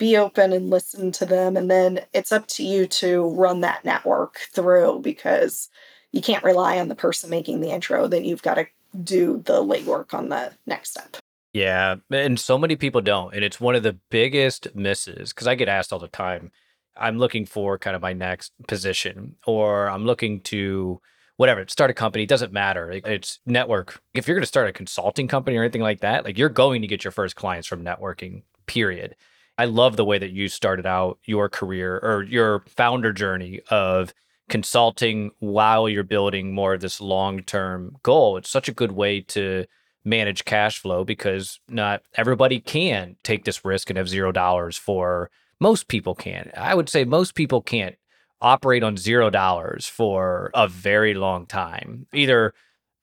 be 0.00 0.16
open 0.16 0.52
and 0.52 0.70
listen 0.70 1.12
to 1.12 1.26
them. 1.26 1.56
And 1.56 1.70
then 1.70 2.00
it's 2.12 2.32
up 2.32 2.48
to 2.48 2.64
you 2.64 2.88
to 2.88 3.28
run 3.28 3.60
that 3.60 3.84
network 3.84 4.38
through 4.52 5.00
because 5.02 5.68
you 6.10 6.22
can't 6.22 6.42
rely 6.42 6.80
on 6.80 6.88
the 6.88 6.96
person 6.96 7.30
making 7.30 7.60
the 7.60 7.70
intro. 7.70 8.08
Then 8.08 8.24
you've 8.24 8.42
got 8.42 8.54
to 8.54 8.66
do 9.04 9.42
the 9.44 9.62
legwork 9.62 10.12
on 10.12 10.30
the 10.30 10.52
next 10.66 10.90
step. 10.90 11.18
Yeah. 11.52 11.96
And 12.10 12.40
so 12.40 12.58
many 12.58 12.74
people 12.74 13.00
don't. 13.00 13.34
And 13.34 13.44
it's 13.44 13.60
one 13.60 13.76
of 13.76 13.84
the 13.84 13.98
biggest 14.08 14.74
misses 14.74 15.32
because 15.32 15.46
I 15.46 15.54
get 15.54 15.68
asked 15.68 15.92
all 15.92 15.98
the 16.00 16.08
time 16.08 16.50
I'm 16.96 17.18
looking 17.18 17.46
for 17.46 17.78
kind 17.78 17.94
of 17.94 18.02
my 18.02 18.12
next 18.12 18.52
position 18.66 19.36
or 19.46 19.88
I'm 19.88 20.04
looking 20.04 20.40
to 20.42 21.00
whatever, 21.36 21.64
start 21.68 21.90
a 21.90 21.94
company, 21.94 22.26
doesn't 22.26 22.52
matter. 22.52 22.90
It's 22.90 23.38
network. 23.46 24.02
If 24.12 24.28
you're 24.28 24.34
going 24.34 24.42
to 24.42 24.46
start 24.46 24.68
a 24.68 24.72
consulting 24.72 25.28
company 25.28 25.56
or 25.56 25.62
anything 25.62 25.80
like 25.80 26.00
that, 26.00 26.24
like 26.24 26.36
you're 26.36 26.50
going 26.50 26.82
to 26.82 26.88
get 26.88 27.02
your 27.02 27.12
first 27.12 27.36
clients 27.36 27.66
from 27.66 27.82
networking, 27.82 28.42
period. 28.66 29.16
I 29.60 29.66
love 29.66 29.96
the 29.98 30.06
way 30.06 30.16
that 30.16 30.30
you 30.30 30.48
started 30.48 30.86
out 30.86 31.18
your 31.26 31.50
career 31.50 31.98
or 31.98 32.22
your 32.22 32.60
founder 32.60 33.12
journey 33.12 33.60
of 33.68 34.14
consulting 34.48 35.32
while 35.40 35.86
you're 35.86 36.02
building 36.02 36.54
more 36.54 36.72
of 36.72 36.80
this 36.80 36.98
long 36.98 37.42
term 37.42 37.94
goal. 38.02 38.38
It's 38.38 38.48
such 38.48 38.70
a 38.70 38.72
good 38.72 38.92
way 38.92 39.20
to 39.20 39.66
manage 40.02 40.46
cash 40.46 40.78
flow 40.78 41.04
because 41.04 41.60
not 41.68 42.00
everybody 42.14 42.58
can 42.58 43.16
take 43.22 43.44
this 43.44 43.62
risk 43.62 43.90
and 43.90 43.98
have 43.98 44.08
zero 44.08 44.32
dollars 44.32 44.78
for 44.78 45.30
most 45.60 45.88
people 45.88 46.14
can. 46.14 46.50
I 46.56 46.74
would 46.74 46.88
say 46.88 47.04
most 47.04 47.34
people 47.34 47.60
can't 47.60 47.96
operate 48.40 48.82
on 48.82 48.96
zero 48.96 49.28
dollars 49.28 49.86
for 49.86 50.50
a 50.54 50.68
very 50.68 51.12
long 51.12 51.44
time. 51.44 52.06
Either 52.14 52.54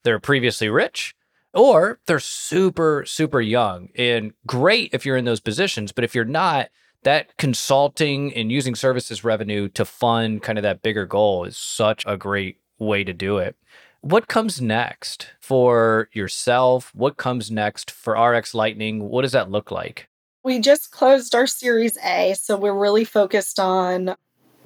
they're 0.03 0.20
previously 0.20 0.70
rich 0.70 1.14
or 1.58 1.99
they're 2.05 2.20
super, 2.20 3.03
super 3.05 3.41
young 3.41 3.89
and 3.97 4.32
great 4.45 4.91
if 4.93 5.05
you're 5.05 5.18
in 5.18 5.26
those 5.26 5.39
positions. 5.39 5.91
But 5.91 6.03
if 6.03 6.14
you're 6.14 6.24
not, 6.24 6.70
that 7.03 7.36
consulting 7.38 8.34
and 8.34 8.51
using 8.51 8.76
services 8.76 9.24
revenue 9.24 9.68
to 9.70 9.84
fund 9.84 10.43
kind 10.43 10.58
of 10.58 10.64
that 10.64 10.82
bigger 10.82 11.05
goal 11.05 11.43
is 11.45 11.58
such 11.58 12.05
a 12.05 12.18
great 12.18 12.60
way 12.80 13.03
to 13.03 13.14
do 13.14 13.38
it. 13.38 13.55
What 14.01 14.28
comes 14.28 14.62
next 14.62 15.30
for 15.39 16.10
yourself? 16.14 16.93
What 16.93 17.18
comes 17.18 17.49
next 17.49 17.91
for 17.91 18.14
RxLightning? 18.14 19.01
What 19.01 19.24
does 19.24 19.32
that 19.32 19.51
look 19.51 19.72
like? 19.72 20.08
We 20.43 20.60
just 20.60 20.91
closed 20.91 21.36
our 21.36 21.47
Series 21.47 21.97
A, 22.05 22.36
so 22.36 22.55
we're 22.55 22.78
really 22.78 23.03
focused 23.03 23.60
on 23.60 24.16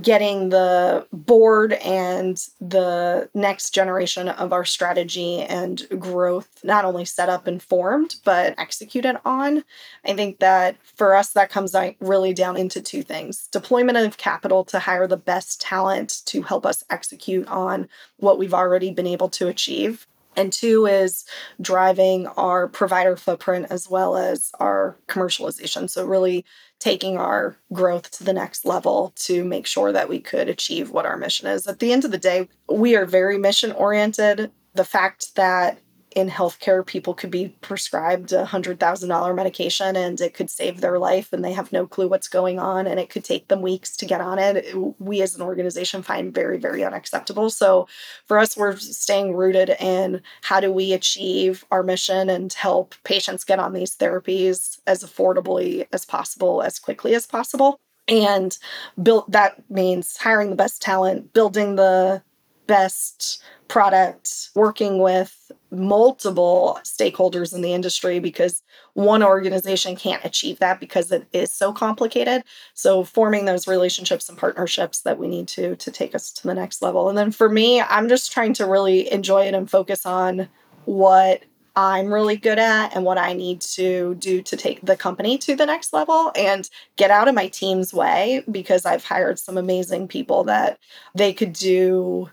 getting 0.02 0.50
the 0.50 1.06
board 1.12 1.74
and 1.74 2.48
the 2.60 3.30
next 3.34 3.72
generation 3.72 4.28
of 4.30 4.54
our 4.54 4.66
strategy 4.66 5.42
and 5.42 5.88
growth 6.00 6.50
not 6.64 6.86
only 6.86 7.06
set 7.06 7.30
up 7.30 7.48
and 7.48 7.62
formed 7.62 8.16
but 8.24 8.56
executed 8.58 9.18
on. 9.26 9.64
I 10.06 10.14
think 10.14 10.40
that 10.40 10.76
for 10.84 11.16
us 11.16 11.34
that 11.34 11.50
comes 11.50 11.76
really 12.00 12.34
down 12.34 12.58
into 12.58 12.82
two 12.82 13.04
things. 13.04 13.48
Deployment 13.48 13.98
of 13.98 14.18
capital 14.18 14.64
to 14.66 14.80
hire 14.80 15.08
the 15.08 15.18
best 15.18 15.62
talent 15.62 16.22
to 16.26 16.42
help 16.42 16.66
us 16.66 16.84
execute 16.90 17.48
on 17.48 17.88
what 18.18 18.38
we've 18.38 18.54
already 18.54 18.92
been 18.92 19.08
able 19.08 19.30
to 19.30 19.48
achieve 19.48 20.08
and 20.36 20.52
two 20.52 20.86
is 20.86 21.26
driving 21.60 22.28
our 22.28 22.68
provider 22.68 23.18
footprint 23.18 23.68
as 23.70 23.90
well 23.90 24.16
as 24.16 24.52
our 24.60 24.98
commercialization. 25.08 25.90
So, 25.90 26.06
really 26.06 26.46
taking 26.80 27.18
our 27.18 27.56
growth 27.72 28.10
to 28.12 28.24
the 28.24 28.34
next 28.34 28.66
level 28.66 29.14
to 29.16 29.44
make 29.44 29.68
sure 29.68 29.92
that 29.92 30.10
we 30.10 30.20
could 30.20 30.50
achieve 30.50 30.90
what 30.90 31.06
our 31.06 31.18
mission 31.18 31.48
is. 31.48 31.68
At 31.68 31.80
the 31.80 31.94
end 31.94 32.06
of 32.06 32.12
the 32.12 32.18
day, 32.18 32.50
we 32.70 32.96
are 32.96 33.06
very 33.06 33.38
mission 33.38 33.72
oriented. 33.72 34.52
The 34.74 34.86
fact 34.86 35.36
that 35.36 35.80
in 36.16 36.30
healthcare, 36.30 36.86
people 36.86 37.14
could 37.14 37.32
be 37.32 37.50
prescribed 37.62 38.34
a 38.34 38.46
hundred 38.46 38.80
thousand 38.80 39.10
dollar 39.10 39.34
medication 39.34 39.96
and 39.96 40.20
it 40.20 40.34
could 40.34 40.50
save 40.50 40.82
their 40.82 41.00
life 41.00 41.32
and 41.32 41.44
they 41.44 41.54
have 41.54 41.72
no 41.72 41.88
clue 41.88 42.08
what's 42.08 42.28
going 42.28 42.60
on 42.60 42.86
and 42.86 43.00
it 43.00 43.10
could 43.10 43.24
take 43.24 43.48
them 43.48 43.62
weeks 43.62 43.96
to 43.98 44.06
get 44.06 44.20
on 44.20 44.38
it. 44.38 44.76
We 45.00 45.22
as 45.22 45.36
an 45.36 45.42
organization 45.42 46.04
find 46.04 46.34
very, 46.34 46.58
very 46.58 46.84
unacceptable. 46.84 47.50
So 47.50 47.88
for 48.26 48.38
us, 48.40 48.58
we're 48.58 48.76
staying 48.78 49.36
rooted 49.36 49.70
in 49.80 50.22
how 50.42 50.60
do 50.60 50.72
we 50.72 50.94
achieve 50.94 51.64
our 51.72 51.84
mission 51.84 52.30
and 52.30 52.52
help 52.52 52.96
patients 53.04 53.44
get 53.44 53.60
on 53.60 53.74
these 53.74 53.96
therapies 53.96 54.80
as 54.86 55.04
affordably 55.04 55.88
as 55.94 56.06
possible, 56.06 56.62
as 56.62 56.78
quickly 56.78 57.16
as 57.16 57.26
possible. 57.26 57.80
And 58.08 58.58
build 59.02 59.32
that 59.32 59.62
means 59.70 60.18
hiring 60.18 60.50
the 60.50 60.56
best 60.56 60.82
talent, 60.82 61.32
building 61.34 61.76
the 61.76 62.22
best 62.68 63.44
product, 63.72 64.50
working 64.54 65.00
with 65.00 65.50
multiple 65.72 66.78
stakeholders 66.84 67.56
in 67.56 67.62
the 67.62 67.72
industry 67.74 68.20
because 68.20 68.62
one 68.96 69.24
organization 69.24 69.96
can't 69.96 70.26
achieve 70.26 70.60
that 70.60 70.78
because 70.82 71.10
it 71.10 71.26
is 71.32 71.54
so 71.54 71.72
complicated. 71.72 72.44
So 72.74 73.06
forming 73.06 73.46
those 73.46 73.70
relationships 73.70 74.28
and 74.28 74.38
partnerships 74.38 75.04
that 75.04 75.18
we 75.18 75.30
need 75.30 75.48
to 75.50 75.78
to 75.78 75.90
take 75.90 76.14
us 76.14 76.34
to 76.34 76.48
the 76.48 76.54
next 76.54 76.82
level. 76.82 77.08
And 77.08 77.18
then 77.18 77.32
for 77.32 77.48
me, 77.48 77.80
I'm 77.80 78.10
just 78.10 78.34
trying 78.34 78.52
to 78.56 78.66
really 78.66 79.10
enjoy 79.10 79.46
it 79.46 79.54
and 79.54 79.72
focus 79.72 80.06
on 80.06 80.50
what 80.84 81.44
I'm 81.78 82.14
really 82.14 82.36
good 82.36 82.60
at 82.60 82.94
and 82.94 83.06
what 83.06 83.18
I 83.18 83.32
need 83.32 83.62
to 83.62 84.16
do 84.16 84.42
to 84.42 84.58
take 84.58 84.82
the 84.82 84.98
company 84.98 85.38
to 85.38 85.56
the 85.56 85.66
next 85.66 85.94
level 85.94 86.34
and 86.36 86.70
get 86.98 87.10
out 87.10 87.30
of 87.30 87.36
my 87.36 87.48
team's 87.48 87.94
way 87.94 88.44
because 88.52 88.86
I've 88.86 89.06
hired 89.06 89.40
some 89.40 89.58
amazing 89.58 90.10
people 90.10 90.44
that 90.44 90.78
they 91.16 91.32
could 91.32 91.54
do 91.54 92.30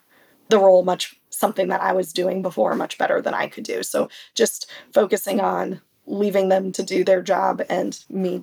the 0.49 0.59
role 0.59 0.83
much 0.83 1.18
something 1.39 1.69
that 1.69 1.81
I 1.81 1.93
was 1.93 2.13
doing 2.13 2.43
before 2.43 2.75
much 2.75 2.99
better 2.99 3.23
than 3.23 3.35
I 3.35 3.47
could 3.47 3.65
do. 3.65 3.83
So 3.83 4.09
just 4.35 4.69
focusing 4.93 5.41
on 5.41 5.81
leaving 6.07 6.49
them 6.49 6.73
to 6.73 6.83
do 6.83 7.05
their 7.05 7.23
job 7.23 7.63
and 7.69 8.03
me 8.11 8.43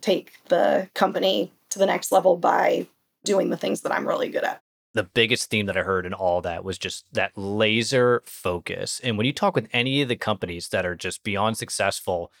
take 0.00 0.32
the 0.48 0.88
company 0.94 1.52
to 1.70 1.78
the 1.78 1.86
next 1.86 2.12
level 2.12 2.36
by 2.36 2.86
doing 3.24 3.50
the 3.50 3.56
things 3.56 3.80
that 3.80 3.92
I'm 3.92 4.06
really 4.06 4.28
good 4.28 4.44
at. 4.44 4.62
The 4.94 5.04
biggest 5.04 5.50
theme 5.50 5.66
that 5.66 5.76
I 5.76 5.82
heard 5.82 6.06
in 6.06 6.14
all 6.14 6.40
that 6.42 6.64
was 6.64 6.78
just 6.78 7.04
that 7.12 7.36
laser 7.36 8.22
focus. 8.24 9.00
And 9.02 9.16
when 9.16 9.26
you 9.26 9.32
talk 9.32 9.54
with 9.54 9.68
any 9.72 10.02
of 10.02 10.08
the 10.08 10.16
companies 10.16 10.68
that 10.68 10.86
are 10.86 10.96
just 10.96 11.22
beyond 11.22 11.56
successful, 11.56 12.32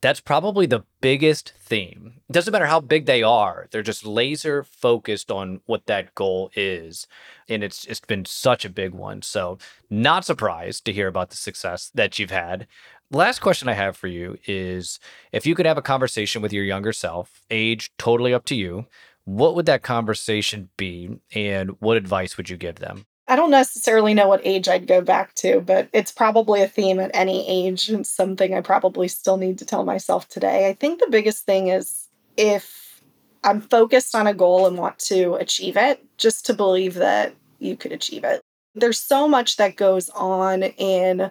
that's 0.00 0.20
probably 0.20 0.66
the 0.66 0.84
biggest 1.00 1.52
theme. 1.58 2.20
It 2.28 2.32
doesn't 2.32 2.52
matter 2.52 2.66
how 2.66 2.80
big 2.80 3.06
they 3.06 3.22
are, 3.22 3.66
they're 3.70 3.82
just 3.82 4.04
laser 4.06 4.62
focused 4.62 5.30
on 5.30 5.60
what 5.66 5.86
that 5.86 6.14
goal 6.14 6.50
is. 6.54 7.06
And 7.48 7.64
it's 7.64 7.84
it's 7.86 8.00
been 8.00 8.24
such 8.24 8.64
a 8.64 8.70
big 8.70 8.92
one. 8.92 9.22
So, 9.22 9.58
not 9.88 10.24
surprised 10.24 10.84
to 10.84 10.92
hear 10.92 11.08
about 11.08 11.30
the 11.30 11.36
success 11.36 11.90
that 11.94 12.18
you've 12.18 12.30
had. 12.30 12.66
Last 13.10 13.38
question 13.38 13.68
I 13.68 13.74
have 13.74 13.96
for 13.96 14.08
you 14.08 14.36
is 14.46 14.98
if 15.32 15.46
you 15.46 15.54
could 15.54 15.66
have 15.66 15.78
a 15.78 15.82
conversation 15.82 16.42
with 16.42 16.52
your 16.52 16.64
younger 16.64 16.92
self, 16.92 17.40
age 17.50 17.92
totally 17.98 18.34
up 18.34 18.44
to 18.46 18.56
you, 18.56 18.86
what 19.24 19.54
would 19.54 19.66
that 19.66 19.82
conversation 19.82 20.70
be 20.76 21.20
and 21.32 21.70
what 21.80 21.96
advice 21.96 22.36
would 22.36 22.50
you 22.50 22.56
give 22.56 22.76
them? 22.76 23.06
I 23.28 23.34
don't 23.34 23.50
necessarily 23.50 24.14
know 24.14 24.28
what 24.28 24.40
age 24.44 24.68
I'd 24.68 24.86
go 24.86 25.00
back 25.00 25.34
to, 25.36 25.60
but 25.60 25.88
it's 25.92 26.12
probably 26.12 26.62
a 26.62 26.68
theme 26.68 27.00
at 27.00 27.10
any 27.12 27.48
age 27.48 27.88
and 27.88 28.06
something 28.06 28.54
I 28.54 28.60
probably 28.60 29.08
still 29.08 29.36
need 29.36 29.58
to 29.58 29.64
tell 29.64 29.84
myself 29.84 30.28
today. 30.28 30.68
I 30.68 30.74
think 30.74 31.00
the 31.00 31.10
biggest 31.10 31.44
thing 31.44 31.68
is 31.68 32.06
if 32.36 33.02
I'm 33.42 33.60
focused 33.60 34.14
on 34.14 34.26
a 34.26 34.34
goal 34.34 34.66
and 34.66 34.78
want 34.78 34.98
to 35.00 35.34
achieve 35.34 35.76
it, 35.76 36.04
just 36.18 36.46
to 36.46 36.54
believe 36.54 36.94
that 36.94 37.34
you 37.58 37.76
could 37.76 37.92
achieve 37.92 38.22
it. 38.24 38.42
There's 38.74 39.00
so 39.00 39.26
much 39.26 39.56
that 39.56 39.76
goes 39.76 40.08
on 40.10 40.62
in 40.62 41.30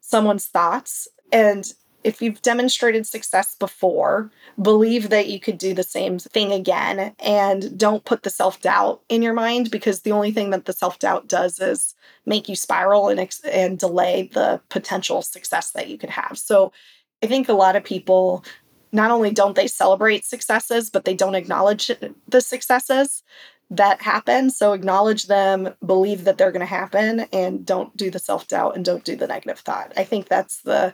someone's 0.00 0.46
thoughts. 0.46 1.08
And 1.32 1.72
if 2.04 2.20
you've 2.20 2.42
demonstrated 2.42 3.06
success 3.06 3.54
before, 3.54 4.30
believe 4.60 5.10
that 5.10 5.28
you 5.28 5.38
could 5.40 5.58
do 5.58 5.74
the 5.74 5.82
same 5.82 6.18
thing 6.18 6.52
again 6.52 7.14
and 7.18 7.78
don't 7.78 8.04
put 8.04 8.22
the 8.22 8.30
self 8.30 8.60
doubt 8.60 9.02
in 9.08 9.22
your 9.22 9.34
mind 9.34 9.70
because 9.70 10.00
the 10.00 10.12
only 10.12 10.32
thing 10.32 10.50
that 10.50 10.64
the 10.64 10.72
self 10.72 10.98
doubt 10.98 11.28
does 11.28 11.58
is 11.60 11.94
make 12.26 12.48
you 12.48 12.56
spiral 12.56 13.08
and, 13.08 13.20
ex- 13.20 13.40
and 13.44 13.78
delay 13.78 14.30
the 14.32 14.60
potential 14.68 15.22
success 15.22 15.70
that 15.70 15.88
you 15.88 15.98
could 15.98 16.10
have. 16.10 16.38
So 16.38 16.72
I 17.22 17.26
think 17.26 17.48
a 17.48 17.54
lot 17.54 17.76
of 17.76 17.84
people 17.84 18.44
not 18.92 19.10
only 19.10 19.30
don't 19.30 19.56
they 19.56 19.66
celebrate 19.66 20.24
successes, 20.24 20.90
but 20.90 21.04
they 21.04 21.14
don't 21.14 21.34
acknowledge 21.34 21.90
the 22.28 22.40
successes 22.40 23.22
that 23.70 24.02
happen. 24.02 24.50
So 24.50 24.74
acknowledge 24.74 25.26
them, 25.26 25.74
believe 25.84 26.24
that 26.24 26.36
they're 26.36 26.52
going 26.52 26.60
to 26.60 26.66
happen, 26.66 27.20
and 27.32 27.64
don't 27.64 27.96
do 27.96 28.10
the 28.10 28.18
self 28.18 28.46
doubt 28.48 28.76
and 28.76 28.84
don't 28.84 29.04
do 29.04 29.16
the 29.16 29.26
negative 29.26 29.60
thought. 29.60 29.92
I 29.96 30.04
think 30.04 30.28
that's 30.28 30.60
the 30.60 30.92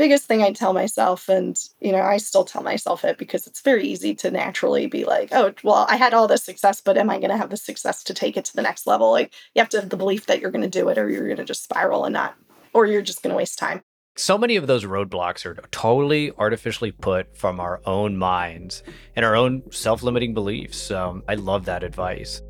biggest 0.00 0.24
thing 0.24 0.42
I 0.42 0.52
tell 0.52 0.72
myself. 0.72 1.28
And, 1.28 1.58
you 1.78 1.92
know, 1.92 2.00
I 2.00 2.16
still 2.16 2.44
tell 2.44 2.62
myself 2.62 3.04
it 3.04 3.18
because 3.18 3.46
it's 3.46 3.60
very 3.60 3.86
easy 3.86 4.14
to 4.16 4.30
naturally 4.30 4.86
be 4.86 5.04
like, 5.04 5.28
oh, 5.30 5.52
well, 5.62 5.84
I 5.90 5.96
had 5.96 6.14
all 6.14 6.26
this 6.26 6.42
success, 6.42 6.80
but 6.80 6.96
am 6.96 7.10
I 7.10 7.18
going 7.18 7.30
to 7.30 7.36
have 7.36 7.50
the 7.50 7.58
success 7.58 8.02
to 8.04 8.14
take 8.14 8.38
it 8.38 8.46
to 8.46 8.56
the 8.56 8.62
next 8.62 8.86
level? 8.86 9.10
Like, 9.10 9.34
you 9.54 9.60
have 9.60 9.68
to 9.68 9.80
have 9.80 9.90
the 9.90 9.98
belief 9.98 10.24
that 10.26 10.40
you're 10.40 10.50
going 10.50 10.68
to 10.68 10.70
do 10.70 10.88
it 10.88 10.96
or 10.96 11.10
you're 11.10 11.26
going 11.26 11.36
to 11.36 11.44
just 11.44 11.64
spiral 11.64 12.06
and 12.06 12.14
not, 12.14 12.34
or 12.72 12.86
you're 12.86 13.02
just 13.02 13.22
going 13.22 13.30
to 13.30 13.36
waste 13.36 13.58
time. 13.58 13.82
So 14.16 14.38
many 14.38 14.56
of 14.56 14.66
those 14.66 14.86
roadblocks 14.86 15.44
are 15.44 15.54
totally 15.70 16.32
artificially 16.38 16.92
put 16.92 17.36
from 17.36 17.60
our 17.60 17.82
own 17.84 18.16
minds 18.16 18.82
and 19.16 19.24
our 19.24 19.36
own 19.36 19.70
self 19.70 20.02
limiting 20.02 20.32
beliefs. 20.32 20.90
Um, 20.90 21.22
I 21.28 21.34
love 21.34 21.66
that 21.66 21.84
advice. 21.84 22.40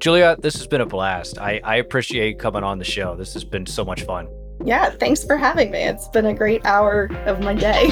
Julia, 0.00 0.36
this 0.40 0.56
has 0.56 0.66
been 0.66 0.80
a 0.80 0.86
blast. 0.86 1.38
I, 1.38 1.60
I 1.62 1.76
appreciate 1.76 2.40
coming 2.40 2.64
on 2.64 2.78
the 2.78 2.84
show. 2.84 3.14
This 3.14 3.34
has 3.34 3.44
been 3.44 3.66
so 3.66 3.84
much 3.84 4.02
fun. 4.02 4.28
Yeah, 4.64 4.90
thanks 4.90 5.24
for 5.24 5.36
having 5.36 5.70
me. 5.70 5.78
It's 5.78 6.08
been 6.08 6.26
a 6.26 6.34
great 6.34 6.64
hour 6.66 7.08
of 7.26 7.40
my 7.40 7.54
day. 7.54 7.88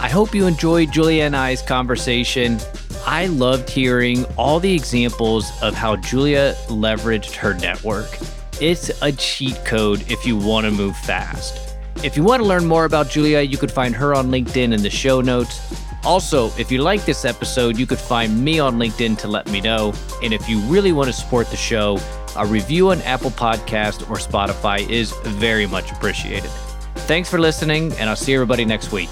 I 0.00 0.08
hope 0.10 0.34
you 0.34 0.46
enjoyed 0.46 0.92
Julia 0.92 1.24
and 1.24 1.36
I's 1.36 1.62
conversation. 1.62 2.58
I 3.06 3.26
loved 3.26 3.70
hearing 3.70 4.24
all 4.36 4.60
the 4.60 4.74
examples 4.74 5.50
of 5.62 5.74
how 5.74 5.96
Julia 5.96 6.54
leveraged 6.68 7.34
her 7.36 7.54
network. 7.54 8.18
It's 8.60 8.90
a 9.02 9.12
cheat 9.12 9.64
code 9.64 10.10
if 10.10 10.26
you 10.26 10.36
want 10.36 10.64
to 10.66 10.70
move 10.70 10.96
fast. 10.96 11.76
If 12.02 12.16
you 12.16 12.24
want 12.24 12.42
to 12.42 12.48
learn 12.48 12.66
more 12.66 12.84
about 12.84 13.08
Julia, 13.08 13.40
you 13.40 13.56
could 13.56 13.70
find 13.70 13.94
her 13.94 14.14
on 14.14 14.30
LinkedIn 14.30 14.72
in 14.72 14.82
the 14.82 14.90
show 14.90 15.20
notes. 15.20 15.60
Also, 16.04 16.50
if 16.58 16.70
you 16.70 16.82
like 16.82 17.04
this 17.04 17.24
episode, 17.24 17.78
you 17.78 17.86
could 17.86 17.98
find 17.98 18.44
me 18.44 18.58
on 18.58 18.76
LinkedIn 18.76 19.18
to 19.18 19.28
let 19.28 19.50
me 19.50 19.60
know. 19.60 19.92
And 20.22 20.32
if 20.32 20.48
you 20.48 20.58
really 20.60 20.92
want 20.92 21.06
to 21.08 21.12
support 21.12 21.48
the 21.48 21.56
show, 21.56 21.98
a 22.36 22.46
review 22.46 22.90
on 22.90 23.00
Apple 23.02 23.30
Podcast 23.30 24.08
or 24.10 24.16
Spotify 24.16 24.88
is 24.88 25.12
very 25.24 25.66
much 25.66 25.90
appreciated. 25.92 26.50
Thanks 27.06 27.30
for 27.30 27.38
listening, 27.38 27.92
and 27.94 28.10
I'll 28.10 28.16
see 28.16 28.34
everybody 28.34 28.64
next 28.64 28.92
week. 28.92 29.10